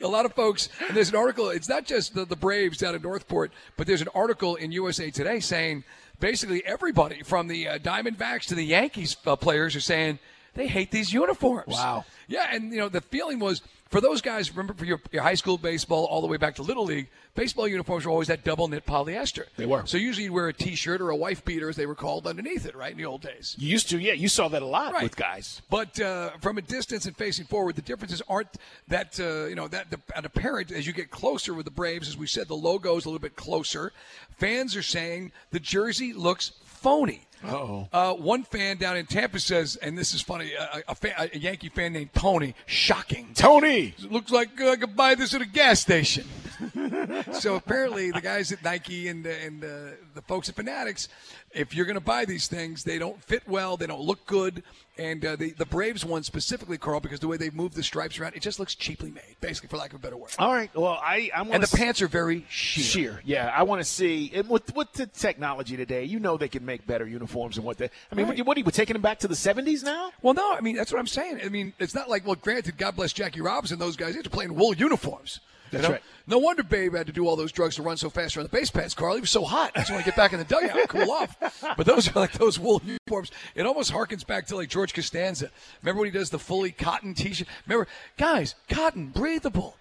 a 0.00 0.08
lot 0.08 0.26
of 0.26 0.34
folks, 0.34 0.68
and 0.86 0.96
there's 0.96 1.10
an 1.10 1.16
article, 1.16 1.48
it's 1.48 1.68
not 1.68 1.84
just 1.84 2.14
the, 2.14 2.24
the 2.24 2.36
Braves 2.36 2.78
down 2.78 2.94
in 2.94 3.02
North 3.02 3.28
Port, 3.28 3.52
but 3.76 3.86
there's 3.86 4.02
an 4.02 4.08
article 4.14 4.56
in 4.56 4.72
USA 4.72 5.10
Today 5.10 5.40
saying 5.40 5.84
basically 6.20 6.64
everybody 6.64 7.22
from 7.22 7.48
the 7.48 7.68
uh, 7.68 7.78
Diamondbacks 7.78 8.46
to 8.46 8.54
the 8.54 8.64
Yankees 8.64 9.16
uh, 9.26 9.36
players 9.36 9.74
are 9.76 9.80
saying 9.80 10.18
they 10.54 10.66
hate 10.66 10.90
these 10.90 11.12
uniforms. 11.12 11.74
Wow. 11.74 12.04
Yeah, 12.28 12.46
and 12.50 12.72
you 12.72 12.78
know 12.78 12.88
the 12.88 13.00
feeling 13.00 13.38
was 13.38 13.62
for 13.92 14.00
those 14.00 14.20
guys. 14.20 14.50
Remember, 14.50 14.74
for 14.74 14.84
your, 14.84 15.00
your 15.12 15.22
high 15.22 15.34
school 15.34 15.56
baseball 15.56 16.06
all 16.06 16.20
the 16.20 16.26
way 16.26 16.36
back 16.38 16.56
to 16.56 16.62
little 16.62 16.84
league, 16.84 17.06
baseball 17.36 17.68
uniforms 17.68 18.04
were 18.04 18.10
always 18.10 18.26
that 18.28 18.42
double 18.42 18.66
knit 18.66 18.84
polyester. 18.84 19.44
They 19.56 19.66
were. 19.66 19.86
So 19.86 19.96
usually 19.98 20.24
you'd 20.24 20.32
wear 20.32 20.48
a 20.48 20.52
T-shirt 20.52 21.00
or 21.00 21.10
a 21.10 21.16
wife 21.16 21.44
beater, 21.44 21.68
as 21.68 21.76
they 21.76 21.86
were 21.86 21.94
called, 21.94 22.26
underneath 22.26 22.66
it, 22.66 22.74
right? 22.74 22.90
In 22.90 22.98
the 22.98 23.04
old 23.04 23.22
days. 23.22 23.54
You 23.58 23.68
used 23.68 23.88
to, 23.90 23.98
yeah. 23.98 24.14
You 24.14 24.26
saw 24.28 24.48
that 24.48 24.62
a 24.62 24.66
lot 24.66 24.92
Right. 24.94 25.04
with 25.04 25.14
guys. 25.16 25.62
But 25.70 26.00
uh, 26.00 26.30
from 26.40 26.58
a 26.58 26.62
distance 26.62 27.06
and 27.06 27.16
facing 27.16 27.44
forward, 27.46 27.76
the 27.76 27.82
differences 27.82 28.20
aren't 28.28 28.48
that 28.88 29.20
uh, 29.20 29.44
you 29.46 29.54
know 29.54 29.68
that 29.68 29.90
that 29.90 30.24
apparent 30.24 30.72
as 30.72 30.86
you 30.86 30.92
get 30.92 31.10
closer 31.10 31.54
with 31.54 31.66
the 31.66 31.70
Braves. 31.70 32.08
As 32.08 32.16
we 32.16 32.26
said, 32.26 32.48
the 32.48 32.56
logo 32.56 32.96
is 32.96 33.04
a 33.04 33.08
little 33.08 33.20
bit 33.20 33.36
closer. 33.36 33.92
Fans 34.38 34.74
are 34.74 34.82
saying 34.82 35.30
the 35.50 35.60
jersey 35.60 36.12
looks 36.12 36.52
phony. 36.64 37.22
Uh-oh. 37.44 37.88
Uh, 37.92 38.14
one 38.14 38.44
fan 38.44 38.76
down 38.76 38.96
in 38.96 39.06
Tampa 39.06 39.40
says, 39.40 39.76
and 39.76 39.96
this 39.96 40.14
is 40.14 40.22
funny, 40.22 40.52
a, 40.52 40.82
a, 40.88 40.94
fan, 40.94 41.12
a 41.18 41.38
Yankee 41.38 41.68
fan 41.68 41.92
named 41.92 42.10
Tony, 42.14 42.54
shocking. 42.66 43.30
Tony. 43.34 43.94
Looks 44.08 44.30
like 44.30 44.60
uh, 44.60 44.70
I 44.70 44.76
could 44.76 44.96
buy 44.96 45.14
this 45.14 45.34
at 45.34 45.42
a 45.42 45.46
gas 45.46 45.80
station. 45.80 46.24
so 47.32 47.56
apparently, 47.56 48.10
the 48.10 48.20
guys 48.20 48.52
at 48.52 48.62
Nike 48.62 49.08
and 49.08 49.26
uh, 49.26 49.30
and 49.30 49.64
uh, 49.64 49.68
the 50.14 50.22
folks 50.22 50.48
at 50.48 50.54
Fanatics, 50.54 51.08
if 51.54 51.74
you're 51.74 51.84
going 51.86 51.94
to 51.98 52.00
buy 52.00 52.24
these 52.24 52.46
things, 52.48 52.84
they 52.84 52.98
don't 52.98 53.22
fit 53.22 53.42
well, 53.46 53.76
they 53.76 53.86
don't 53.86 54.00
look 54.00 54.24
good, 54.26 54.62
and 54.98 55.24
uh, 55.24 55.36
the 55.36 55.50
the 55.52 55.66
Braves 55.66 56.04
one 56.04 56.22
specifically, 56.22 56.78
Carl, 56.78 57.00
because 57.00 57.20
the 57.20 57.28
way 57.28 57.36
they 57.36 57.50
move 57.50 57.74
the 57.74 57.82
stripes 57.82 58.18
around, 58.18 58.34
it 58.34 58.42
just 58.42 58.58
looks 58.58 58.74
cheaply 58.74 59.10
made, 59.10 59.36
basically, 59.40 59.68
for 59.68 59.76
lack 59.76 59.90
of 59.90 59.96
a 59.96 60.02
better 60.02 60.16
word. 60.16 60.30
All 60.38 60.52
right. 60.52 60.70
Well, 60.74 60.98
I 61.02 61.30
I 61.34 61.42
want 61.42 61.54
And 61.54 61.62
the 61.62 61.76
pants 61.76 62.00
are 62.02 62.08
very 62.08 62.44
sheer. 62.48 62.84
sheer. 62.84 63.20
Yeah, 63.24 63.52
I 63.54 63.62
want 63.62 63.80
to 63.80 63.84
see. 63.84 64.30
And 64.34 64.48
with 64.48 64.74
with 64.74 64.92
the 64.94 65.06
technology 65.06 65.76
today, 65.76 66.04
you 66.04 66.20
know 66.20 66.36
they 66.36 66.48
can 66.48 66.64
make 66.64 66.86
better 66.86 67.06
uniforms 67.06 67.56
and 67.56 67.64
what 67.66 67.78
they. 67.78 67.90
I 68.10 68.14
mean, 68.14 68.26
Right. 68.28 68.38
what, 68.38 68.46
what 68.48 68.56
are 68.56 68.60
you 68.60 68.70
taking 68.70 68.94
them 68.94 69.02
back 69.02 69.18
to 69.20 69.28
the 69.28 69.34
'70s 69.34 69.82
now? 69.82 70.12
Well, 70.22 70.34
no, 70.34 70.54
I 70.54 70.60
mean 70.60 70.76
that's 70.76 70.92
what 70.92 70.98
I'm 70.98 71.06
saying. 71.06 71.40
I 71.44 71.48
mean, 71.48 71.72
it's 71.78 71.94
not 71.94 72.08
like 72.10 72.26
well, 72.26 72.36
granted, 72.36 72.76
God 72.78 72.96
bless 72.96 73.12
Jackie 73.12 73.40
Robinson, 73.40 73.78
those 73.78 73.96
guys, 73.96 74.14
they're 74.14 74.22
playing 74.24 74.54
wool 74.54 74.74
uniforms. 74.74 75.40
You 75.72 75.78
That's 75.78 75.88
know? 75.88 75.94
right. 75.94 76.02
No 76.26 76.38
wonder 76.38 76.62
Babe 76.62 76.94
had 76.94 77.06
to 77.06 77.12
do 77.12 77.26
all 77.26 77.34
those 77.34 77.50
drugs 77.50 77.76
to 77.76 77.82
run 77.82 77.96
so 77.96 78.08
fast 78.10 78.36
around 78.36 78.44
the 78.44 78.56
base 78.56 78.70
pads, 78.70 78.94
Carl. 78.94 79.14
He 79.14 79.20
was 79.20 79.30
so 79.30 79.44
hot. 79.44 79.72
I 79.74 79.80
just 79.80 79.90
want 79.90 80.04
to 80.04 80.10
get 80.10 80.16
back 80.16 80.32
in 80.32 80.38
the 80.38 80.44
dugout 80.44 80.78
and 80.78 80.88
cool 80.88 81.10
off. 81.10 81.36
But 81.76 81.86
those 81.86 82.08
are 82.08 82.20
like 82.20 82.32
those 82.32 82.58
wool 82.58 82.80
uniforms. 82.84 83.32
It 83.54 83.66
almost 83.66 83.92
harkens 83.92 84.26
back 84.26 84.46
to 84.46 84.56
like 84.56 84.68
George 84.68 84.94
Costanza. 84.94 85.50
Remember 85.82 86.00
when 86.00 86.12
he 86.12 86.16
does 86.16 86.30
the 86.30 86.38
fully 86.38 86.70
cotton 86.70 87.14
t-shirt? 87.14 87.48
Remember, 87.66 87.88
guys, 88.16 88.54
cotton, 88.68 89.08
breathable. 89.08 89.76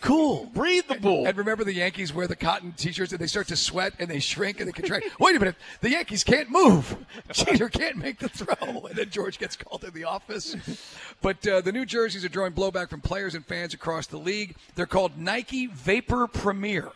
Cool. 0.00 0.50
Breathable. 0.54 1.26
And 1.26 1.36
remember 1.36 1.64
the 1.64 1.72
Yankees 1.72 2.12
wear 2.12 2.26
the 2.26 2.36
cotton 2.36 2.72
t-shirts 2.72 3.12
and 3.12 3.20
they 3.20 3.26
start 3.26 3.48
to 3.48 3.56
sweat 3.56 3.94
and 3.98 4.08
they 4.08 4.20
shrink 4.20 4.60
and 4.60 4.68
they 4.68 4.72
contract. 4.72 5.06
Wait 5.20 5.36
a 5.36 5.38
minute, 5.38 5.56
the 5.80 5.90
Yankees 5.90 6.22
can't 6.24 6.50
move. 6.50 6.96
Jeter 7.32 7.68
can't 7.68 7.96
make 7.96 8.18
the 8.18 8.28
throw. 8.28 8.86
And 8.86 8.96
then 8.96 9.10
George 9.10 9.38
gets 9.38 9.56
called 9.56 9.82
to 9.82 9.90
the 9.90 10.04
office. 10.04 10.56
But 11.22 11.46
uh, 11.46 11.60
the 11.60 11.72
new 11.72 11.86
jerseys 11.86 12.24
are 12.24 12.28
drawing 12.28 12.52
blowback 12.52 12.88
from 12.88 13.00
players 13.00 13.34
and 13.34 13.44
fans 13.44 13.74
across 13.74 14.06
the 14.06 14.18
league. 14.18 14.56
They're 14.74 14.86
called 14.86 15.18
Nike 15.18 15.66
Vapor 15.66 16.28
Premier. 16.28 16.90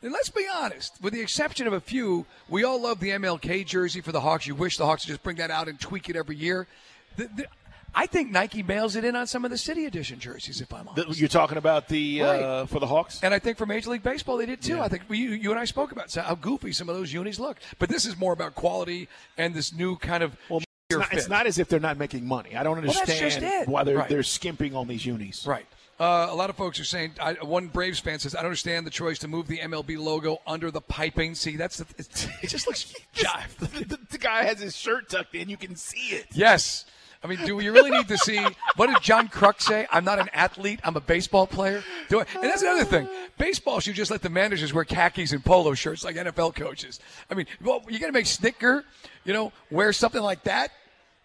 And 0.00 0.12
let's 0.12 0.28
be 0.30 0.46
honest, 0.54 0.96
with 1.02 1.12
the 1.12 1.20
exception 1.20 1.66
of 1.66 1.72
a 1.72 1.80
few, 1.80 2.24
we 2.48 2.62
all 2.62 2.80
love 2.80 3.00
the 3.00 3.10
MLK 3.10 3.66
jersey 3.66 4.00
for 4.00 4.12
the 4.12 4.20
Hawks. 4.20 4.46
You 4.46 4.54
wish 4.54 4.76
the 4.76 4.86
Hawks 4.86 5.04
would 5.04 5.10
just 5.10 5.24
bring 5.24 5.36
that 5.38 5.50
out 5.50 5.66
and 5.66 5.78
tweak 5.80 6.08
it 6.08 6.14
every 6.14 6.36
year. 6.36 6.68
The, 7.16 7.24
the, 7.34 7.46
I 7.94 8.06
think 8.06 8.30
Nike 8.30 8.62
mails 8.62 8.96
it 8.96 9.04
in 9.04 9.16
on 9.16 9.26
some 9.26 9.44
of 9.44 9.50
the 9.50 9.58
City 9.58 9.84
Edition 9.86 10.18
jerseys. 10.20 10.60
If 10.60 10.72
I'm 10.72 10.86
honest, 10.88 11.18
You're 11.18 11.28
talking 11.28 11.58
about 11.58 11.88
the 11.88 12.20
Right. 12.22 12.42
uh, 12.42 12.66
for 12.66 12.78
the 12.80 12.86
Hawks. 12.86 13.20
and 13.22 13.32
I 13.34 13.38
think 13.38 13.58
for 13.58 13.66
Major 13.66 13.90
League 13.90 14.02
Baseball 14.02 14.36
they 14.36 14.46
did 14.46 14.62
too. 14.62 14.76
Yeah. 14.76 14.84
I 14.84 14.88
think 14.88 15.02
we, 15.08 15.18
you 15.18 15.50
and 15.50 15.58
I 15.58 15.64
spoke 15.64 15.90
about 15.92 16.12
how 16.14 16.34
goofy 16.34 16.72
some 16.72 16.88
of 16.88 16.96
those 16.96 17.12
unis 17.12 17.38
look. 17.40 17.58
But 17.78 17.88
this 17.88 18.06
is 18.06 18.16
more 18.16 18.32
about 18.32 18.54
quality 18.54 19.08
and 19.36 19.54
this 19.54 19.72
new 19.72 19.96
kind 19.96 20.22
of. 20.22 20.36
Well, 20.48 20.60
it's 20.90 20.98
not, 20.98 21.12
it's 21.12 21.28
not 21.28 21.46
as 21.46 21.58
if 21.58 21.68
they're 21.68 21.80
not 21.80 21.98
making 21.98 22.26
money. 22.26 22.56
I 22.56 22.62
don't 22.62 22.78
understand 22.78 23.42
it. 23.44 23.68
why 23.68 23.84
they're 23.84 23.98
Right. 23.98 24.08
they're 24.08 24.22
skimping 24.22 24.74
on 24.74 24.86
these 24.88 25.04
unis. 25.04 25.46
Right. 25.46 25.66
Uh, 26.00 26.28
a 26.30 26.34
lot 26.34 26.48
of 26.48 26.56
folks 26.56 26.78
are 26.78 26.84
saying. 26.84 27.10
I, 27.20 27.32
one 27.42 27.66
Braves 27.66 27.98
fan 27.98 28.20
says, 28.20 28.34
"I 28.36 28.38
don't 28.38 28.46
understand 28.46 28.86
the 28.86 28.90
choice 28.90 29.18
to 29.18 29.28
move 29.28 29.48
the 29.48 29.58
MLB 29.58 29.98
logo 29.98 30.38
under 30.46 30.70
the 30.70 30.80
piping." 30.80 31.34
See, 31.34 31.56
that's 31.56 31.78
the. 31.78 31.86
It, 31.98 32.28
it 32.42 32.46
just 32.46 32.68
looks 32.68 32.94
jive. 33.16 33.56
the, 33.58 33.98
the 34.10 34.18
guy 34.18 34.44
has 34.44 34.60
his 34.60 34.76
shirt 34.76 35.08
tucked 35.10 35.34
in. 35.34 35.48
You 35.48 35.56
can 35.56 35.74
see 35.74 36.14
it. 36.14 36.26
Yes. 36.32 36.86
I 37.22 37.26
mean, 37.26 37.38
do 37.44 37.56
we 37.56 37.68
really 37.68 37.90
need 37.90 38.06
to 38.08 38.18
see 38.18 38.38
what 38.76 38.86
did 38.86 39.02
John 39.02 39.28
Kruk 39.28 39.60
say? 39.60 39.86
I'm 39.90 40.04
not 40.04 40.18
an 40.20 40.28
athlete. 40.32 40.78
I'm 40.84 40.96
a 40.96 41.00
baseball 41.00 41.46
player. 41.48 41.82
Do 42.08 42.20
I? 42.20 42.26
And 42.34 42.44
that's 42.44 42.62
another 42.62 42.84
thing. 42.84 43.08
Baseball 43.38 43.80
should 43.80 43.94
just 43.96 44.10
let 44.10 44.22
the 44.22 44.30
managers 44.30 44.72
wear 44.72 44.84
khakis 44.84 45.32
and 45.32 45.44
polo 45.44 45.74
shirts 45.74 46.04
like 46.04 46.14
NFL 46.16 46.54
coaches. 46.54 47.00
I 47.30 47.34
mean, 47.34 47.46
well, 47.62 47.82
you 47.88 47.98
got 47.98 48.06
to 48.06 48.12
make 48.12 48.26
Snitker, 48.26 48.84
you 49.24 49.32
know, 49.32 49.52
wear 49.70 49.92
something 49.92 50.22
like 50.22 50.44
that, 50.44 50.70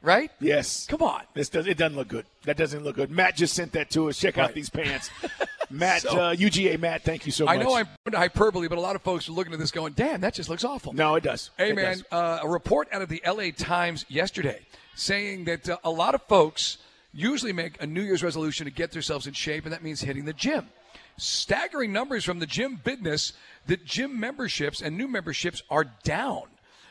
right? 0.01 0.31
Yes. 0.39 0.87
Come 0.87 1.03
on. 1.03 1.21
This 1.35 1.49
does 1.49 1.67
it 1.67 1.77
doesn't 1.77 1.95
look 1.95 2.07
good. 2.07 2.25
That 2.45 2.57
doesn't 2.57 2.83
look 2.83 2.95
good. 2.95 3.11
Matt 3.11 3.35
just 3.35 3.53
sent 3.53 3.73
that 3.73 3.91
to 3.91 4.09
us. 4.09 4.17
Check 4.19 4.37
out 4.39 4.53
these 4.55 4.69
pants. 4.71 5.11
Matt, 5.69 6.01
So- 6.01 6.09
uh, 6.19 6.35
UGA 6.35 6.79
Matt, 6.79 7.03
thank 7.03 7.25
you 7.27 7.31
so 7.31 7.45
much. 7.45 7.57
I 7.59 7.61
know 7.63 7.75
I'm 7.75 7.87
into 8.07 8.17
hyperbole, 8.17 8.67
but 8.67 8.77
a 8.79 8.81
lot 8.81 8.95
of 8.95 9.01
folks 9.03 9.29
are 9.29 9.31
looking 9.31 9.53
at 9.53 9.59
this 9.59 9.71
going, 9.71 9.93
"Damn, 9.93 10.21
that 10.21 10.33
just 10.33 10.49
looks 10.49 10.63
awful." 10.63 10.93
No, 10.93 11.15
it 11.15 11.23
does. 11.23 11.51
Hey, 11.57 11.69
It 11.69 11.75
man, 11.75 11.85
does. 11.97 12.03
uh, 12.11 12.39
a 12.43 12.47
report 12.49 12.87
out 12.91 13.01
of 13.03 13.09
the 13.09 13.21
LA 13.25 13.51
Times 13.55 14.05
yesterday 14.09 14.59
saying 14.95 15.45
that 15.45 15.69
uh, 15.69 15.77
a 15.83 15.89
lot 15.89 16.15
of 16.15 16.21
folks 16.23 16.77
usually 17.13 17.53
make 17.53 17.81
a 17.81 17.87
New 17.87 18.01
Year's 18.01 18.23
resolution 18.23 18.65
to 18.65 18.71
get 18.71 18.91
themselves 18.91 19.27
in 19.27 19.33
shape, 19.33 19.65
and 19.65 19.73
that 19.73 19.83
means 19.83 20.01
hitting 20.01 20.25
the 20.25 20.33
gym. 20.33 20.69
Staggering 21.17 21.93
numbers 21.93 22.25
from 22.25 22.39
the 22.39 22.47
gym 22.47 22.81
business 22.83 23.33
that 23.67 23.85
gym 23.85 24.19
memberships 24.19 24.81
and 24.81 24.97
new 24.97 25.07
memberships 25.07 25.61
are 25.69 25.85
down. 26.03 26.43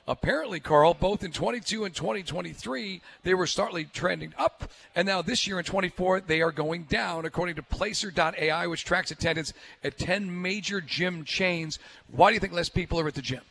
Apparently, 0.09 0.59
Carl, 0.59 0.95
both 0.95 1.23
in 1.23 1.31
22 1.31 1.85
and 1.85 1.95
2023, 1.95 3.01
they 3.23 3.35
were 3.35 3.47
startly 3.47 3.85
trending 3.85 4.35
up, 4.37 4.69
and 4.97 5.07
now 5.07 5.23
this 5.23 5.47
year 5.47 5.61
in 5.61 5.65
24, 5.65 6.23
they 6.23 6.43
are 6.43 6.51
going 6.51 6.85
down, 6.85 7.25
according 7.25 7.55
to 7.55 7.63
Placer.ai, 7.63 8.67
which 8.67 8.85
tracks 8.85 9.13
attendance 9.13 9.53
at 9.85 9.99
10 9.99 10.43
major 10.43 10.81
gym 10.81 11.25
chains. 11.25 11.79
Why 12.09 12.31
do 12.31 12.35
you 12.35 12.41
think 12.41 12.53
less 12.53 12.69
people 12.69 12.99
are 12.99 13.07
at 13.07 13.15
the 13.15 13.23
gym? 13.23 13.43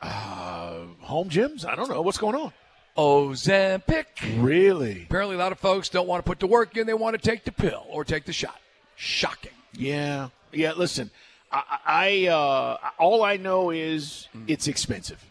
Uh, 0.00 0.82
home 1.00 1.28
gyms? 1.28 1.66
I 1.66 1.74
don't 1.74 1.90
know. 1.90 2.02
What's 2.02 2.18
going 2.18 2.36
on? 2.36 2.52
Ozempic. 2.96 4.04
Really? 4.38 5.04
Apparently, 5.04 5.36
a 5.36 5.38
lot 5.38 5.52
of 5.52 5.58
folks 5.58 5.88
don't 5.88 6.06
want 6.06 6.24
to 6.24 6.28
put 6.28 6.40
the 6.40 6.46
work 6.46 6.76
in; 6.76 6.86
they 6.86 6.94
want 6.94 7.20
to 7.20 7.30
take 7.30 7.44
the 7.44 7.52
pill 7.52 7.86
or 7.88 8.04
take 8.04 8.24
the 8.24 8.32
shot. 8.32 8.58
Shocking. 8.96 9.52
Yeah. 9.72 10.28
Yeah, 10.52 10.72
listen. 10.72 11.10
I, 11.52 11.78
I 11.86 12.26
uh, 12.28 12.76
all 12.98 13.24
I 13.24 13.36
know 13.36 13.70
is 13.70 14.28
it's 14.46 14.68
expensive. 14.68 15.24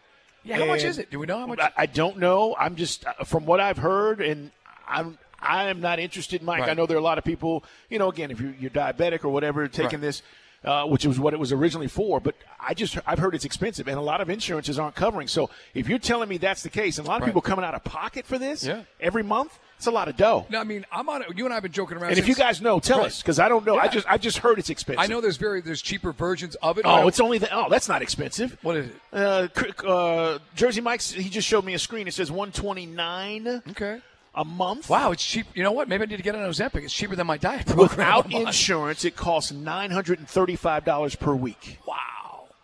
Yeah, 0.43 0.58
how 0.58 0.65
much 0.65 0.84
is 0.84 0.98
it? 0.98 1.12
Do 1.12 1.19
we 1.19 1.26
know 1.28 1.38
how 1.39 1.48
much? 1.48 1.60
I, 1.60 1.72
I 1.78 1.86
don't 1.86 2.17
know. 2.17 2.56
I'm 2.58 2.76
just 2.76 3.06
uh, 3.06 3.24
from 3.26 3.45
what 3.45 3.60
I've 3.60 3.78
heard, 3.78 4.22
and 4.22 4.52
I'm 4.88 5.17
I 5.41 5.65
am 5.65 5.82
not 5.82 6.00
interested, 6.00 6.41
Mike. 6.41 6.62
Right. 6.62 6.69
I 6.69 6.74
know 6.74 6.86
there 6.86 6.98
are 6.98 7.00
a 7.00 7.04
lot 7.04 7.17
of 7.17 7.24
people. 7.24 7.63
You 7.89 8.00
know, 8.00 8.10
again, 8.10 8.32
if 8.32 8.39
you're, 8.39 8.56
you're 8.60 8.72
diabetic 8.72 9.24
or 9.24 9.30
whatever, 9.30 9.67
taking 9.67 10.00
Right. 10.00 10.02
this, 10.02 10.22
uh, 10.63 10.86
which 10.86 11.06
was 11.06 11.19
what 11.19 11.34
it 11.34 11.39
was 11.39 11.52
originally 11.52 11.88
for. 11.88 12.19
But 12.19 12.36
I 12.60 12.74
just 12.74 12.98
I've 13.08 13.19
heard 13.19 13.36
it's 13.36 13.45
expensive, 13.45 13.88
and 13.88 13.98
a 13.98 14.02
lot 14.02 14.22
of 14.22 14.30
insurances 14.30 14.78
aren't 14.80 14.95
covering. 14.95 15.28
So 15.28 15.50
if 15.74 15.88
you're 15.88 16.00
telling 16.00 16.30
me 16.30 16.38
that's 16.38 16.63
the 16.63 16.69
case, 16.69 16.98
and 16.98 17.08
a 17.08 17.10
lot 17.10 17.17
of 17.17 17.22
Right. 17.22 17.28
people 17.30 17.41
coming 17.41 17.65
out 17.65 17.74
of 17.76 17.84
pocket 17.84 18.26
for 18.26 18.38
this 18.38 18.63
Yeah. 18.65 18.82
every 19.00 19.24
month, 19.24 19.58
it's 19.78 19.88
a 19.88 19.91
lot 19.91 20.10
of 20.10 20.17
dough. 20.17 20.45
No, 20.50 20.60
I 20.60 20.65
mean, 20.65 20.86
I'm 20.91 21.08
on 21.08 21.22
it. 21.22 21.30
You 21.38 21.45
and 21.45 21.54
I 21.54 21.56
have 21.56 21.63
been 21.63 21.72
joking 21.72 21.98
around. 21.98 22.10
and 22.10 22.19
if 22.19 22.28
you 22.28 22.36
guys 22.36 22.62
know, 22.62 22.80
tell 22.82 22.98
Right. 23.00 23.08
us 23.08 23.22
because 23.22 23.39
I 23.39 23.48
don't 23.48 23.65
know. 23.65 23.78
I 23.78 23.88
just 23.88 24.06
I 24.10 24.17
just 24.17 24.39
heard 24.39 24.60
it's 24.60 24.69
expensive. 24.69 25.00
I 25.02 25.08
know 25.08 25.22
there's 25.22 25.38
very 25.38 25.62
there's 25.62 25.82
cheaper 25.82 26.12
versions 26.12 26.56
of 26.56 26.78
it. 26.78 26.84
Oh, 26.86 27.08
it's 27.08 27.19
only 27.22 27.38
the 27.38 27.50
oh, 27.54 27.69
that's 27.69 27.88
not 27.88 28.02
expensive. 28.02 28.58
what 28.62 28.76
is 28.76 28.88
it? 28.88 28.95
Uh, 29.13 29.48
cr- 29.54 29.88
uh, 29.88 30.38
Jersey 30.56 30.82
Mike's. 30.82 31.12
He 31.12 31.30
just 31.30 31.48
showed 31.48 31.63
me 31.63 31.74
a 31.74 31.80
screen. 31.80 32.08
It 32.08 32.13
says 32.13 32.30
one 32.32 32.52
twenty 32.52 32.86
nine 32.86 33.62
Okay. 33.69 34.02
A 34.35 34.45
month. 34.45 34.89
Wow, 34.89 35.11
it's 35.11 35.25
cheap. 35.25 35.47
You 35.55 35.63
know 35.63 35.71
what? 35.71 35.87
Maybe 35.87 36.03
I 36.03 36.05
need 36.05 36.17
to 36.17 36.23
get 36.23 36.35
on 36.35 36.41
Ozempic. 36.49 36.83
It's 36.83 36.93
cheaper 36.93 37.15
than 37.15 37.27
my 37.27 37.37
diet 37.37 37.65
program. 37.65 37.89
Without 38.23 38.31
insurance, 38.31 39.03
it 39.05 39.15
costs 39.15 39.51
nine 39.51 39.91
hundred 39.91 40.19
and 40.19 40.27
thirty 40.27 40.55
five 40.55 40.85
dollars 40.85 41.15
per 41.15 41.33
week. 41.35 41.79
Wow. 41.87 41.95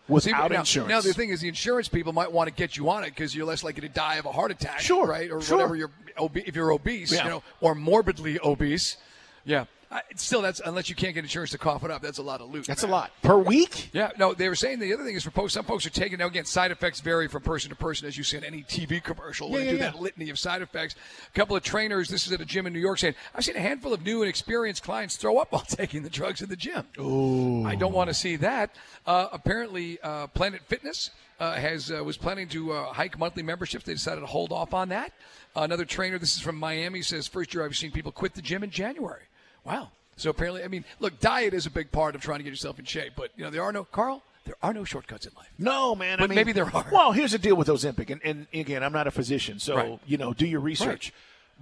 Without 0.07 0.51
now, 0.51 0.59
insurance. 0.59 0.89
Now 0.89 1.01
the 1.01 1.13
thing 1.13 1.29
is, 1.29 1.41
the 1.41 1.47
insurance 1.47 1.87
people 1.89 2.13
might 2.13 2.31
want 2.31 2.47
to 2.47 2.53
get 2.53 2.77
you 2.77 2.89
on 2.89 3.03
it 3.03 3.09
because 3.09 3.35
you're 3.35 3.45
less 3.47 3.63
likely 3.63 3.81
to 3.81 3.89
die 3.89 4.17
of 4.17 4.25
a 4.25 4.31
heart 4.31 4.51
attack, 4.51 4.79
Sure, 4.79 5.07
right, 5.07 5.31
or 5.31 5.41
sure. 5.41 5.57
whatever 5.57 5.75
you're 5.75 5.91
if 6.35 6.55
you're 6.55 6.71
obese, 6.71 7.11
Yeah. 7.11 7.23
you 7.23 7.29
know, 7.31 7.43
or 7.59 7.73
morbidly 7.75 8.39
obese. 8.43 8.97
Yeah. 9.45 9.65
I, 9.91 10.01
still, 10.15 10.41
that's 10.41 10.59
unless 10.65 10.89
you 10.89 10.95
can't 10.95 11.13
get 11.13 11.23
insurance 11.23 11.51
to 11.51 11.57
cough 11.57 11.83
it 11.85 11.91
up. 11.91 12.01
That's 12.01 12.17
a 12.17 12.23
lot 12.23 12.41
of 12.41 12.51
loot. 12.51 12.65
That's 12.65 12.83
a 12.83 12.87
lot 12.87 13.11
per 13.21 13.37
week. 13.37 13.91
Yeah, 13.93 14.11
no, 14.17 14.33
they 14.33 14.49
were 14.49 14.55
saying 14.55 14.79
the 14.79 14.93
other 14.93 15.05
thing 15.05 15.15
is 15.15 15.23
for 15.23 15.31
folks, 15.31 15.53
some 15.53 15.63
folks 15.63 15.85
are 15.85 15.91
taking, 15.91 16.17
now 16.17 16.27
again, 16.27 16.43
side 16.43 16.71
effects 16.71 16.99
vary 16.99 17.29
from 17.29 17.43
person 17.43 17.69
to 17.69 17.75
person, 17.75 18.07
as 18.07 18.17
you 18.17 18.23
see 18.23 18.35
in 18.35 18.43
any 18.43 18.63
TV 18.63 19.01
commercial. 19.01 19.49
Yeah, 19.49 19.57
they 19.57 19.63
do 19.69 19.75
yeah, 19.77 19.91
that 19.91 20.01
litany 20.01 20.29
of 20.29 20.39
side 20.39 20.61
effects. 20.61 20.95
A 21.27 21.31
couple 21.31 21.55
of 21.55 21.63
trainers, 21.63 22.09
this 22.09 22.25
is 22.27 22.33
at 22.33 22.41
a 22.41 22.45
gym 22.45 22.67
in 22.67 22.73
New 22.73 22.79
York, 22.79 22.99
saying, 22.99 23.15
I've 23.33 23.45
seen 23.45 23.55
a 23.55 23.61
handful 23.61 23.93
of 23.93 24.03
new 24.03 24.21
and 24.21 24.29
experienced 24.29 24.83
clients 24.83 25.15
throw 25.17 25.37
up 25.37 25.51
while 25.51 25.61
taking 25.67 26.03
the 26.03 26.09
drugs 26.09 26.41
in 26.41 26.49
the 26.49 26.57
gym. 26.57 26.85
Ooh. 26.99 27.63
I 27.65 27.75
don't 27.75 27.93
want 27.93 28.09
to 28.09 28.13
see 28.13 28.35
that. 28.37 28.75
Uh, 29.05 29.27
apparently, 29.31 29.99
uh, 30.01 30.27
Planet 30.27 30.61
Fitness 30.67 31.11
uh, 31.39 31.53
has 31.53 31.91
uh, 31.91 32.03
was 32.03 32.17
planning 32.17 32.49
to 32.49 32.73
uh, 32.73 32.91
hike 32.91 33.17
monthly 33.19 33.43
memberships. 33.43 33.85
They 33.85 33.93
decided 33.93 34.21
to 34.21 34.27
hold 34.27 34.51
off 34.51 34.73
on 34.73 34.89
that. 34.89 35.13
another 35.55 35.85
trainer, 35.85 36.17
this 36.17 36.35
is 36.35 36.41
from 36.41 36.57
Miami, 36.57 37.01
says 37.01 37.27
first 37.27 37.53
year 37.53 37.63
I've 37.63 37.77
seen 37.77 37.91
people 37.91 38.11
quit 38.11 38.33
the 38.33 38.41
gym 38.41 38.63
in 38.63 38.71
January. 38.71 39.21
Wow. 39.65 39.89
So 40.17 40.29
apparently, 40.29 40.63
I 40.63 40.67
mean, 40.69 40.85
look, 40.99 41.19
diet 41.19 41.53
is 41.53 41.65
a 41.65 41.69
big 41.69 41.91
part 41.91 42.15
of 42.15 42.21
trying 42.21 42.39
to 42.39 42.43
get 42.43 42.51
yourself 42.51 42.79
in 42.79 42.85
shape, 42.85 43.13
but 43.15 43.31
you 43.35 43.43
know 43.43 43.49
there 43.49 43.63
are 43.63 43.73
no 43.73 43.83
Carl. 43.83 44.23
There 44.45 44.55
are 44.61 44.73
no 44.73 44.83
shortcuts 44.83 45.25
in 45.25 45.31
life. 45.35 45.49
No, 45.57 45.95
man. 45.95 46.21
I 46.21 46.27
mean, 46.27 46.35
maybe 46.35 46.51
there 46.51 46.65
are. 46.73 46.85
Well, 46.91 47.11
here's 47.11 47.31
the 47.31 47.39
deal 47.39 47.55
with 47.55 47.67
Ozempic, 47.67 48.11
and, 48.11 48.21
and 48.23 48.45
again, 48.53 48.83
I'm 48.83 48.93
not 48.93 49.07
a 49.07 49.11
physician, 49.11 49.57
so 49.59 49.75
Right. 49.75 49.99
you 50.05 50.17
know, 50.17 50.33
do 50.33 50.45
your 50.45 50.59
research. 50.59 51.11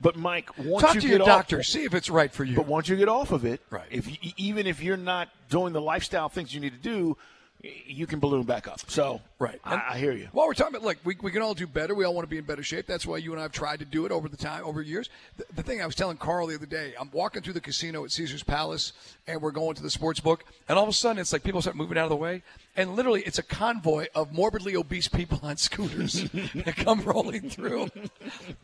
But 0.02 0.18
Mike, 0.18 0.50
once 0.58 0.82
Talk 0.82 0.96
you 0.96 1.02
to 1.02 1.08
get 1.08 1.14
your 1.14 1.22
off, 1.22 1.28
doctor. 1.28 1.64
See 1.64 1.84
if 1.84 1.94
it's 1.94 2.10
right 2.10 2.32
for 2.32 2.44
you. 2.44 2.56
But 2.56 2.66
once 2.66 2.90
you 2.90 2.96
get 2.96 3.08
off 3.08 3.32
of 3.32 3.46
it, 3.46 3.62
Right. 3.70 3.88
If 3.90 4.10
you, 4.10 4.32
even 4.38 4.68
if 4.68 4.82
you're 4.82 4.98
not 4.98 5.30
doing 5.50 5.72
the 5.72 5.82
lifestyle 5.82 6.30
things 6.30 6.54
you 6.54 6.60
need 6.60 6.74
to 6.74 6.80
do, 6.80 7.16
you 7.64 8.06
can 8.06 8.20
balloon 8.20 8.44
back 8.44 8.68
up. 8.68 8.80
So, 8.90 9.22
Right. 9.40 9.60
I, 9.64 9.84
I 9.92 9.98
hear 9.98 10.12
you. 10.14 10.28
While 10.32 10.48
we're 10.48 10.54
talking 10.54 10.76
about, 10.76 10.86
look, 10.86 10.98
we, 11.04 11.16
we 11.22 11.32
can 11.32 11.42
all 11.42 11.54
do 11.54 11.68
better. 11.68 11.96
We 11.96 12.06
all 12.06 12.14
want 12.14 12.24
to 12.26 12.30
be 12.30 12.38
in 12.38 12.44
better 12.44 12.64
shape. 12.64 12.88
That's 12.88 13.06
why 13.06 13.18
you 13.18 13.32
and 13.32 13.40
I 13.40 13.44
have 13.44 13.52
tried 13.52 13.80
to 13.80 13.86
do 13.86 14.06
it 14.06 14.12
over 14.12 14.30
the 14.30 14.38
time, 14.38 14.64
over 14.66 14.82
years. 14.82 15.10
The, 15.38 15.46
the 15.56 15.64
thing 15.64 15.82
I 15.82 15.86
was 15.86 15.96
telling 15.96 16.18
Carl 16.18 16.48
the 16.48 16.56
other 16.56 16.66
day, 16.66 16.94
I'm 17.00 17.10
walking 17.12 17.42
through 17.42 17.54
the 17.54 17.62
casino 17.62 18.04
at 18.04 18.12
Caesar's 18.12 18.44
Palace, 18.44 18.94
and 19.28 19.42
we're 19.42 19.52
going 19.52 19.76
to 19.76 19.84
the 19.84 19.90
sports 19.90 20.20
book, 20.20 20.46
and 20.70 20.78
all 20.78 20.84
of 20.84 20.90
a 20.90 20.94
sudden 20.94 21.20
it's 21.20 21.32
like 21.34 21.44
people 21.44 21.62
start 21.62 21.76
moving 21.76 21.98
out 21.98 22.04
of 22.06 22.10
the 22.10 22.16
way, 22.16 22.44
and 22.76 22.96
literally 22.96 23.22
it's 23.22 23.40
a 23.40 23.44
convoy 23.44 24.08
of 24.16 24.32
morbidly 24.32 24.76
obese 24.76 25.08
people 25.08 25.40
on 25.44 25.58
scooters 25.58 26.24
that 26.56 26.76
come 26.78 27.02
rolling 27.02 27.50
through. 27.50 27.90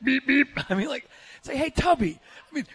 beep 0.04 0.26
beep. 0.28 0.48
I 0.70 0.76
mean, 0.76 0.88
like, 0.88 1.10
say, 1.42 1.56
hey 1.56 1.70
Tubby. 1.70 2.20
I 2.52 2.56
mean, 2.56 2.66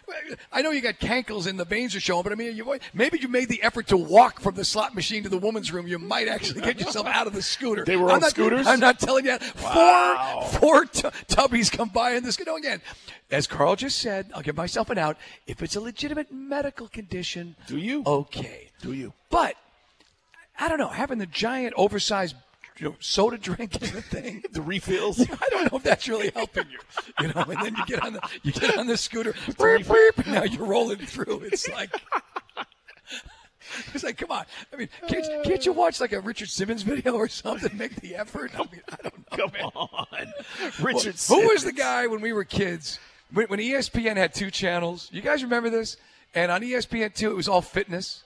I 0.53 0.61
know 0.61 0.71
you 0.71 0.81
got 0.81 0.99
cankles 0.99 1.47
and 1.47 1.59
the 1.59 1.65
veins 1.65 1.95
are 1.95 1.99
showing, 1.99 2.23
but 2.23 2.31
I 2.31 2.35
mean, 2.35 2.55
you, 2.55 2.79
maybe 2.93 3.19
you 3.19 3.27
made 3.27 3.49
the 3.49 3.61
effort 3.61 3.87
to 3.87 3.97
walk 3.97 4.39
from 4.39 4.55
the 4.55 4.63
slot 4.63 4.95
machine 4.95 5.23
to 5.23 5.29
the 5.29 5.37
woman's 5.37 5.73
room. 5.73 5.85
You 5.85 5.99
might 5.99 6.29
actually 6.29 6.61
get 6.61 6.79
yourself 6.79 7.07
out 7.07 7.27
of 7.27 7.33
the 7.33 7.41
scooter. 7.41 7.83
They 7.83 7.97
were 7.97 8.07
I'm 8.07 8.15
on 8.15 8.21
not, 8.21 8.29
scooters? 8.29 8.67
I'm 8.67 8.79
not 8.79 8.99
telling 8.99 9.25
you. 9.25 9.37
Wow. 9.61 10.47
Four, 10.47 10.59
four 10.59 10.85
t- 10.85 11.01
tubbies 11.27 11.69
come 11.69 11.89
by 11.89 12.11
in 12.11 12.23
this. 12.23 12.39
You 12.39 12.45
know, 12.45 12.55
again, 12.55 12.81
as 13.31 13.47
Carl 13.47 13.75
just 13.75 13.97
said, 13.99 14.31
I'll 14.33 14.41
give 14.41 14.55
myself 14.55 14.89
an 14.89 14.97
out. 14.97 15.17
If 15.45 15.61
it's 15.61 15.75
a 15.75 15.81
legitimate 15.81 16.31
medical 16.31 16.87
condition, 16.87 17.55
Do 17.67 17.77
you? 17.77 18.03
Okay. 18.05 18.69
Do 18.81 18.93
you? 18.93 19.11
But 19.29 19.55
I 20.57 20.69
don't 20.69 20.79
know. 20.79 20.87
Having 20.87 21.17
the 21.17 21.25
giant, 21.25 21.73
oversized 21.75 22.35
you 22.77 22.89
know, 22.89 22.95
soda 22.99 23.37
drink 23.37 23.81
in 23.81 23.93
the 23.93 24.01
thing. 24.01 24.43
The 24.51 24.61
refills. 24.61 25.19
I 25.29 25.49
don't 25.49 25.71
know 25.71 25.77
if 25.77 25.83
that's 25.83 26.07
really 26.07 26.31
helping 26.33 26.65
you. 26.69 26.79
You 27.19 27.33
know, 27.33 27.43
and 27.43 27.61
then 27.61 27.75
you 27.75 27.85
get 27.85 28.01
on 28.03 28.13
the 28.13 28.29
you 28.43 28.51
get 28.51 28.77
on 28.77 28.87
the 28.87 28.97
scooter, 28.97 29.33
beep, 29.47 29.87
beep, 29.87 30.27
now 30.27 30.43
you're 30.43 30.65
rolling 30.65 30.97
through. 30.97 31.41
It's 31.51 31.67
like 31.69 31.91
it's 33.93 34.03
like, 34.03 34.17
come 34.17 34.31
on. 34.31 34.45
I 34.71 34.77
mean, 34.77 34.89
can't, 35.07 35.25
can't 35.43 35.65
you 35.65 35.73
watch 35.73 35.99
like 35.99 36.13
a 36.13 36.19
Richard 36.19 36.49
Simmons 36.49 36.83
video 36.83 37.13
or 37.15 37.27
something? 37.27 37.75
Make 37.77 37.95
the 37.95 38.15
effort. 38.15 38.51
I 38.55 38.59
mean, 38.59 38.81
I 38.91 38.97
don't 39.01 39.31
know. 39.31 39.37
Come 39.37 39.51
man. 39.53 39.63
on, 39.75 40.33
Richard. 40.81 41.15
Who 41.27 41.47
was 41.47 41.63
the 41.63 41.73
guy 41.73 42.07
when 42.07 42.21
we 42.21 42.31
were 42.31 42.43
kids? 42.43 42.99
When, 43.33 43.47
when 43.47 43.59
ESPN 43.59 44.17
had 44.17 44.33
two 44.33 44.51
channels, 44.51 45.09
you 45.11 45.21
guys 45.21 45.43
remember 45.43 45.69
this? 45.69 45.97
And 46.33 46.51
on 46.51 46.61
ESPN 46.61 47.13
two, 47.13 47.31
it 47.31 47.35
was 47.35 47.47
all 47.47 47.61
fitness. 47.61 48.23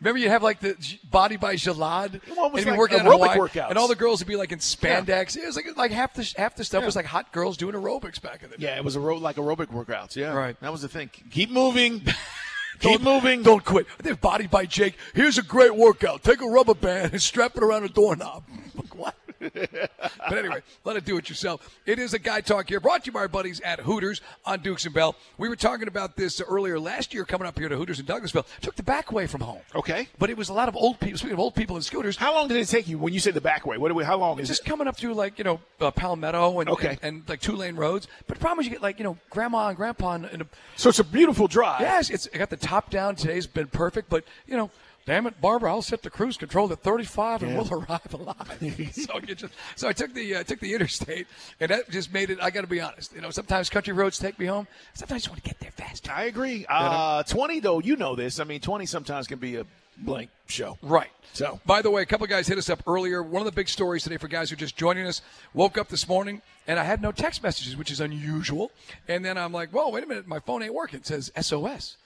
Remember, 0.00 0.18
you 0.18 0.28
have 0.30 0.42
like 0.42 0.60
the 0.60 0.76
Body 1.10 1.36
by 1.36 1.56
Jalad, 1.56 2.14
and 2.14 2.22
you'd 2.56 2.66
like 2.66 2.78
working 2.78 3.00
out 3.00 3.04
aerobic 3.06 3.12
Hawaii, 3.34 3.38
workouts. 3.38 3.68
and 3.68 3.78
all 3.78 3.86
the 3.88 3.94
girls 3.94 4.20
would 4.20 4.28
be 4.28 4.36
like 4.36 4.50
in 4.52 4.58
spandex. 4.58 5.36
It 5.36 5.44
was 5.46 5.56
like 5.56 5.76
like 5.76 5.90
half 5.90 6.14
the 6.14 6.32
half 6.38 6.56
the 6.56 6.64
stuff 6.64 6.84
was 6.84 6.96
like 6.96 7.04
hot 7.06 7.32
girls 7.32 7.56
doing 7.58 7.74
aerobics 7.74 8.20
back 8.20 8.42
in 8.42 8.50
the 8.50 8.56
day. 8.56 8.64
Yeah, 8.66 8.76
it 8.76 8.84
was 8.84 8.96
a 8.96 9.00
ro- 9.00 9.16
like 9.18 9.36
aerobic 9.36 9.66
workouts. 9.66 10.16
Yeah, 10.16 10.32
Right. 10.32 10.58
That 10.60 10.72
was 10.72 10.80
the 10.82 10.88
thing. 10.88 11.10
Keep 11.30 11.50
moving. 11.50 11.98
Don't- 12.80 12.92
Keep 12.92 13.02
moving. 13.02 13.42
Don't 13.42 13.62
quit. 13.62 13.86
Then 13.98 14.14
Body 14.14 14.46
by 14.46 14.64
Jake. 14.64 14.96
Here's 15.14 15.36
a 15.36 15.42
great 15.42 15.76
workout. 15.76 16.22
Take 16.22 16.40
a 16.40 16.46
rubber 16.48 16.72
band 16.72 17.12
and 17.12 17.20
strap 17.20 17.54
it 17.56 17.62
around 17.62 17.84
a 17.84 17.90
doorknob. 17.90 18.42
Like, 18.74 18.94
what? 18.96 19.14
But 19.40 20.38
anyway, 20.38 20.62
let 20.84 20.96
it 20.96 21.04
do 21.04 21.16
it 21.16 21.28
yourself. 21.28 21.68
It 21.86 21.98
is 21.98 22.14
a 22.14 22.18
guy 22.18 22.40
talk 22.40 22.68
here, 22.68 22.80
brought 22.80 23.04
to 23.04 23.06
you 23.06 23.12
by 23.12 23.20
our 23.20 23.28
buddies 23.28 23.60
at 23.60 23.80
Hooters 23.80 24.20
on 24.44 24.60
Dukes 24.60 24.84
and 24.84 24.94
Bell. 24.94 25.16
We 25.38 25.48
were 25.48 25.56
talking 25.56 25.88
about 25.88 26.16
this 26.16 26.40
earlier 26.40 26.78
last 26.78 27.14
year, 27.14 27.24
coming 27.24 27.46
up 27.48 27.58
here 27.58 27.68
to 27.68 27.76
Hooters 27.76 28.00
in 28.00 28.06
Douglasville. 28.06 28.44
Took 28.60 28.76
the 28.76 28.82
back 28.82 29.12
way 29.12 29.26
from 29.26 29.40
home. 29.40 29.60
Okay. 29.74 30.08
But 30.18 30.30
it 30.30 30.36
was 30.36 30.48
a 30.48 30.52
lot 30.52 30.68
of 30.68 30.76
old 30.76 31.00
people. 31.00 31.18
Speaking 31.18 31.34
of 31.34 31.40
old 31.40 31.54
people 31.54 31.76
and 31.76 31.84
scooters, 31.84 32.16
How 32.16 32.34
long 32.34 32.48
did 32.48 32.58
it 32.58 32.68
take 32.68 32.88
you 32.88 32.98
when 32.98 33.12
you 33.12 33.20
say 33.20 33.30
the 33.30 33.40
back 33.40 33.66
way? 33.66 33.78
What 33.78 33.88
do 33.88 33.94
we? 33.94 34.04
How 34.04 34.16
long 34.18 34.38
is 34.40 34.48
just 34.48 34.62
it? 34.62 34.68
coming 34.68 34.86
up 34.86 34.96
through 34.96 35.14
like 35.14 35.38
you 35.38 35.44
know 35.44 35.60
uh, 35.80 35.90
Palmetto 35.90 36.60
and, 36.60 36.68
Okay. 36.70 36.98
and 37.02 37.10
and 37.10 37.28
like 37.28 37.40
two 37.40 37.56
lane 37.56 37.76
roads. 37.76 38.06
But 38.26 38.36
the 38.36 38.40
problem 38.40 38.60
is 38.60 38.66
you 38.66 38.72
get 38.72 38.82
like 38.82 38.98
you 38.98 39.04
know 39.04 39.16
grandma 39.30 39.68
and 39.68 39.76
grandpa 39.76 40.14
in, 40.14 40.24
in 40.26 40.42
a 40.42 40.46
So 40.76 40.88
it's 40.90 40.98
a 40.98 41.04
beautiful 41.04 41.48
drive. 41.48 41.80
Yes, 41.80 42.10
it's 42.10 42.28
I 42.34 42.38
got 42.38 42.50
the 42.50 42.56
top 42.56 42.90
down. 42.90 43.16
Today's 43.16 43.46
been 43.46 43.66
perfect, 43.68 44.08
but 44.10 44.24
you 44.46 44.56
know, 44.56 44.70
damn 45.06 45.26
it, 45.26 45.40
Barbara, 45.40 45.70
I'll 45.72 45.82
set 45.82 46.02
the 46.02 46.10
cruise 46.10 46.36
control 46.36 46.70
at 46.72 46.80
35 46.82 47.42
and 47.42 47.52
Yeah. 47.52 47.58
we'll 47.58 47.72
arrive 47.80 48.14
alive. 48.14 48.58
so 48.92 49.18
you 49.26 49.34
just 49.34 49.52
so 49.76 49.88
I 49.88 49.92
took 49.92 50.14
the 50.14 50.36
uh, 50.36 50.42
took 50.44 50.60
the 50.60 50.72
interstate, 50.74 51.26
and 51.60 51.70
that 51.70 51.90
just 51.90 52.12
made 52.12 52.30
it. 52.30 52.38
I 52.40 52.50
got 52.50 52.62
to 52.62 52.66
be 52.66 52.80
honest. 52.80 53.14
You 53.14 53.20
know, 53.20 53.30
sometimes 53.30 53.70
country 53.70 53.92
roads 53.92 54.18
take 54.18 54.38
me 54.38 54.46
home. 54.46 54.66
Sometimes 54.94 55.16
I 55.16 55.18
just 55.20 55.28
want 55.30 55.42
to 55.42 55.48
get 55.48 55.58
there 55.60 55.70
faster. 55.72 56.10
I 56.12 56.24
agree. 56.24 56.66
Uh, 56.68 57.22
20, 57.24 57.60
though, 57.60 57.80
you 57.80 57.96
know 57.96 58.14
this. 58.14 58.40
I 58.40 58.44
mean, 58.44 58.60
20 58.60 58.86
sometimes 58.86 59.26
can 59.26 59.38
be 59.38 59.56
a 59.56 59.66
blank 59.98 60.30
show. 60.46 60.78
Right. 60.82 61.10
So, 61.32 61.60
By 61.66 61.82
the 61.82 61.90
way, 61.90 62.02
a 62.02 62.06
couple 62.06 62.24
of 62.24 62.30
guys 62.30 62.48
hit 62.48 62.58
us 62.58 62.68
up 62.70 62.82
earlier. 62.86 63.22
One 63.22 63.40
of 63.42 63.46
the 63.46 63.52
big 63.52 63.68
stories 63.68 64.02
today 64.02 64.16
for 64.16 64.26
guys 64.28 64.50
who 64.50 64.54
are 64.54 64.56
just 64.56 64.76
joining 64.76 65.06
us 65.06 65.20
woke 65.54 65.76
up 65.78 65.88
this 65.88 66.08
morning 66.08 66.42
and 66.66 66.78
I 66.78 66.84
had 66.84 67.00
no 67.02 67.12
text 67.12 67.42
messages, 67.42 67.76
which 67.76 67.90
is 67.90 68.00
unusual. 68.00 68.70
And 69.08 69.24
then 69.24 69.36
I'm 69.38 69.52
like, 69.52 69.70
whoa, 69.70 69.90
wait 69.90 70.02
a 70.02 70.06
minute, 70.06 70.26
my 70.26 70.40
phone 70.40 70.62
ain't 70.62 70.74
working. 70.74 70.98
It 71.00 71.06
says 71.06 71.30
SOS. 71.38 71.96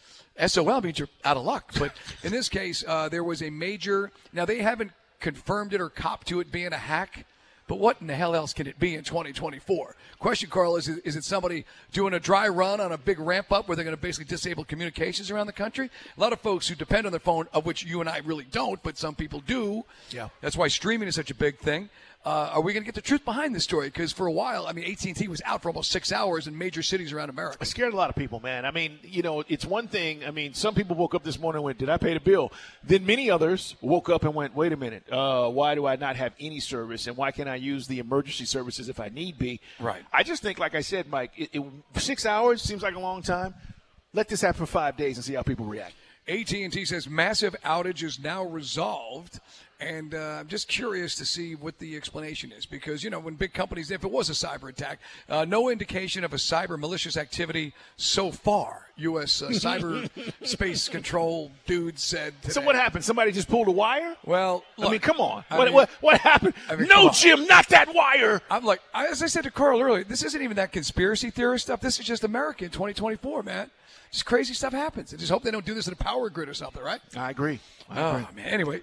SOL 0.47 0.80
means 0.80 0.99
you're 0.99 1.09
out 1.24 1.37
of 1.37 1.45
luck. 1.45 1.72
But 1.78 1.93
in 2.22 2.32
this 2.32 2.49
case, 2.49 2.85
uh, 2.87 3.09
there 3.09 3.24
was 3.24 3.43
a 3.43 3.51
major. 3.51 4.11
Now, 4.32 4.45
they 4.45 4.59
haven't 4.59 4.93
confirmed 5.20 5.72
it 5.72 5.80
or 5.80 5.89
copped 5.89 6.28
to 6.28 6.41
it 6.41 6.51
being 6.51 6.72
a 6.72 6.78
hack. 6.78 7.26
But 7.66 7.78
what 7.78 7.97
in 8.01 8.09
the 8.09 8.14
hell 8.14 8.35
else 8.35 8.53
can 8.53 8.66
it 8.66 8.78
be 8.78 8.95
in 8.95 9.05
2024? 9.05 9.97
Question, 10.18 10.51
Carl, 10.51 10.76
is 10.76 10.89
it, 10.89 11.01
is 11.05 11.16
it 11.16 11.24
somebody 11.24 11.64
doing 11.93 12.12
a 12.12 12.20
dry 12.20 12.47
run 12.47 12.78
on 12.78 12.93
a 12.93 12.99
big 12.99 13.18
ramp 13.18 13.51
up 13.53 13.68
where 13.68 13.76
they're 13.76 13.87
going 13.87 13.97
to 13.97 14.03
basically 14.03 14.26
disable 14.26 14.64
communications 14.64 15.30
around 15.30 15.47
the 15.47 15.53
country? 15.53 15.91
A 16.16 16.20
lot 16.20 16.35
of 16.35 16.41
folks 16.41 16.68
who 16.68 16.74
depend 16.74 17.07
on 17.07 17.12
their 17.12 17.20
phone, 17.20 17.49
of 17.55 17.64
which 17.64 17.82
you 17.82 18.01
and 18.01 18.09
I 18.09 18.18
really 18.18 18.45
don't, 18.45 18.82
but 18.82 18.99
some 18.99 19.14
people 19.14 19.41
do. 19.41 19.85
Yeah. 20.11 20.28
That's 20.43 20.57
why 20.57 20.68
streaming 20.68 21.09
is 21.09 21.14
such 21.14 21.30
a 21.30 21.35
big 21.35 21.59
thing. 21.59 21.89
Uh, 22.25 22.53
are 22.55 22.62
we 22.62 22.72
going 22.72 22.83
to 22.83 22.87
get 22.87 22.95
the 22.95 23.03
truth 23.03 23.22
behind 23.22 23.55
this 23.55 23.64
story? 23.64 23.89
Because 23.89 24.11
for 24.11 24.27
a 24.27 24.33
while, 24.33 24.66
I 24.66 24.72
mean, 24.72 24.91
AT&T 24.91 25.29
was 25.29 25.43
out 25.45 25.61
for 25.61 25.68
almost 25.68 25.91
six 25.91 26.11
hours 26.11 26.47
in 26.47 26.57
major 26.57 26.83
cities 26.83 27.12
around 27.12 27.29
America. 27.29 27.59
it 27.61 27.66
scared 27.66 27.93
a 27.93 27.97
lot 27.97 28.09
of 28.09 28.16
people, 28.16 28.41
man. 28.41 28.64
I 28.64 28.70
mean, 28.70 28.99
you 29.03 29.20
know, 29.20 29.45
it's 29.47 29.66
one 29.66 29.89
thing. 29.89 30.25
I 30.25 30.31
mean, 30.31 30.55
some 30.55 30.75
people 30.75 30.97
woke 30.97 31.14
up 31.14 31.22
this 31.22 31.39
morning 31.39 31.59
and 31.59 31.64
went, 31.64 31.79
Did 31.79 31.91
I 31.91 31.99
pay 31.99 32.14
the 32.14 32.20
bill? 32.20 32.51
Then 32.83 33.05
many 33.05 33.31
others 33.31 33.77
woke 33.83 34.09
up 34.09 34.25
and 34.25 34.35
went, 34.35 34.55
Wait 34.55 34.72
a 34.72 34.77
minute. 34.77 35.05
Uh, 35.12 35.51
why 35.51 35.75
do 35.75 35.85
I 35.85 35.97
not 35.97 36.16
have 36.16 36.33
any 36.41 36.61
service? 36.61 37.07
And 37.07 37.16
why 37.16 37.31
can't 37.31 37.49
I 37.49 37.57
use 37.57 37.87
the 37.87 37.99
emergency 37.99 38.47
services 38.47 38.89
if 38.89 39.01
I 39.01 39.11
need 39.11 39.39
be? 39.39 39.61
Right. 39.79 40.03
I 40.11 40.22
just 40.22 40.43
think, 40.43 40.59
like 40.59 40.75
I 40.75 40.81
said, 40.81 41.09
Mike, 41.09 41.33
it, 41.37 41.51
it, 41.53 41.62
six 41.97 42.25
hours 42.25 42.62
seems 42.62 42.83
like 42.83 42.95
a 42.95 43.01
long 43.01 43.20
time. 43.20 43.55
Let 44.14 44.29
this 44.29 44.41
happen 44.41 44.61
for 44.61 44.66
five 44.66 44.97
days 44.97 45.18
and 45.18 45.25
see 45.25 45.35
how 45.35 45.43
people 45.43 45.66
react. 45.66 45.93
AT&T 46.27 46.85
says 46.87 47.09
massive 47.09 47.55
outage 47.64 48.03
is 48.03 48.18
now 48.18 48.47
resolved, 48.47 49.41
and 49.81 50.14
uh, 50.14 50.39
I'm 50.41 50.49
just 50.49 50.68
curious 50.68 51.14
to 51.16 51.25
see 51.25 51.55
what 51.55 51.79
the 51.79 51.97
explanation 51.97 52.53
is 52.53 52.66
because 52.66 53.03
you 53.03 53.11
know 53.11 53.20
when 53.20 53.35
big 53.35 53.53
companies, 53.53 53.91
if 53.91 54.05
it 54.05 54.11
was 54.11 54.31
a 54.31 54.33
cyber 54.33 54.68
attack, 54.68 55.01
uh, 55.29 55.45
no 55.45 55.68
indication 55.68 56.25
of 56.25 56.33
a 56.33 56.37
cyber 56.37 56.79
malicious 56.79 57.16
activity 57.16 57.75
so 57.97 58.31
far. 58.31 58.87
U.S. 58.97 59.43
Uh, 59.43 59.49
cyber 59.51 60.09
space 60.47 60.89
control 60.89 61.51
dude 61.66 61.99
said. 61.99 62.35
So 62.49 62.61
what 62.61 62.77
happened? 62.77 63.05
Somebody 63.05 63.33
just 63.33 63.49
pulled 63.49 63.68
a 63.68 63.72
wire? 63.72 64.16
Well, 64.25 64.64
I 64.79 64.89
mean, 64.89 65.01
come 65.01 65.20
on. 65.20 65.45
What, 65.49 65.64
mean- 65.64 65.75
what, 65.75 65.91
what 66.01 66.20
happened? 66.20 66.55
I 66.68 66.77
mean, 66.77 66.89
no. 66.89 67.11
Jim, 67.11 67.47
not 67.47 67.68
that 67.68 67.93
wire. 67.95 68.41
I'm 68.51 68.64
like, 68.64 68.81
as 68.95 69.22
I 69.22 69.27
said 69.27 69.45
to 69.45 69.51
Carl 69.51 69.81
earlier, 69.81 70.05
this 70.05 70.22
isn't 70.22 70.41
even 70.41 70.57
that 70.57 70.72
conspiracy 70.72 71.31
theorist 71.31 71.66
stuff. 71.66 71.81
This 71.81 71.99
is 71.99 72.07
just 72.07 72.25
America 72.25 72.64
in 72.64 72.70
2024, 72.70 73.43
man. 73.43 73.70
Just 74.15 74.27
crazy 74.27 74.55
stuff 74.55 74.73
happens. 74.73 75.12
I 75.12 75.17
just 75.17 75.33
hope 75.33 75.43
they 75.43 75.51
don't 75.51 75.65
do 75.67 75.75
this 75.75 75.89
in 75.89 75.93
a 75.93 75.97
power 75.97 76.31
grid 76.31 76.49
or 76.49 76.55
something, 76.55 76.81
right? 76.81 77.01
I 77.17 77.31
agree. 77.31 77.59
I 77.91 78.01
Oh 78.01 78.11
agree. 78.19 78.27
man. 78.37 78.47
Anyway, 78.47 78.81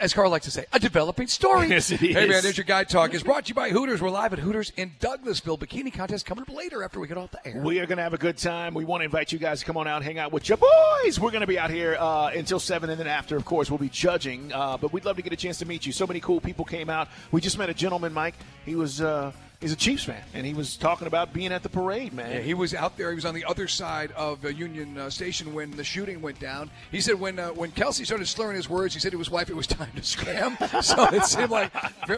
as 0.00 0.12
Carl 0.12 0.32
likes 0.32 0.46
to 0.46 0.50
say, 0.50 0.64
a 0.72 0.80
developing 0.80 1.28
story. 1.28 1.68
Yes, 1.78 1.92
it 1.92 2.00
Hey 2.00 2.12
man, 2.12 2.30
is. 2.32 2.42
there's 2.42 2.56
your 2.58 2.64
guy 2.64 2.82
talk. 2.82 3.14
is 3.14 3.22
brought 3.22 3.44
to 3.44 3.50
you 3.50 3.54
by 3.54 3.70
Hooters. 3.70 4.02
We're 4.02 4.10
live 4.10 4.32
at 4.32 4.40
Hooters 4.40 4.72
in 4.76 4.90
Douglasville. 4.98 5.60
Bikini 5.60 5.92
contest 5.92 6.26
coming 6.26 6.42
up 6.42 6.50
later 6.52 6.82
after 6.82 6.98
we 6.98 7.06
get 7.06 7.16
off 7.16 7.30
the 7.30 7.46
air. 7.46 7.60
We 7.62 7.78
are 7.78 7.86
going 7.86 7.98
to 7.98 8.02
have 8.02 8.14
a 8.14 8.18
good 8.18 8.36
time. 8.36 8.74
We 8.74 8.84
want 8.84 9.02
to 9.02 9.04
invite 9.04 9.30
you 9.30 9.38
guys 9.38 9.60
to 9.60 9.64
come 9.64 9.76
on 9.76 9.86
out, 9.86 10.02
hang 10.02 10.18
out 10.18 10.32
with 10.32 10.48
your 10.48 10.58
boys. 10.58 11.20
We're 11.20 11.30
going 11.30 11.42
to 11.42 11.46
be 11.46 11.58
out 11.60 11.70
here 11.70 11.96
uh, 11.96 12.32
until 12.34 12.58
7, 12.58 12.90
and 12.90 12.98
then 12.98 13.06
after, 13.06 13.36
of 13.36 13.44
course, 13.44 13.70
we'll 13.70 13.78
be 13.78 13.88
judging. 13.88 14.52
Uh, 14.52 14.76
but 14.76 14.92
we'd 14.92 15.04
love 15.04 15.14
to 15.16 15.22
get 15.22 15.32
a 15.32 15.36
chance 15.36 15.58
to 15.58 15.66
meet 15.66 15.86
you. 15.86 15.92
So 15.92 16.04
many 16.04 16.18
cool 16.18 16.40
people 16.40 16.64
came 16.64 16.90
out. 16.90 17.06
We 17.30 17.40
just 17.40 17.58
met 17.58 17.70
a 17.70 17.74
gentleman, 17.74 18.12
Mike. 18.12 18.34
He 18.66 18.74
was. 18.74 19.00
Uh, 19.00 19.30
He's 19.60 19.72
a 19.72 19.76
Chiefs 19.76 20.04
fan, 20.04 20.22
and 20.34 20.46
he 20.46 20.54
was 20.54 20.76
talking 20.76 21.08
about 21.08 21.32
being 21.32 21.50
at 21.50 21.64
the 21.64 21.68
parade, 21.68 22.12
man. 22.12 22.30
Yeah, 22.30 22.38
he 22.38 22.54
was 22.54 22.74
out 22.74 22.96
there. 22.96 23.08
He 23.10 23.16
was 23.16 23.24
on 23.24 23.34
the 23.34 23.44
other 23.44 23.66
side 23.66 24.12
of 24.12 24.44
uh, 24.44 24.50
Union 24.50 24.96
uh, 24.96 25.10
Station 25.10 25.52
when 25.52 25.72
the 25.72 25.82
shooting 25.82 26.22
went 26.22 26.38
down. 26.38 26.70
He 26.92 27.00
said 27.00 27.18
when 27.18 27.40
uh, 27.40 27.48
when 27.48 27.72
Kelce 27.72 28.06
started 28.06 28.28
slurring 28.28 28.54
his 28.54 28.70
words, 28.70 28.94
he 28.94 29.00
said 29.00 29.10
to 29.10 29.18
his 29.18 29.30
wife 29.30 29.50
it 29.50 29.56
was 29.56 29.66
time 29.66 29.90
to 29.96 30.02
scram. 30.04 30.56
so 30.80 31.06
it 31.06 31.24
seemed 31.24 31.50
like 31.50 31.72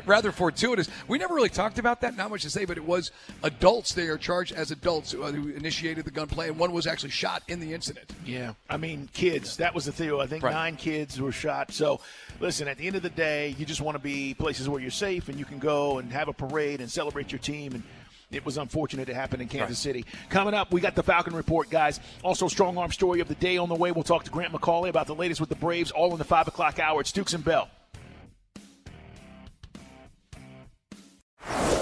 rather 0.07 0.33
fortuitous. 0.33 0.91
We 1.09 1.17
never 1.17 1.35
really 1.35 1.49
talked 1.49 1.79
about 1.79 2.03
that. 2.03 2.15
Not 2.15 2.29
much 2.29 2.43
to 2.43 2.51
say, 2.51 2.67
but 2.67 2.77
it 2.77 2.85
was 2.85 3.11
adults. 3.43 3.95
They 3.95 4.09
are 4.09 4.19
charged 4.19 4.53
as 4.53 4.71
adults 4.71 5.15
uh, 5.15 5.33
who 5.33 5.49
initiated 5.49 6.05
the 6.05 6.11
gunplay, 6.11 6.49
and 6.49 6.59
one 6.59 6.73
was 6.73 6.87
actually 6.87 7.09
shot 7.09 7.43
in 7.49 7.59
the 7.59 7.73
incident. 7.73 8.13
Yeah, 8.27 8.53
I 8.69 8.77
mean, 8.77 9.09
kids. 9.15 9.57
That 9.57 9.75
was 9.75 9.87
the 9.87 9.93
thing. 9.93 10.13
I 10.13 10.27
think 10.27 10.45
Right. 10.45 10.53
nine 10.53 10.77
kids 10.77 11.19
were 11.21 11.33
shot. 11.33 11.73
So, 11.73 12.01
listen, 12.39 12.69
at 12.69 12.77
the 12.77 12.87
end 12.87 12.97
of 12.97 13.03
the 13.03 13.09
day, 13.11 13.55
you 13.59 13.65
just 13.65 13.81
want 13.81 13.95
to 13.95 13.99
be 14.03 14.35
places 14.35 14.69
where 14.69 14.81
you're 14.81 14.91
safe 14.91 15.29
and 15.29 15.39
you 15.39 15.45
can 15.47 15.59
go 15.59 15.99
and 15.99 16.13
have 16.13 16.29
a 16.29 16.33
parade 16.33 16.81
and 16.81 16.91
celebrate 16.91 17.30
your 17.33 17.39
team. 17.39 17.73
And 17.75 17.83
it 18.31 18.45
was 18.45 18.59
unfortunate 18.59 19.09
it 19.09 19.15
happened 19.15 19.43
in 19.43 19.49
Kansas 19.49 19.79
City. 19.79 20.05
Coming 20.29 20.55
up, 20.55 20.73
we 20.73 20.81
got 20.81 20.95
the 20.95 21.03
Falcon 21.03 21.35
Report, 21.35 21.69
guys. 21.71 22.01
Also, 22.23 22.49
strong 22.49 22.79
arm 22.79 22.93
story 22.93 23.21
of 23.21 23.29
the 23.29 23.35
day 23.35 23.57
on 23.57 23.69
the 23.69 23.75
way. 23.75 23.91
We'll 23.91 24.05
talk 24.05 24.25
to 24.25 24.31
Grant 24.31 24.53
McAuley 24.53 24.89
about 24.89 25.07
the 25.07 25.15
latest 25.15 25.41
with 25.41 25.49
the 25.49 25.57
Braves, 25.57 25.91
all 25.91 26.13
in 26.13 26.19
the 26.19 26.25
5 26.25 26.49
o'clock 26.49 26.79
hour. 26.79 27.01
It's 27.01 27.13
Dukes 27.13 27.35
and 27.35 27.45
Bell. 27.45 27.69